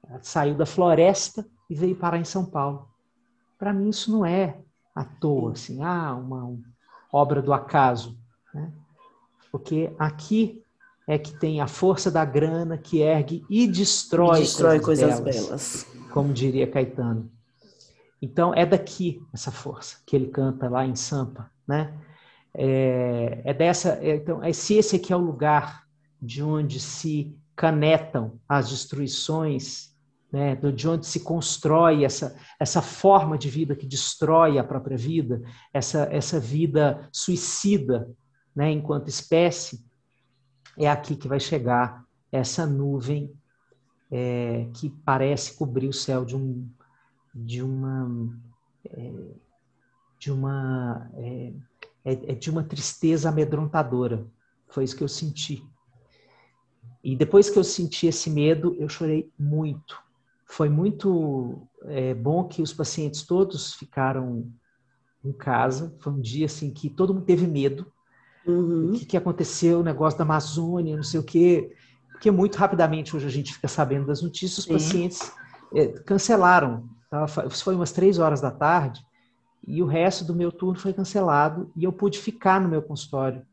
Ela 0.08 0.20
saiu 0.22 0.54
da 0.54 0.64
floresta 0.64 1.44
e 1.68 1.74
veio 1.74 1.96
parar 1.96 2.18
em 2.18 2.24
São 2.24 2.44
Paulo. 2.44 2.88
Para 3.58 3.72
mim 3.72 3.88
isso 3.88 4.12
não 4.12 4.24
é 4.24 4.60
à 4.94 5.04
toa, 5.04 5.52
assim, 5.52 5.82
ah, 5.82 6.14
uma, 6.14 6.44
uma 6.44 6.62
obra 7.12 7.42
do 7.42 7.52
acaso, 7.52 8.16
né? 8.54 8.72
Porque 9.50 9.92
aqui 9.98 10.62
é 11.06 11.18
que 11.18 11.36
tem 11.36 11.60
a 11.60 11.66
força 11.66 12.10
da 12.10 12.24
grana 12.24 12.78
que 12.78 13.00
ergue 13.00 13.44
e 13.50 13.66
destrói, 13.66 14.38
e 14.38 14.42
destrói 14.42 14.80
coisas, 14.80 15.20
coisas 15.20 15.20
belas, 15.20 15.46
belas, 15.46 16.10
como 16.10 16.32
diria 16.32 16.70
Caetano. 16.70 17.30
Então 18.22 18.54
é 18.54 18.64
daqui 18.64 19.20
essa 19.34 19.50
força 19.50 19.98
que 20.06 20.14
ele 20.14 20.28
canta 20.28 20.68
lá 20.68 20.86
em 20.86 20.94
Sampa, 20.94 21.50
né? 21.66 21.92
É, 22.54 23.42
é 23.44 23.52
dessa, 23.52 23.98
é, 24.00 24.16
então, 24.16 24.42
é, 24.42 24.52
se 24.52 24.74
esse 24.74 24.96
aqui 24.96 25.12
é 25.12 25.16
o 25.16 25.20
lugar 25.20 25.84
de 26.20 26.42
onde 26.42 26.78
se 26.78 27.36
canetam 27.56 28.38
as 28.48 28.68
destruições, 28.68 29.90
né, 30.30 30.54
de 30.54 30.88
onde 30.88 31.06
se 31.06 31.20
constrói 31.20 32.04
essa, 32.04 32.36
essa 32.60 32.80
forma 32.80 33.36
de 33.36 33.50
vida 33.50 33.74
que 33.74 33.86
destrói 33.86 34.58
a 34.58 34.64
própria 34.64 34.96
vida, 34.96 35.42
essa, 35.72 36.08
essa 36.10 36.38
vida 36.38 37.08
suicida 37.12 38.08
né, 38.54 38.70
enquanto 38.70 39.08
espécie, 39.08 39.84
é 40.78 40.88
aqui 40.88 41.16
que 41.16 41.28
vai 41.28 41.40
chegar 41.40 42.04
essa 42.30 42.66
nuvem 42.66 43.32
é, 44.10 44.68
que 44.74 44.90
parece 45.04 45.56
cobrir 45.56 45.88
o 45.88 45.92
céu 45.92 46.24
de, 46.24 46.36
um, 46.36 46.68
de 47.35 47.62
uma. 47.62 48.35
É, 48.87 49.12
de 50.18 50.30
uma 50.30 51.11
é, 51.14 51.53
é, 52.05 52.12
é 52.12 52.35
de 52.35 52.51
uma 52.51 52.62
tristeza 52.62 53.28
amedrontadora. 53.28 54.26
Foi 54.68 54.85
isso 54.85 54.97
que 54.97 55.03
eu 55.05 55.09
senti. 55.09 55.64
E 57.03 57.16
depois 57.16 57.51
que 57.51 57.59
eu 57.59 57.64
senti 57.64 58.07
esse 58.07 58.30
medo, 58.30 58.76
eu 58.78 58.89
chorei 58.89 59.30
muito. 59.39 60.01
Foi 60.47 60.68
muito 60.68 61.66
é, 61.87 62.14
bom 62.14 62.45
que 62.45 62.62
os 62.62 62.72
pacientes 62.72 63.22
todos 63.22 63.74
ficaram 63.74 64.53
em 65.24 65.33
casa. 65.33 65.97
Foi 65.99 66.12
um 66.12 66.20
dia 66.20 66.47
assim 66.47 66.70
que 66.72 66.89
todo 66.89 67.12
mundo 67.12 67.26
teve 67.26 67.47
medo. 67.47 67.91
Uhum. 68.47 68.91
O 68.91 68.93
que, 68.93 69.05
que 69.05 69.16
aconteceu, 69.16 69.80
o 69.80 69.85
negócio 69.85 70.18
da 70.18 70.24
Amazônia, 70.24 70.97
não 70.97 71.03
sei 71.03 71.18
o 71.18 71.24
quê. 71.24 71.74
Porque 72.11 72.30
muito 72.30 72.57
rapidamente 72.57 73.16
hoje 73.16 73.26
a 73.26 73.30
gente 73.30 73.53
fica 73.53 73.66
sabendo 73.66 74.07
das 74.07 74.22
notícias, 74.22 74.59
os 74.59 74.64
Sim. 74.64 74.72
pacientes 74.72 75.33
é, 75.74 75.89
cancelaram. 75.89 76.89
Foi 77.50 77.74
umas 77.74 77.92
três 77.92 78.18
horas 78.18 78.40
da 78.40 78.50
tarde 78.50 79.04
e 79.66 79.82
o 79.82 79.86
resto 79.86 80.24
do 80.24 80.34
meu 80.34 80.50
turno 80.50 80.78
foi 80.78 80.92
cancelado 80.92 81.70
e 81.76 81.84
eu 81.84 81.92
pude 81.92 82.18
ficar 82.18 82.60
no 82.60 82.68
meu 82.68 82.82
consultório, 82.82 83.46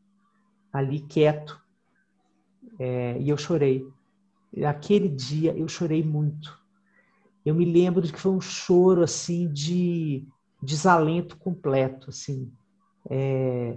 ali 0.72 1.00
quieto. 1.00 1.60
É, 2.78 3.16
e 3.18 3.28
eu 3.28 3.36
chorei. 3.36 3.86
Aquele 4.66 5.08
dia 5.08 5.56
eu 5.56 5.68
chorei 5.68 6.02
muito. 6.02 6.58
Eu 7.44 7.54
me 7.54 7.64
lembro 7.64 8.02
de 8.02 8.12
que 8.12 8.20
foi 8.20 8.32
um 8.32 8.40
choro 8.40 9.02
assim 9.02 9.50
de 9.52 10.26
desalento 10.62 11.36
completo, 11.36 12.10
assim. 12.10 12.50
É, 13.08 13.76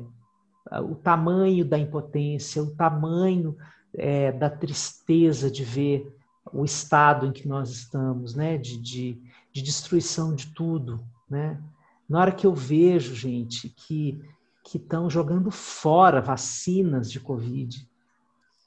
o 0.82 0.96
tamanho 0.96 1.66
da 1.66 1.78
impotência, 1.78 2.64
o 2.64 2.76
tamanho 2.76 3.56
é, 3.94 4.32
da 4.32 4.50
tristeza 4.50 5.52
de 5.52 5.64
ver 5.64 6.14
o 6.52 6.66
estado 6.66 7.26
em 7.26 7.32
que 7.32 7.48
nós 7.48 7.70
estamos, 7.70 8.36
né? 8.36 8.58
De, 8.58 8.78
de, 8.78 9.22
de 9.54 9.62
destruição 9.62 10.34
de 10.34 10.48
tudo, 10.48 11.06
né? 11.30 11.62
Na 12.10 12.20
hora 12.20 12.32
que 12.32 12.46
eu 12.46 12.54
vejo, 12.54 13.16
gente, 13.16 13.70
que 13.70 14.20
que 14.64 14.78
estão 14.78 15.10
jogando 15.10 15.52
fora 15.52 16.22
vacinas 16.22 17.12
de 17.12 17.20
Covid, 17.20 17.88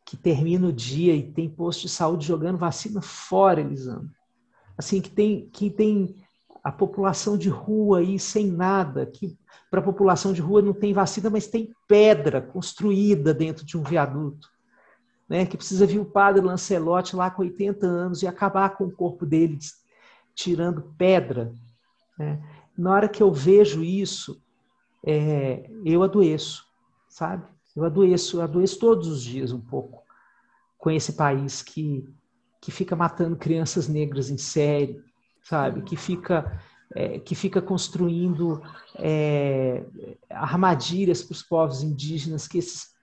que 0.05 0.16
termina 0.16 0.68
o 0.68 0.72
dia 0.72 1.14
e 1.14 1.22
tem 1.22 1.49
posto 1.49 1.82
de 1.82 1.89
saúde 1.89 2.26
jogando 2.26 2.59
vacina 2.59 3.01
fora, 3.01 3.61
Elisandro. 3.61 4.11
Assim, 4.76 5.01
que 5.01 5.11
tem, 5.11 5.49
que 5.49 5.70
tem 5.70 6.14
a 6.62 6.70
população 6.70 7.39
de 7.39 7.49
rua 7.49 8.01
aí 8.01 8.18
sem 8.18 8.47
nada, 8.47 9.07
que 9.07 9.37
para 9.70 9.80
a 9.80 9.82
população 9.82 10.32
de 10.32 10.41
rua 10.41 10.61
não 10.61 10.74
tem 10.74 10.93
vacina, 10.93 11.30
mas 11.30 11.47
tem 11.47 11.74
pedra 11.89 12.41
construída 12.43 13.32
dentro 13.32 13.64
de 13.64 13.76
um 13.76 13.82
viaduto. 13.82 14.55
Né, 15.28 15.45
que 15.45 15.57
precisa 15.57 15.84
vir 15.84 15.99
o 15.99 16.05
padre 16.05 16.41
Lancelotti 16.41 17.16
lá 17.16 17.28
com 17.32 17.43
80 17.43 17.84
anos 17.84 18.22
e 18.22 18.28
acabar 18.28 18.76
com 18.76 18.84
o 18.84 18.93
corpo 18.93 19.26
dele 19.26 19.57
tirando 20.37 20.95
pedra. 20.97 21.53
Né? 22.18 22.41
na 22.76 22.93
hora 22.93 23.09
que 23.09 23.22
eu 23.22 23.32
vejo 23.32 23.82
isso, 23.82 24.41
é, 25.05 25.70
eu 25.84 26.03
adoeço, 26.03 26.64
sabe? 27.09 27.45
Eu 27.74 27.84
adoeço, 27.84 28.37
eu 28.37 28.43
adoeço 28.43 28.78
todos 28.78 29.09
os 29.09 29.22
dias 29.22 29.53
um 29.53 29.61
pouco 29.61 30.03
com 30.78 30.91
esse 30.91 31.14
país 31.14 31.62
que, 31.62 32.07
que 32.61 32.70
fica 32.70 32.95
matando 32.95 33.37
crianças 33.37 33.89
negras 33.89 34.30
em 34.30 34.37
série, 34.37 35.03
sabe? 35.43 35.82
Que 35.82 35.97
fica, 35.97 36.61
é, 36.95 37.18
que 37.18 37.34
fica 37.34 37.62
construindo 37.62 38.62
é, 38.97 39.84
armadilhas 40.28 41.22
para 41.22 41.32
os 41.32 41.43
povos 41.43 41.82
indígenas, 41.82 42.47
que 42.47 42.59
esses, 42.59 42.95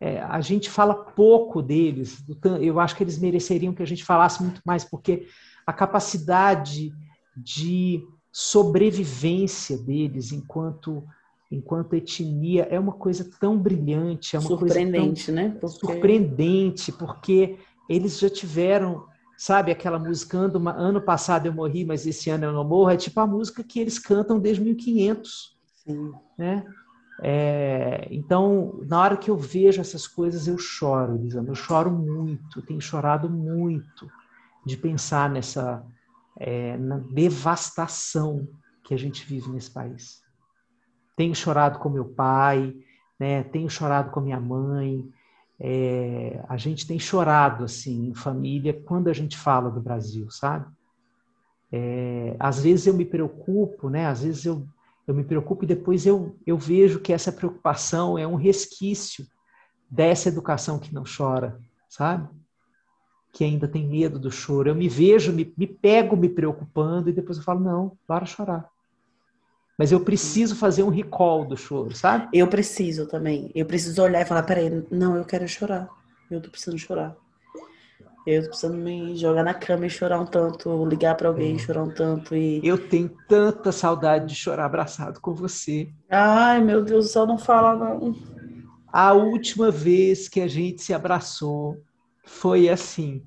é, 0.00 0.20
a 0.20 0.40
gente 0.40 0.70
fala 0.70 0.94
pouco 0.94 1.60
deles. 1.60 2.24
Eu 2.60 2.78
acho 2.78 2.94
que 2.94 3.02
eles 3.02 3.18
mereceriam 3.18 3.74
que 3.74 3.82
a 3.82 3.86
gente 3.86 4.04
falasse 4.04 4.42
muito 4.42 4.60
mais, 4.64 4.84
porque 4.84 5.26
a 5.68 5.72
capacidade 5.74 6.94
de 7.36 8.02
sobrevivência 8.32 9.76
deles 9.76 10.32
enquanto 10.32 11.04
enquanto 11.52 11.94
etnia 11.94 12.66
é 12.70 12.80
uma 12.80 12.92
coisa 12.92 13.28
tão 13.38 13.58
brilhante, 13.58 14.34
é 14.34 14.38
uma 14.38 14.48
surpreendente, 14.48 15.26
coisa 15.26 15.32
né? 15.32 15.58
Porque... 15.60 15.76
surpreendente, 15.76 16.92
porque 16.92 17.58
eles 17.86 18.18
já 18.18 18.30
tiveram, 18.30 19.06
sabe, 19.36 19.70
aquela 19.70 19.98
música 19.98 20.38
ano 20.38 21.00
passado 21.02 21.46
eu 21.46 21.52
morri, 21.52 21.84
mas 21.84 22.06
esse 22.06 22.30
ano 22.30 22.44
eu 22.44 22.52
não 22.52 22.64
morro, 22.64 22.90
é 22.90 22.96
tipo 22.96 23.20
a 23.20 23.26
música 23.26 23.62
que 23.62 23.78
eles 23.78 23.98
cantam 23.98 24.38
desde 24.38 24.62
1500, 24.62 25.56
Sim. 25.84 26.12
né? 26.38 26.64
É, 27.22 28.08
então, 28.10 28.80
na 28.86 29.00
hora 29.00 29.16
que 29.18 29.30
eu 29.30 29.36
vejo 29.36 29.80
essas 29.82 30.06
coisas, 30.06 30.46
eu 30.46 30.56
choro, 30.56 31.16
Elisandra. 31.16 31.50
Eu 31.50 31.56
choro 31.56 31.90
muito, 31.90 32.62
tenho 32.62 32.80
chorado 32.80 33.28
muito 33.28 34.08
de 34.64 34.76
pensar 34.76 35.30
nessa 35.30 35.84
é, 36.38 36.76
na 36.76 36.98
devastação 36.98 38.48
que 38.84 38.94
a 38.94 38.96
gente 38.96 39.26
vive 39.26 39.50
nesse 39.50 39.70
país. 39.70 40.22
Tenho 41.16 41.34
chorado 41.34 41.78
com 41.78 41.88
meu 41.88 42.04
pai, 42.04 42.74
né? 43.18 43.42
tenho 43.42 43.68
chorado 43.68 44.10
com 44.10 44.20
minha 44.20 44.40
mãe, 44.40 45.04
é, 45.60 46.44
a 46.48 46.56
gente 46.56 46.86
tem 46.86 46.98
chorado 46.98 47.64
assim 47.64 48.08
em 48.08 48.14
família 48.14 48.80
quando 48.84 49.08
a 49.08 49.12
gente 49.12 49.36
fala 49.36 49.70
do 49.70 49.80
Brasil, 49.80 50.30
sabe? 50.30 50.66
É, 51.72 52.36
às 52.38 52.62
vezes 52.62 52.86
eu 52.86 52.94
me 52.94 53.04
preocupo, 53.04 53.90
né? 53.90 54.06
Às 54.06 54.22
vezes 54.22 54.44
eu, 54.46 54.66
eu 55.06 55.14
me 55.14 55.24
preocupo 55.24 55.64
e 55.64 55.66
depois 55.66 56.06
eu, 56.06 56.38
eu 56.46 56.56
vejo 56.56 57.00
que 57.00 57.12
essa 57.12 57.32
preocupação 57.32 58.16
é 58.16 58.26
um 58.26 58.36
resquício 58.36 59.26
dessa 59.90 60.28
educação 60.28 60.78
que 60.78 60.94
não 60.94 61.02
chora, 61.04 61.60
sabe? 61.88 62.28
Que 63.32 63.44
ainda 63.44 63.68
tem 63.68 63.86
medo 63.86 64.18
do 64.18 64.30
choro. 64.30 64.70
Eu 64.70 64.74
me 64.74 64.88
vejo, 64.88 65.32
me, 65.32 65.52
me 65.56 65.66
pego 65.66 66.16
me 66.16 66.28
preocupando 66.28 67.08
e 67.08 67.12
depois 67.12 67.38
eu 67.38 67.44
falo, 67.44 67.60
não, 67.60 67.92
para 68.06 68.26
chorar. 68.26 68.68
Mas 69.78 69.92
eu 69.92 70.00
preciso 70.00 70.56
fazer 70.56 70.82
um 70.82 70.88
recall 70.88 71.44
do 71.44 71.56
choro, 71.56 71.94
sabe? 71.94 72.28
Eu 72.32 72.48
preciso 72.48 73.06
também. 73.06 73.50
Eu 73.54 73.64
preciso 73.64 74.02
olhar 74.02 74.22
e 74.22 74.24
falar, 74.24 74.42
peraí, 74.42 74.84
não, 74.90 75.16
eu 75.16 75.24
quero 75.24 75.46
chorar. 75.46 75.88
Eu 76.28 76.40
tô 76.40 76.50
precisando 76.50 76.78
chorar. 76.78 77.16
Eu 78.26 78.42
tô 78.42 78.48
precisando 78.48 78.76
me 78.76 79.16
jogar 79.16 79.44
na 79.44 79.54
cama 79.54 79.86
e 79.86 79.90
chorar 79.90 80.20
um 80.20 80.26
tanto, 80.26 80.84
ligar 80.84 81.16
para 81.16 81.28
alguém 81.28 81.54
e 81.54 81.58
chorar 81.58 81.84
um 81.84 81.90
tanto. 81.90 82.34
E... 82.34 82.60
Eu 82.62 82.76
tenho 82.88 83.10
tanta 83.28 83.70
saudade 83.70 84.26
de 84.26 84.34
chorar 84.34 84.66
abraçado 84.66 85.20
com 85.20 85.32
você. 85.32 85.88
Ai, 86.10 86.60
meu 86.60 86.84
Deus 86.84 87.06
do 87.06 87.10
céu, 87.10 87.26
não 87.26 87.38
fala 87.38 87.74
não. 87.76 88.14
A 88.92 89.12
última 89.12 89.70
vez 89.70 90.28
que 90.28 90.40
a 90.40 90.48
gente 90.48 90.82
se 90.82 90.92
abraçou 90.92 91.78
foi 92.28 92.68
assim. 92.68 93.22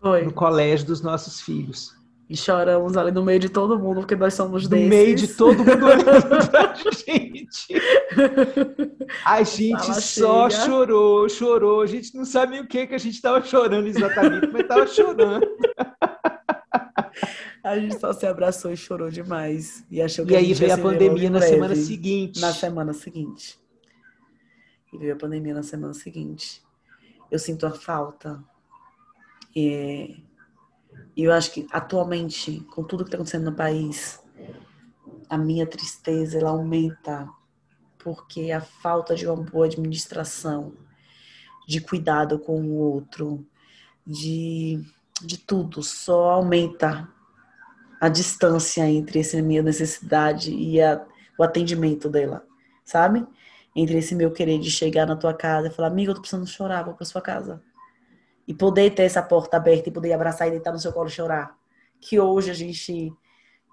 Foi. 0.00 0.22
No 0.22 0.32
colégio 0.32 0.86
dos 0.86 1.00
nossos 1.02 1.40
filhos. 1.40 1.94
E 2.28 2.36
choramos 2.36 2.96
ali 2.96 3.10
no 3.10 3.22
meio 3.22 3.38
de 3.38 3.50
todo 3.50 3.78
mundo, 3.78 4.00
porque 4.00 4.16
nós 4.16 4.32
somos 4.32 4.66
desses. 4.66 4.84
No 4.84 4.88
meio 4.88 5.14
de 5.14 5.28
todo 5.28 5.58
mundo 5.58 5.84
olhando 5.84 6.50
pra 6.50 6.74
gente. 6.90 7.74
A 9.24 9.42
gente 9.42 9.78
Fala 9.78 10.00
só 10.00 10.50
chega. 10.50 10.64
chorou, 10.64 11.28
chorou. 11.28 11.80
A 11.82 11.86
gente 11.86 12.16
não 12.16 12.24
sabia 12.24 12.62
o 12.62 12.66
que 12.66 12.86
que 12.86 12.94
a 12.94 12.98
gente 12.98 13.14
estava 13.14 13.42
chorando 13.44 13.86
exatamente, 13.86 14.48
mas 14.50 14.62
estava 14.62 14.86
chorando. 14.86 15.46
A 17.62 17.78
gente 17.78 17.98
só 17.98 18.12
se 18.12 18.26
abraçou 18.26 18.72
e 18.72 18.76
chorou 18.76 19.08
demais. 19.08 19.86
E 19.90 20.02
achou 20.02 20.26
que 20.26 20.34
e 20.34 20.36
a 20.36 20.38
aí 20.38 20.52
veio 20.52 20.74
a 20.74 20.78
pandemia 20.78 21.30
na 21.30 21.38
breve, 21.38 21.54
semana 21.54 21.74
seguinte. 21.74 22.38
Na 22.38 22.52
semana 22.52 22.92
seguinte. 22.92 23.58
E 24.92 24.98
veio 24.98 25.14
a 25.14 25.16
pandemia 25.16 25.54
na 25.54 25.62
semana 25.62 25.94
seguinte. 25.94 26.63
Eu 27.30 27.38
sinto 27.38 27.66
a 27.66 27.70
falta. 27.70 28.42
E 29.54 30.22
eu 31.16 31.32
acho 31.32 31.52
que 31.52 31.66
atualmente, 31.70 32.60
com 32.74 32.82
tudo 32.82 33.04
que 33.04 33.08
está 33.08 33.16
acontecendo 33.16 33.50
no 33.50 33.56
país, 33.56 34.20
a 35.28 35.38
minha 35.38 35.66
tristeza 35.66 36.38
ela 36.38 36.50
aumenta 36.50 37.28
porque 37.98 38.52
a 38.52 38.60
falta 38.60 39.14
de 39.14 39.26
uma 39.26 39.36
boa 39.36 39.66
administração, 39.66 40.74
de 41.66 41.80
cuidado 41.80 42.38
com 42.38 42.60
o 42.60 42.74
outro, 42.74 43.46
de, 44.06 44.84
de 45.22 45.38
tudo, 45.38 45.82
só 45.82 46.32
aumenta 46.32 47.08
a 47.98 48.08
distância 48.10 48.86
entre 48.86 49.20
essa 49.20 49.40
minha 49.40 49.62
necessidade 49.62 50.52
e 50.52 50.82
a, 50.82 51.02
o 51.38 51.42
atendimento 51.42 52.10
dela, 52.10 52.44
sabe? 52.84 53.26
Entre 53.74 53.98
esse 53.98 54.14
meu 54.14 54.30
querer 54.30 54.58
de 54.58 54.70
chegar 54.70 55.06
na 55.06 55.16
tua 55.16 55.34
casa 55.34 55.68
e 55.68 55.70
falar, 55.70 55.88
amiga, 55.88 56.10
eu 56.10 56.14
tô 56.14 56.20
precisando 56.20 56.46
chorar, 56.46 56.84
vou 56.84 56.94
pra 56.94 57.04
sua 57.04 57.20
casa 57.20 57.62
e 58.46 58.54
poder 58.54 58.94
ter 58.94 59.04
essa 59.04 59.22
porta 59.22 59.56
aberta 59.56 59.88
e 59.88 59.92
poder 59.92 60.12
abraçar 60.12 60.48
e 60.48 60.52
deitar 60.52 60.72
no 60.72 60.78
seu 60.78 60.92
colo 60.92 61.08
e 61.08 61.12
chorar. 61.12 61.56
Que 62.00 62.20
hoje 62.20 62.50
a 62.50 62.54
gente 62.54 63.12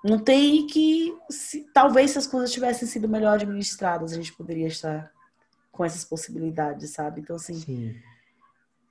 não 0.03 0.17
tem 0.17 0.65
que. 0.65 1.15
Se, 1.29 1.67
talvez 1.73 2.11
se 2.11 2.17
as 2.17 2.27
coisas 2.27 2.51
tivessem 2.51 2.87
sido 2.87 3.07
melhor 3.07 3.33
administradas, 3.35 4.13
a 4.13 4.15
gente 4.15 4.33
poderia 4.33 4.67
estar 4.67 5.11
com 5.71 5.83
essas 5.83 6.05
possibilidades, 6.05 6.91
sabe? 6.91 7.21
Então, 7.21 7.35
assim. 7.35 7.99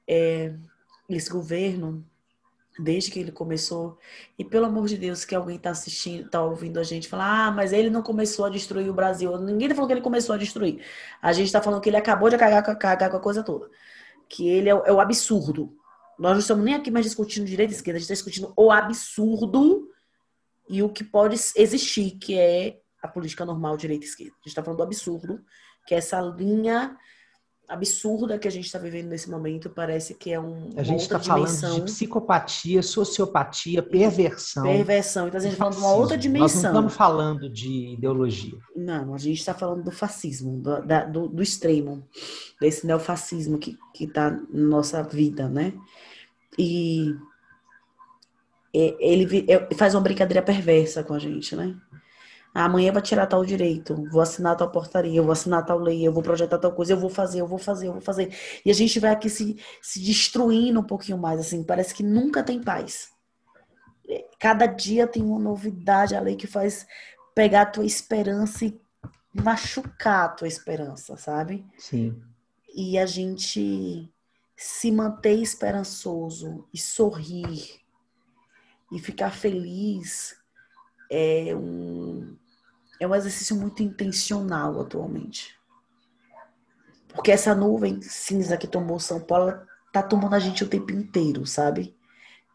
É, 0.07 0.55
esse 1.09 1.31
governo, 1.31 2.05
desde 2.79 3.11
que 3.11 3.19
ele 3.19 3.33
começou, 3.33 3.99
e 4.39 4.45
pelo 4.45 4.67
amor 4.67 4.87
de 4.87 4.97
Deus, 4.97 5.25
que 5.25 5.35
alguém 5.35 5.57
está 5.57 5.71
assistindo, 5.71 6.27
está 6.27 6.43
ouvindo 6.43 6.79
a 6.79 6.83
gente 6.83 7.09
falar, 7.09 7.49
ah, 7.49 7.51
mas 7.51 7.73
ele 7.73 7.91
não 7.91 8.03
começou 8.03 8.45
a 8.45 8.49
destruir 8.49 8.89
o 8.89 8.95
Brasil. 8.95 9.37
Ninguém 9.39 9.67
está 9.67 9.75
falando 9.75 9.89
que 9.89 9.95
ele 9.95 10.01
começou 10.01 10.35
a 10.35 10.39
destruir. 10.39 10.83
A 11.21 11.33
gente 11.33 11.47
está 11.47 11.61
falando 11.61 11.81
que 11.81 11.91
ele 11.91 11.97
acabou 11.97 12.31
de 12.31 12.39
cagar, 12.39 12.63
cagar 12.79 13.11
com 13.11 13.17
a 13.17 13.21
coisa 13.21 13.43
toda 13.43 13.69
que 14.31 14.49
ele 14.49 14.69
é, 14.69 14.73
é 14.73 14.93
o 14.93 15.01
absurdo. 15.01 15.77
Nós 16.17 16.33
não 16.33 16.39
estamos 16.39 16.65
nem 16.65 16.75
aqui 16.75 16.91
mais 16.91 17.05
discutindo 17.05 17.45
direita 17.45 17.73
e 17.73 17.77
esquerda, 17.77 17.97
a 17.97 18.01
gente 18.01 18.11
está 18.11 18.15
discutindo 18.15 18.53
o 18.57 18.71
absurdo 18.71 19.91
e 20.69 20.83
o 20.83 20.89
que 20.89 21.03
pode 21.03 21.37
existir, 21.57 22.13
que 22.13 22.39
é 22.39 22.81
a 23.03 23.09
política 23.09 23.45
normal 23.45 23.77
direita 23.77 24.05
e 24.05 24.09
esquerda. 24.09 24.33
A 24.33 24.39
gente 24.39 24.49
está 24.49 24.63
falando 24.63 24.79
do 24.79 24.85
absurdo, 24.85 25.45
que 25.87 25.95
é 25.95 25.99
essa 25.99 26.21
linha 26.21 26.97
absurda 27.71 28.37
que 28.37 28.49
a 28.49 28.51
gente 28.51 28.67
está 28.67 28.81
vivendo 28.81 29.09
nesse 29.09 29.31
momento 29.31 29.71
parece 29.71 30.15
que 30.15 30.33
é 30.33 30.41
um 30.41 30.71
a 30.77 30.83
gente 30.83 31.03
está 31.03 31.21
falando 31.21 31.75
de 31.77 31.83
psicopatia, 31.83 32.83
sociopatia, 32.83 33.81
perversão. 33.81 34.65
Perversão. 34.65 35.29
Então 35.29 35.39
a 35.39 35.43
gente 35.43 35.53
está 35.53 35.65
falando 35.65 35.79
de 35.79 35.81
uma 35.81 35.95
outra 35.95 36.19
dimensão. 36.19 36.47
Nós 36.47 36.63
não 36.63 36.71
estamos 36.71 36.95
falando 36.95 37.49
de 37.49 37.93
ideologia. 37.95 38.59
Não, 38.75 39.15
a 39.15 39.19
gente 39.19 39.39
está 39.39 39.55
falando 39.55 39.85
do 39.85 39.93
fascismo, 39.93 40.59
do, 40.59 40.83
da, 40.83 41.05
do, 41.05 41.29
do, 41.29 41.43
extremo, 41.43 42.05
desse 42.61 42.85
neofascismo 42.85 43.57
que 43.57 43.79
está 44.01 44.31
na 44.31 44.41
nossa 44.53 45.01
vida, 45.05 45.49
né? 45.49 45.73
E 46.59 47.15
ele 48.73 49.47
faz 49.77 49.95
uma 49.95 50.01
brincadeira 50.01 50.43
perversa 50.43 51.05
com 51.05 51.15
a 51.15 51.19
gente, 51.21 51.55
né? 51.55 51.77
Amanhã 52.53 52.93
vai 52.93 53.01
tirar 53.01 53.27
tal 53.27 53.45
direito, 53.45 53.95
vou 54.11 54.21
assinar 54.21 54.57
tal 54.57 54.71
portaria, 54.71 55.17
eu 55.17 55.23
vou 55.23 55.33
assinar 55.33 55.65
tal 55.65 55.79
lei, 55.79 56.07
eu 56.07 56.13
vou 56.13 56.23
projetar 56.23 56.59
tal 56.59 56.73
coisa, 56.73 56.93
eu 56.93 56.99
vou 56.99 57.09
fazer, 57.09 57.41
eu 57.41 57.47
vou 57.47 57.59
fazer, 57.59 57.87
eu 57.87 57.93
vou 57.93 58.01
fazer. 58.01 58.35
E 58.65 58.71
a 58.71 58.75
gente 58.75 58.99
vai 58.99 59.13
aqui 59.13 59.31
se, 59.31 59.57
se 59.81 60.01
destruindo 60.01 60.81
um 60.81 60.85
pouquinho 60.85 61.17
mais, 61.17 61.39
assim, 61.39 61.63
parece 61.63 61.95
que 61.95 62.03
nunca 62.03 62.43
tem 62.43 62.61
paz. 62.61 63.11
Cada 64.39 64.67
dia 64.67 65.07
tem 65.07 65.23
uma 65.23 65.39
novidade, 65.39 66.17
a 66.17 66.21
lei 66.21 66.35
que 66.35 66.49
faz 66.49 66.87
pegar 67.35 67.63
a 67.63 67.67
tua 67.67 67.85
esperança 67.85 68.65
e 68.65 68.81
machucar 69.33 70.25
a 70.25 70.29
tua 70.29 70.49
esperança, 70.49 71.17
sabe? 71.17 71.65
Sim. 71.79 72.21
E 72.75 72.99
a 72.99 73.07
gente 73.07 74.13
se 74.57 74.91
manter 74.91 75.35
esperançoso 75.35 76.67
e 76.75 76.79
sorrir 76.79 77.81
e 78.91 78.99
ficar 78.99 79.31
feliz 79.31 80.37
é 81.11 81.55
um, 81.55 82.37
é 83.01 83.07
um 83.07 83.15
exercício 83.15 83.57
muito 83.57 83.83
intencional 83.83 84.79
atualmente. 84.79 85.59
Porque 87.09 87.33
essa 87.33 87.55
nuvem 87.55 88.01
cinza 88.03 88.59
que 88.59 88.67
tomou 88.67 89.01
São 89.01 89.19
Paulo 89.19 89.59
tá 89.91 90.03
tomando 90.03 90.35
a 90.35 90.39
gente 90.39 90.63
o 90.63 90.69
tempo 90.69 90.93
inteiro, 90.93 91.47
sabe? 91.47 91.97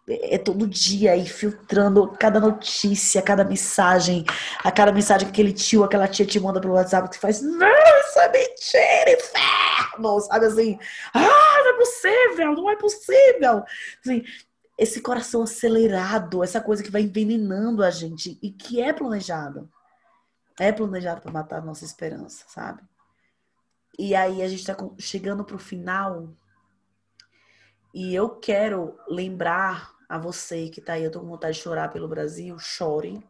É 0.08 0.38
todo 0.38 0.68
dia 0.68 1.14
aí 1.14 1.26
filtrando 1.26 2.08
cada 2.20 2.40
notícia, 2.40 3.24
cada 3.24 3.44
mensagem, 3.44 4.24
a 4.64 4.72
cada 4.72 4.92
mensagem 4.92 5.26
que 5.26 5.32
aquele 5.32 5.52
tio, 5.52 5.84
aquela 5.84 6.08
tia 6.08 6.28
te 6.28 6.40
manda 6.40 6.62
pelo 6.62 6.76
WhatsApp 6.76 7.10
que 7.10 7.18
faz, 7.18 7.42
não, 7.42 7.68
isso 7.68 8.20
é 8.20 8.32
mentira, 8.32 9.12
inferno, 9.12 10.20
sabe 10.22 10.46
assim? 10.46 10.80
Ah, 11.12 11.64
não 11.64 11.70
é 11.70 11.78
possível, 11.78 12.54
não 12.54 12.70
é 12.70 12.76
possível. 12.76 13.64
Assim, 14.06 14.24
esse 14.78 15.02
coração 15.02 15.42
acelerado, 15.42 16.44
essa 16.44 16.62
coisa 16.62 16.84
que 16.84 16.92
vai 16.92 17.02
envenenando 17.02 17.84
a 17.84 17.90
gente 17.90 18.38
e 18.44 18.52
que 18.52 18.80
é 18.80 18.94
planejado. 18.94 19.68
É 20.60 20.72
planejado 20.72 21.22
para 21.22 21.32
matar 21.32 21.60
a 21.60 21.66
nossa 21.66 21.84
esperança, 21.84 22.46
sabe? 22.48 22.82
E 23.98 24.16
aí 24.16 24.42
a 24.42 24.48
gente 24.48 24.60
está 24.60 24.76
chegando 24.98 25.44
para 25.44 25.56
o 25.56 25.60
final 25.60 26.34
e 27.94 28.14
eu 28.14 28.30
quero 28.30 28.98
lembrar 29.08 29.94
a 30.08 30.18
você 30.18 30.70
que 30.70 30.80
está 30.80 30.94
aí, 30.94 31.04
eu 31.04 31.12
tô 31.12 31.20
com 31.20 31.28
vontade 31.28 31.58
de 31.58 31.64
chorar 31.64 31.90
pelo 31.92 32.08
Brasil, 32.08 32.58
chore, 32.60 33.26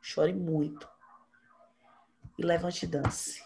chore 0.00 0.32
muito. 0.32 0.88
E 2.38 2.42
levante 2.44 2.84
e 2.84 2.88
dance. 2.88 3.42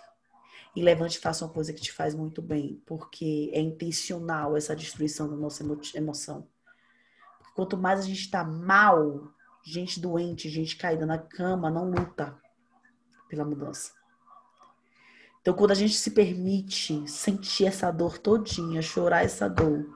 E 0.75 0.83
levante 0.83 1.19
e 1.19 1.21
faça 1.21 1.45
uma 1.45 1.53
coisa 1.53 1.73
que 1.73 1.81
te 1.81 1.93
faz 1.93 2.15
muito 2.15 2.43
bem, 2.43 2.83
porque 2.87 3.51
é 3.53 3.61
intencional 3.61 4.57
essa 4.57 4.77
destruição 4.77 5.29
da 5.29 5.37
nossa 5.37 5.65
emoção. 5.95 6.49
Quanto 7.55 7.77
mais 7.77 8.01
a 8.01 8.03
gente 8.03 8.21
está 8.21 8.45
mal, 8.45 9.33
gente 9.63 10.01
doente, 10.01 10.49
gente 10.49 10.77
caída 10.77 11.07
na 11.07 11.19
cama, 11.19 11.71
não 11.71 11.91
luta 11.91 12.39
pela 13.37 13.49
mudança. 13.49 13.93
Então, 15.41 15.55
quando 15.55 15.71
a 15.71 15.75
gente 15.75 15.95
se 15.95 16.11
permite 16.11 17.09
sentir 17.09 17.67
essa 17.67 17.91
dor 17.91 18.19
todinha, 18.19 18.83
chorar 18.83 19.25
essa 19.25 19.49
dor, 19.49 19.87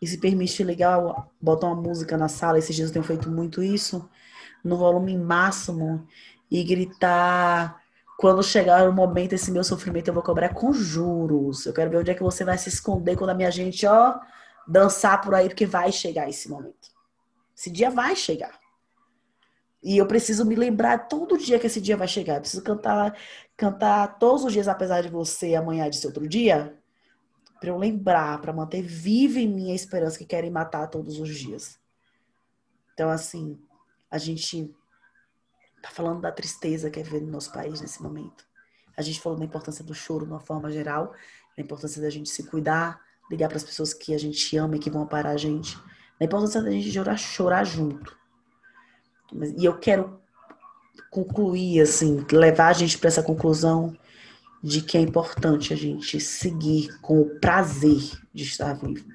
e 0.00 0.06
se 0.06 0.18
permite 0.18 0.62
legal 0.62 1.30
botar 1.40 1.66
uma 1.66 1.80
música 1.80 2.16
na 2.16 2.28
sala, 2.28 2.58
esses 2.58 2.74
dias 2.74 2.88
eu 2.88 2.92
tenho 2.92 3.04
feito 3.04 3.30
muito 3.30 3.62
isso, 3.62 4.08
no 4.62 4.76
volume 4.76 5.16
máximo, 5.18 6.06
e 6.50 6.62
gritar. 6.62 7.82
Quando 8.18 8.42
chegar 8.42 8.88
o 8.88 8.92
momento, 8.92 9.32
esse 9.32 9.50
meu 9.50 9.64
sofrimento 9.64 10.08
eu 10.08 10.14
vou 10.14 10.22
cobrar 10.22 10.50
com 10.50 10.72
juros. 10.72 11.66
Eu 11.66 11.72
quero 11.72 11.90
ver 11.90 11.98
onde 11.98 12.10
é 12.10 12.14
que 12.14 12.22
você 12.22 12.44
vai 12.44 12.56
se 12.56 12.68
esconder 12.68 13.16
quando 13.16 13.30
a 13.30 13.34
minha 13.34 13.50
gente, 13.50 13.86
ó, 13.86 14.18
dançar 14.66 15.20
por 15.20 15.34
aí, 15.34 15.48
porque 15.48 15.66
vai 15.66 15.90
chegar 15.90 16.28
esse 16.28 16.48
momento. 16.48 16.88
Esse 17.56 17.70
dia 17.70 17.90
vai 17.90 18.14
chegar. 18.14 18.63
E 19.84 19.98
eu 19.98 20.06
preciso 20.06 20.46
me 20.46 20.54
lembrar 20.56 21.08
todo 21.08 21.36
dia 21.36 21.58
que 21.58 21.66
esse 21.66 21.78
dia 21.78 21.94
vai 21.94 22.08
chegar. 22.08 22.36
Eu 22.36 22.40
preciso 22.40 22.62
cantar, 22.62 23.14
cantar 23.54 24.18
todos 24.18 24.42
os 24.42 24.52
dias, 24.52 24.66
apesar 24.66 25.02
de 25.02 25.10
você, 25.10 25.54
amanhã 25.54 25.90
de 25.90 25.98
ser 25.98 26.06
outro 26.06 26.26
dia. 26.26 26.74
para 27.60 27.68
eu 27.68 27.78
lembrar, 27.78 28.40
para 28.40 28.52
manter 28.52 28.82
viva 28.82 29.38
em 29.38 29.48
mim 29.48 29.70
a 29.72 29.74
esperança 29.74 30.18
que 30.18 30.24
querem 30.24 30.50
matar 30.50 30.86
todos 30.88 31.18
os 31.18 31.28
dias. 31.28 31.78
Então, 32.94 33.10
assim, 33.10 33.58
a 34.10 34.18
gente 34.18 34.74
tá 35.82 35.90
falando 35.90 36.20
da 36.20 36.32
tristeza 36.32 36.90
que 36.90 37.00
é 37.00 37.02
ver 37.02 37.20
no 37.20 37.30
nosso 37.30 37.52
país 37.52 37.80
nesse 37.80 38.02
momento. 38.02 38.46
A 38.96 39.02
gente 39.02 39.20
falou 39.20 39.38
da 39.38 39.44
importância 39.44 39.84
do 39.84 39.94
choro 39.94 40.24
de 40.24 40.32
uma 40.32 40.40
forma 40.40 40.70
geral, 40.70 41.12
da 41.56 41.62
importância 41.62 42.00
da 42.00 42.08
gente 42.08 42.30
se 42.30 42.44
cuidar, 42.44 43.00
ligar 43.30 43.48
para 43.48 43.58
as 43.58 43.64
pessoas 43.64 43.92
que 43.92 44.14
a 44.14 44.18
gente 44.18 44.56
ama 44.56 44.76
e 44.76 44.78
que 44.78 44.90
vão 44.90 45.06
parar 45.06 45.30
a 45.30 45.36
gente, 45.36 45.76
da 46.18 46.24
importância 46.24 46.62
da 46.62 46.70
gente 46.70 46.90
chorar, 46.90 47.18
chorar 47.18 47.64
junto. 47.64 48.23
E 49.32 49.64
eu 49.64 49.78
quero 49.78 50.20
concluir, 51.10 51.80
assim, 51.80 52.24
levar 52.30 52.68
a 52.68 52.72
gente 52.72 52.98
para 52.98 53.08
essa 53.08 53.22
conclusão 53.22 53.96
de 54.62 54.80
que 54.80 54.96
é 54.96 55.00
importante 55.00 55.72
a 55.72 55.76
gente 55.76 56.18
seguir 56.20 56.98
com 57.00 57.20
o 57.20 57.38
prazer 57.38 58.18
de 58.32 58.44
estar 58.44 58.72
vivo. 58.74 59.12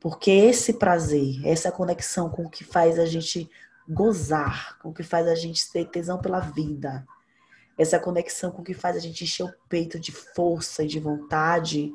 Porque 0.00 0.30
esse 0.30 0.72
prazer, 0.72 1.44
essa 1.44 1.70
conexão 1.70 2.28
com 2.28 2.44
o 2.44 2.50
que 2.50 2.64
faz 2.64 2.98
a 2.98 3.06
gente 3.06 3.50
gozar, 3.88 4.78
com 4.78 4.90
o 4.90 4.94
que 4.94 5.02
faz 5.02 5.26
a 5.28 5.34
gente 5.34 5.70
ter 5.70 5.84
tesão 5.86 6.18
pela 6.18 6.40
vida, 6.40 7.06
essa 7.78 7.98
conexão 7.98 8.50
com 8.50 8.62
o 8.62 8.64
que 8.64 8.74
faz 8.74 8.96
a 8.96 9.00
gente 9.00 9.24
encher 9.24 9.44
o 9.44 9.54
peito 9.68 9.98
de 9.98 10.10
força 10.10 10.82
e 10.82 10.86
de 10.86 10.98
vontade, 10.98 11.92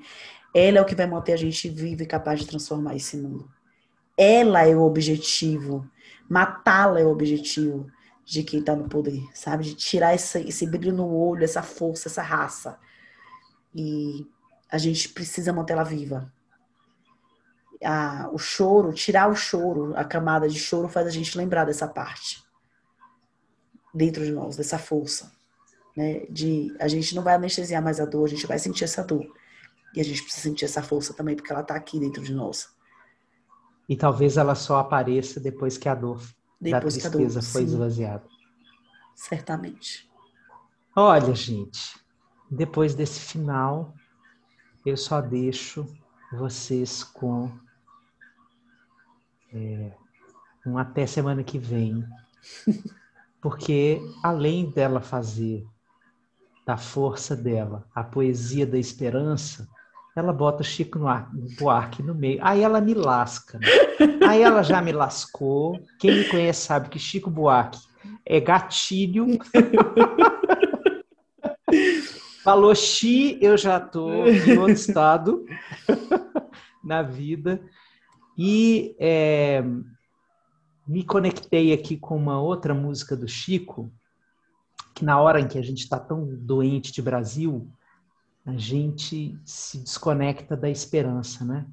ela 0.54 0.78
é 0.78 0.82
o 0.82 0.86
que 0.86 0.96
vai 0.96 1.08
manter 1.08 1.34
a 1.34 1.38
gente 1.38 1.70
vivo 1.70 2.04
e 2.04 2.06
capaz 2.06 2.40
de 2.40 2.48
transformar 2.48 2.96
esse 2.96 3.18
mundo. 3.18 3.50
Ela 4.18 4.68
é 4.68 4.76
o 4.76 4.82
objetivo. 4.82 5.90
Matá-la 6.32 7.02
é 7.02 7.04
o 7.04 7.12
objetivo 7.12 7.92
de 8.24 8.42
quem 8.42 8.62
está 8.62 8.74
no 8.74 8.88
poder, 8.88 9.22
sabe? 9.34 9.66
De 9.66 9.76
tirar 9.76 10.16
esse, 10.16 10.40
esse 10.48 10.66
brilho 10.66 10.94
no 10.94 11.14
olho, 11.14 11.44
essa 11.44 11.62
força, 11.62 12.08
essa 12.08 12.22
raça. 12.22 12.80
E 13.76 14.26
a 14.70 14.78
gente 14.78 15.10
precisa 15.10 15.52
mantê-la 15.52 15.84
viva. 15.84 16.32
A, 17.84 18.30
o 18.32 18.38
choro, 18.38 18.94
tirar 18.94 19.30
o 19.30 19.36
choro, 19.36 19.94
a 19.98 20.06
camada 20.06 20.48
de 20.48 20.58
choro 20.58 20.88
faz 20.88 21.06
a 21.06 21.10
gente 21.10 21.38
lembrar 21.38 21.66
dessa 21.66 21.86
parte 21.86 22.42
dentro 23.94 24.24
de 24.24 24.32
nós, 24.32 24.56
dessa 24.56 24.80
força. 24.80 25.34
Né? 25.98 26.26
De 26.30 26.74
a 26.80 26.88
gente 26.88 27.14
não 27.14 27.24
vai 27.24 27.34
anestesiar 27.34 27.84
mais 27.84 28.00
a 28.00 28.06
dor, 28.06 28.24
a 28.24 28.30
gente 28.30 28.48
vai 28.48 28.58
sentir 28.58 28.86
essa 28.86 29.04
dor. 29.04 29.30
E 29.94 30.00
a 30.00 30.04
gente 30.06 30.24
precisa 30.24 30.44
sentir 30.44 30.64
essa 30.64 30.82
força 30.82 31.14
também, 31.14 31.36
porque 31.36 31.52
ela 31.52 31.62
está 31.62 31.76
aqui 31.76 32.00
dentro 32.00 32.24
de 32.24 32.34
nós. 32.34 32.70
E 33.88 33.96
talvez 33.96 34.38
ela 34.38 34.56
só 34.56 34.80
apareça 34.80 35.40
depois 35.40 35.78
que 35.78 35.90
a 35.90 35.96
dor 35.96 36.22
depois 36.60 36.96
da 36.96 37.10
tristeza 37.10 37.40
dor, 37.40 37.48
foi 37.48 37.62
sim. 37.62 37.68
esvaziada. 37.68 38.24
Certamente. 39.16 40.10
Olha, 40.96 41.34
gente, 41.34 41.96
depois 42.50 42.94
desse 42.94 43.20
final, 43.20 43.94
eu 44.86 44.96
só 44.96 45.22
deixo 45.22 45.88
vocês 46.32 47.04
com 47.04 47.52
é, 49.54 49.92
um 50.66 50.78
até 50.78 51.06
semana 51.06 51.44
que 51.44 51.58
vem. 51.58 52.06
Porque 53.42 54.00
além 54.24 54.70
dela 54.70 55.02
fazer 55.02 55.68
da 56.66 56.78
força 56.78 57.36
dela 57.36 57.88
a 57.94 58.04
poesia 58.04 58.68
da 58.68 58.78
esperança, 58.78 59.68
ela 60.16 60.34
bota 60.34 60.64
Chico 60.64 61.00
Buarque 61.60 62.04
no 62.04 62.14
meio. 62.14 62.40
Aí 62.42 62.62
ela 62.62 62.82
me 62.82 62.94
lasca. 62.94 63.58
Né? 63.58 63.68
Aí 64.28 64.42
ela 64.42 64.62
já 64.62 64.82
me 64.82 64.92
lascou. 64.92 65.80
Quem 65.98 66.20
me 66.20 66.26
conhece 66.26 66.66
sabe 66.66 66.90
que 66.90 67.00
Chico 67.00 67.30
Buarque 67.30 67.80
é 68.26 68.40
gatilho. 68.40 69.28
Falou 72.44 72.74
Xi, 72.76 73.38
eu 73.42 73.56
já 73.56 73.78
estou 73.78 74.28
em 74.28 74.58
outro 74.58 74.74
estado 74.74 75.46
na 76.84 77.02
vida. 77.02 77.62
E 78.38 78.96
é, 79.00 79.64
me 80.88 81.06
conectei 81.06 81.72
aqui 81.72 81.96
com 81.96 82.18
uma 82.18 82.42
outra 82.42 82.74
música 82.74 83.16
do 83.16 83.28
Chico, 83.28 83.94
que 84.94 85.06
na 85.06 85.22
hora 85.22 85.40
em 85.40 85.48
que 85.48 85.58
a 85.58 85.62
gente 85.62 85.84
está 85.84 86.00
tão 86.00 86.26
doente 86.26 86.92
de 86.92 87.02
Brasil, 87.02 87.72
a 88.46 88.54
gente 88.54 89.40
se 89.46 89.80
desconecta 89.80 90.58
da 90.58 90.70
esperança, 90.70 91.46
né? 91.46 91.66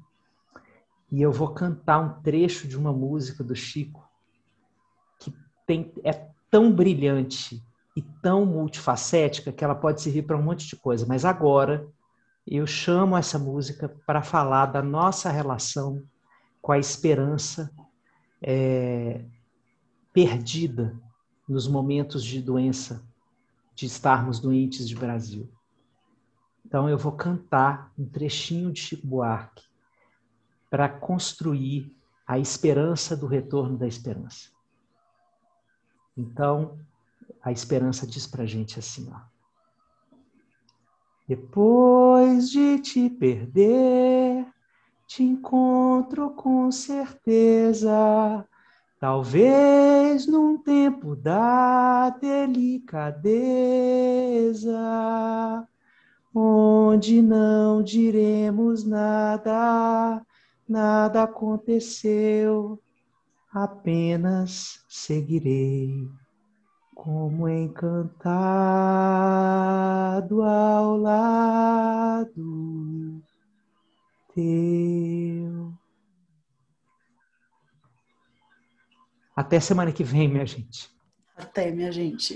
E 1.11 1.21
eu 1.21 1.31
vou 1.31 1.53
cantar 1.53 1.99
um 1.99 2.21
trecho 2.21 2.67
de 2.67 2.77
uma 2.77 2.93
música 2.93 3.43
do 3.43 3.55
Chico 3.55 4.07
que 5.19 5.33
tem, 5.65 5.91
é 6.03 6.29
tão 6.51 6.71
brilhante 6.71 7.63
e 7.95 8.01
tão 8.21 8.45
multifacética 8.45 9.51
que 9.51 9.63
ela 9.63 9.73
pode 9.73 10.01
servir 10.01 10.23
para 10.23 10.37
um 10.37 10.43
monte 10.43 10.67
de 10.67 10.75
coisa. 10.75 11.05
Mas 11.07 11.25
agora 11.25 11.87
eu 12.45 12.67
chamo 12.67 13.17
essa 13.17 13.39
música 13.39 13.89
para 14.05 14.21
falar 14.21 14.67
da 14.67 14.81
nossa 14.81 15.31
relação 15.31 16.03
com 16.61 16.71
a 16.71 16.79
esperança 16.79 17.71
é, 18.41 19.25
perdida 20.13 20.95
nos 21.47 21.67
momentos 21.67 22.23
de 22.23 22.41
doença, 22.41 23.03
de 23.73 23.87
estarmos 23.87 24.39
doentes 24.39 24.87
de 24.87 24.95
Brasil. 24.95 25.49
Então 26.69 26.87
eu 26.87 26.97
vou 26.99 27.11
cantar 27.13 27.91
um 27.97 28.05
trechinho 28.05 28.71
de 28.71 28.79
Chico 28.79 29.07
Buarque 29.07 29.63
para 30.69 30.87
construir 30.87 31.91
a 32.27 32.37
esperança 32.37 33.17
do 33.17 33.25
retorno 33.25 33.75
da 33.75 33.87
esperança. 33.87 34.51
Então, 36.15 36.77
a 37.41 37.51
esperança 37.51 38.05
diz 38.05 38.27
para 38.27 38.45
gente 38.45 38.77
assim, 38.77 39.09
ó. 39.11 39.17
Depois 41.27 42.51
de 42.51 42.77
te 42.77 43.09
perder, 43.09 44.45
te 45.07 45.23
encontro 45.23 46.29
com 46.35 46.71
certeza, 46.71 48.47
talvez 48.99 50.27
num 50.27 50.55
tempo 50.55 51.15
da 51.15 52.11
delicadeza 52.11 53.27
onde 56.39 57.21
não 57.21 57.83
diremos 57.83 58.85
nada, 58.85 60.25
nada 60.67 61.23
aconteceu, 61.23 62.81
apenas 63.51 64.83
seguirei 64.87 66.07
como 66.95 67.47
encantado 67.47 68.21
ao 70.41 70.97
lado 70.97 72.29
teu. 74.33 75.73
Até 79.35 79.59
semana 79.59 79.91
que 79.91 80.03
vem, 80.03 80.27
minha 80.27 80.45
gente. 80.45 80.89
Até, 81.35 81.71
minha 81.71 81.91
gente. 81.91 82.35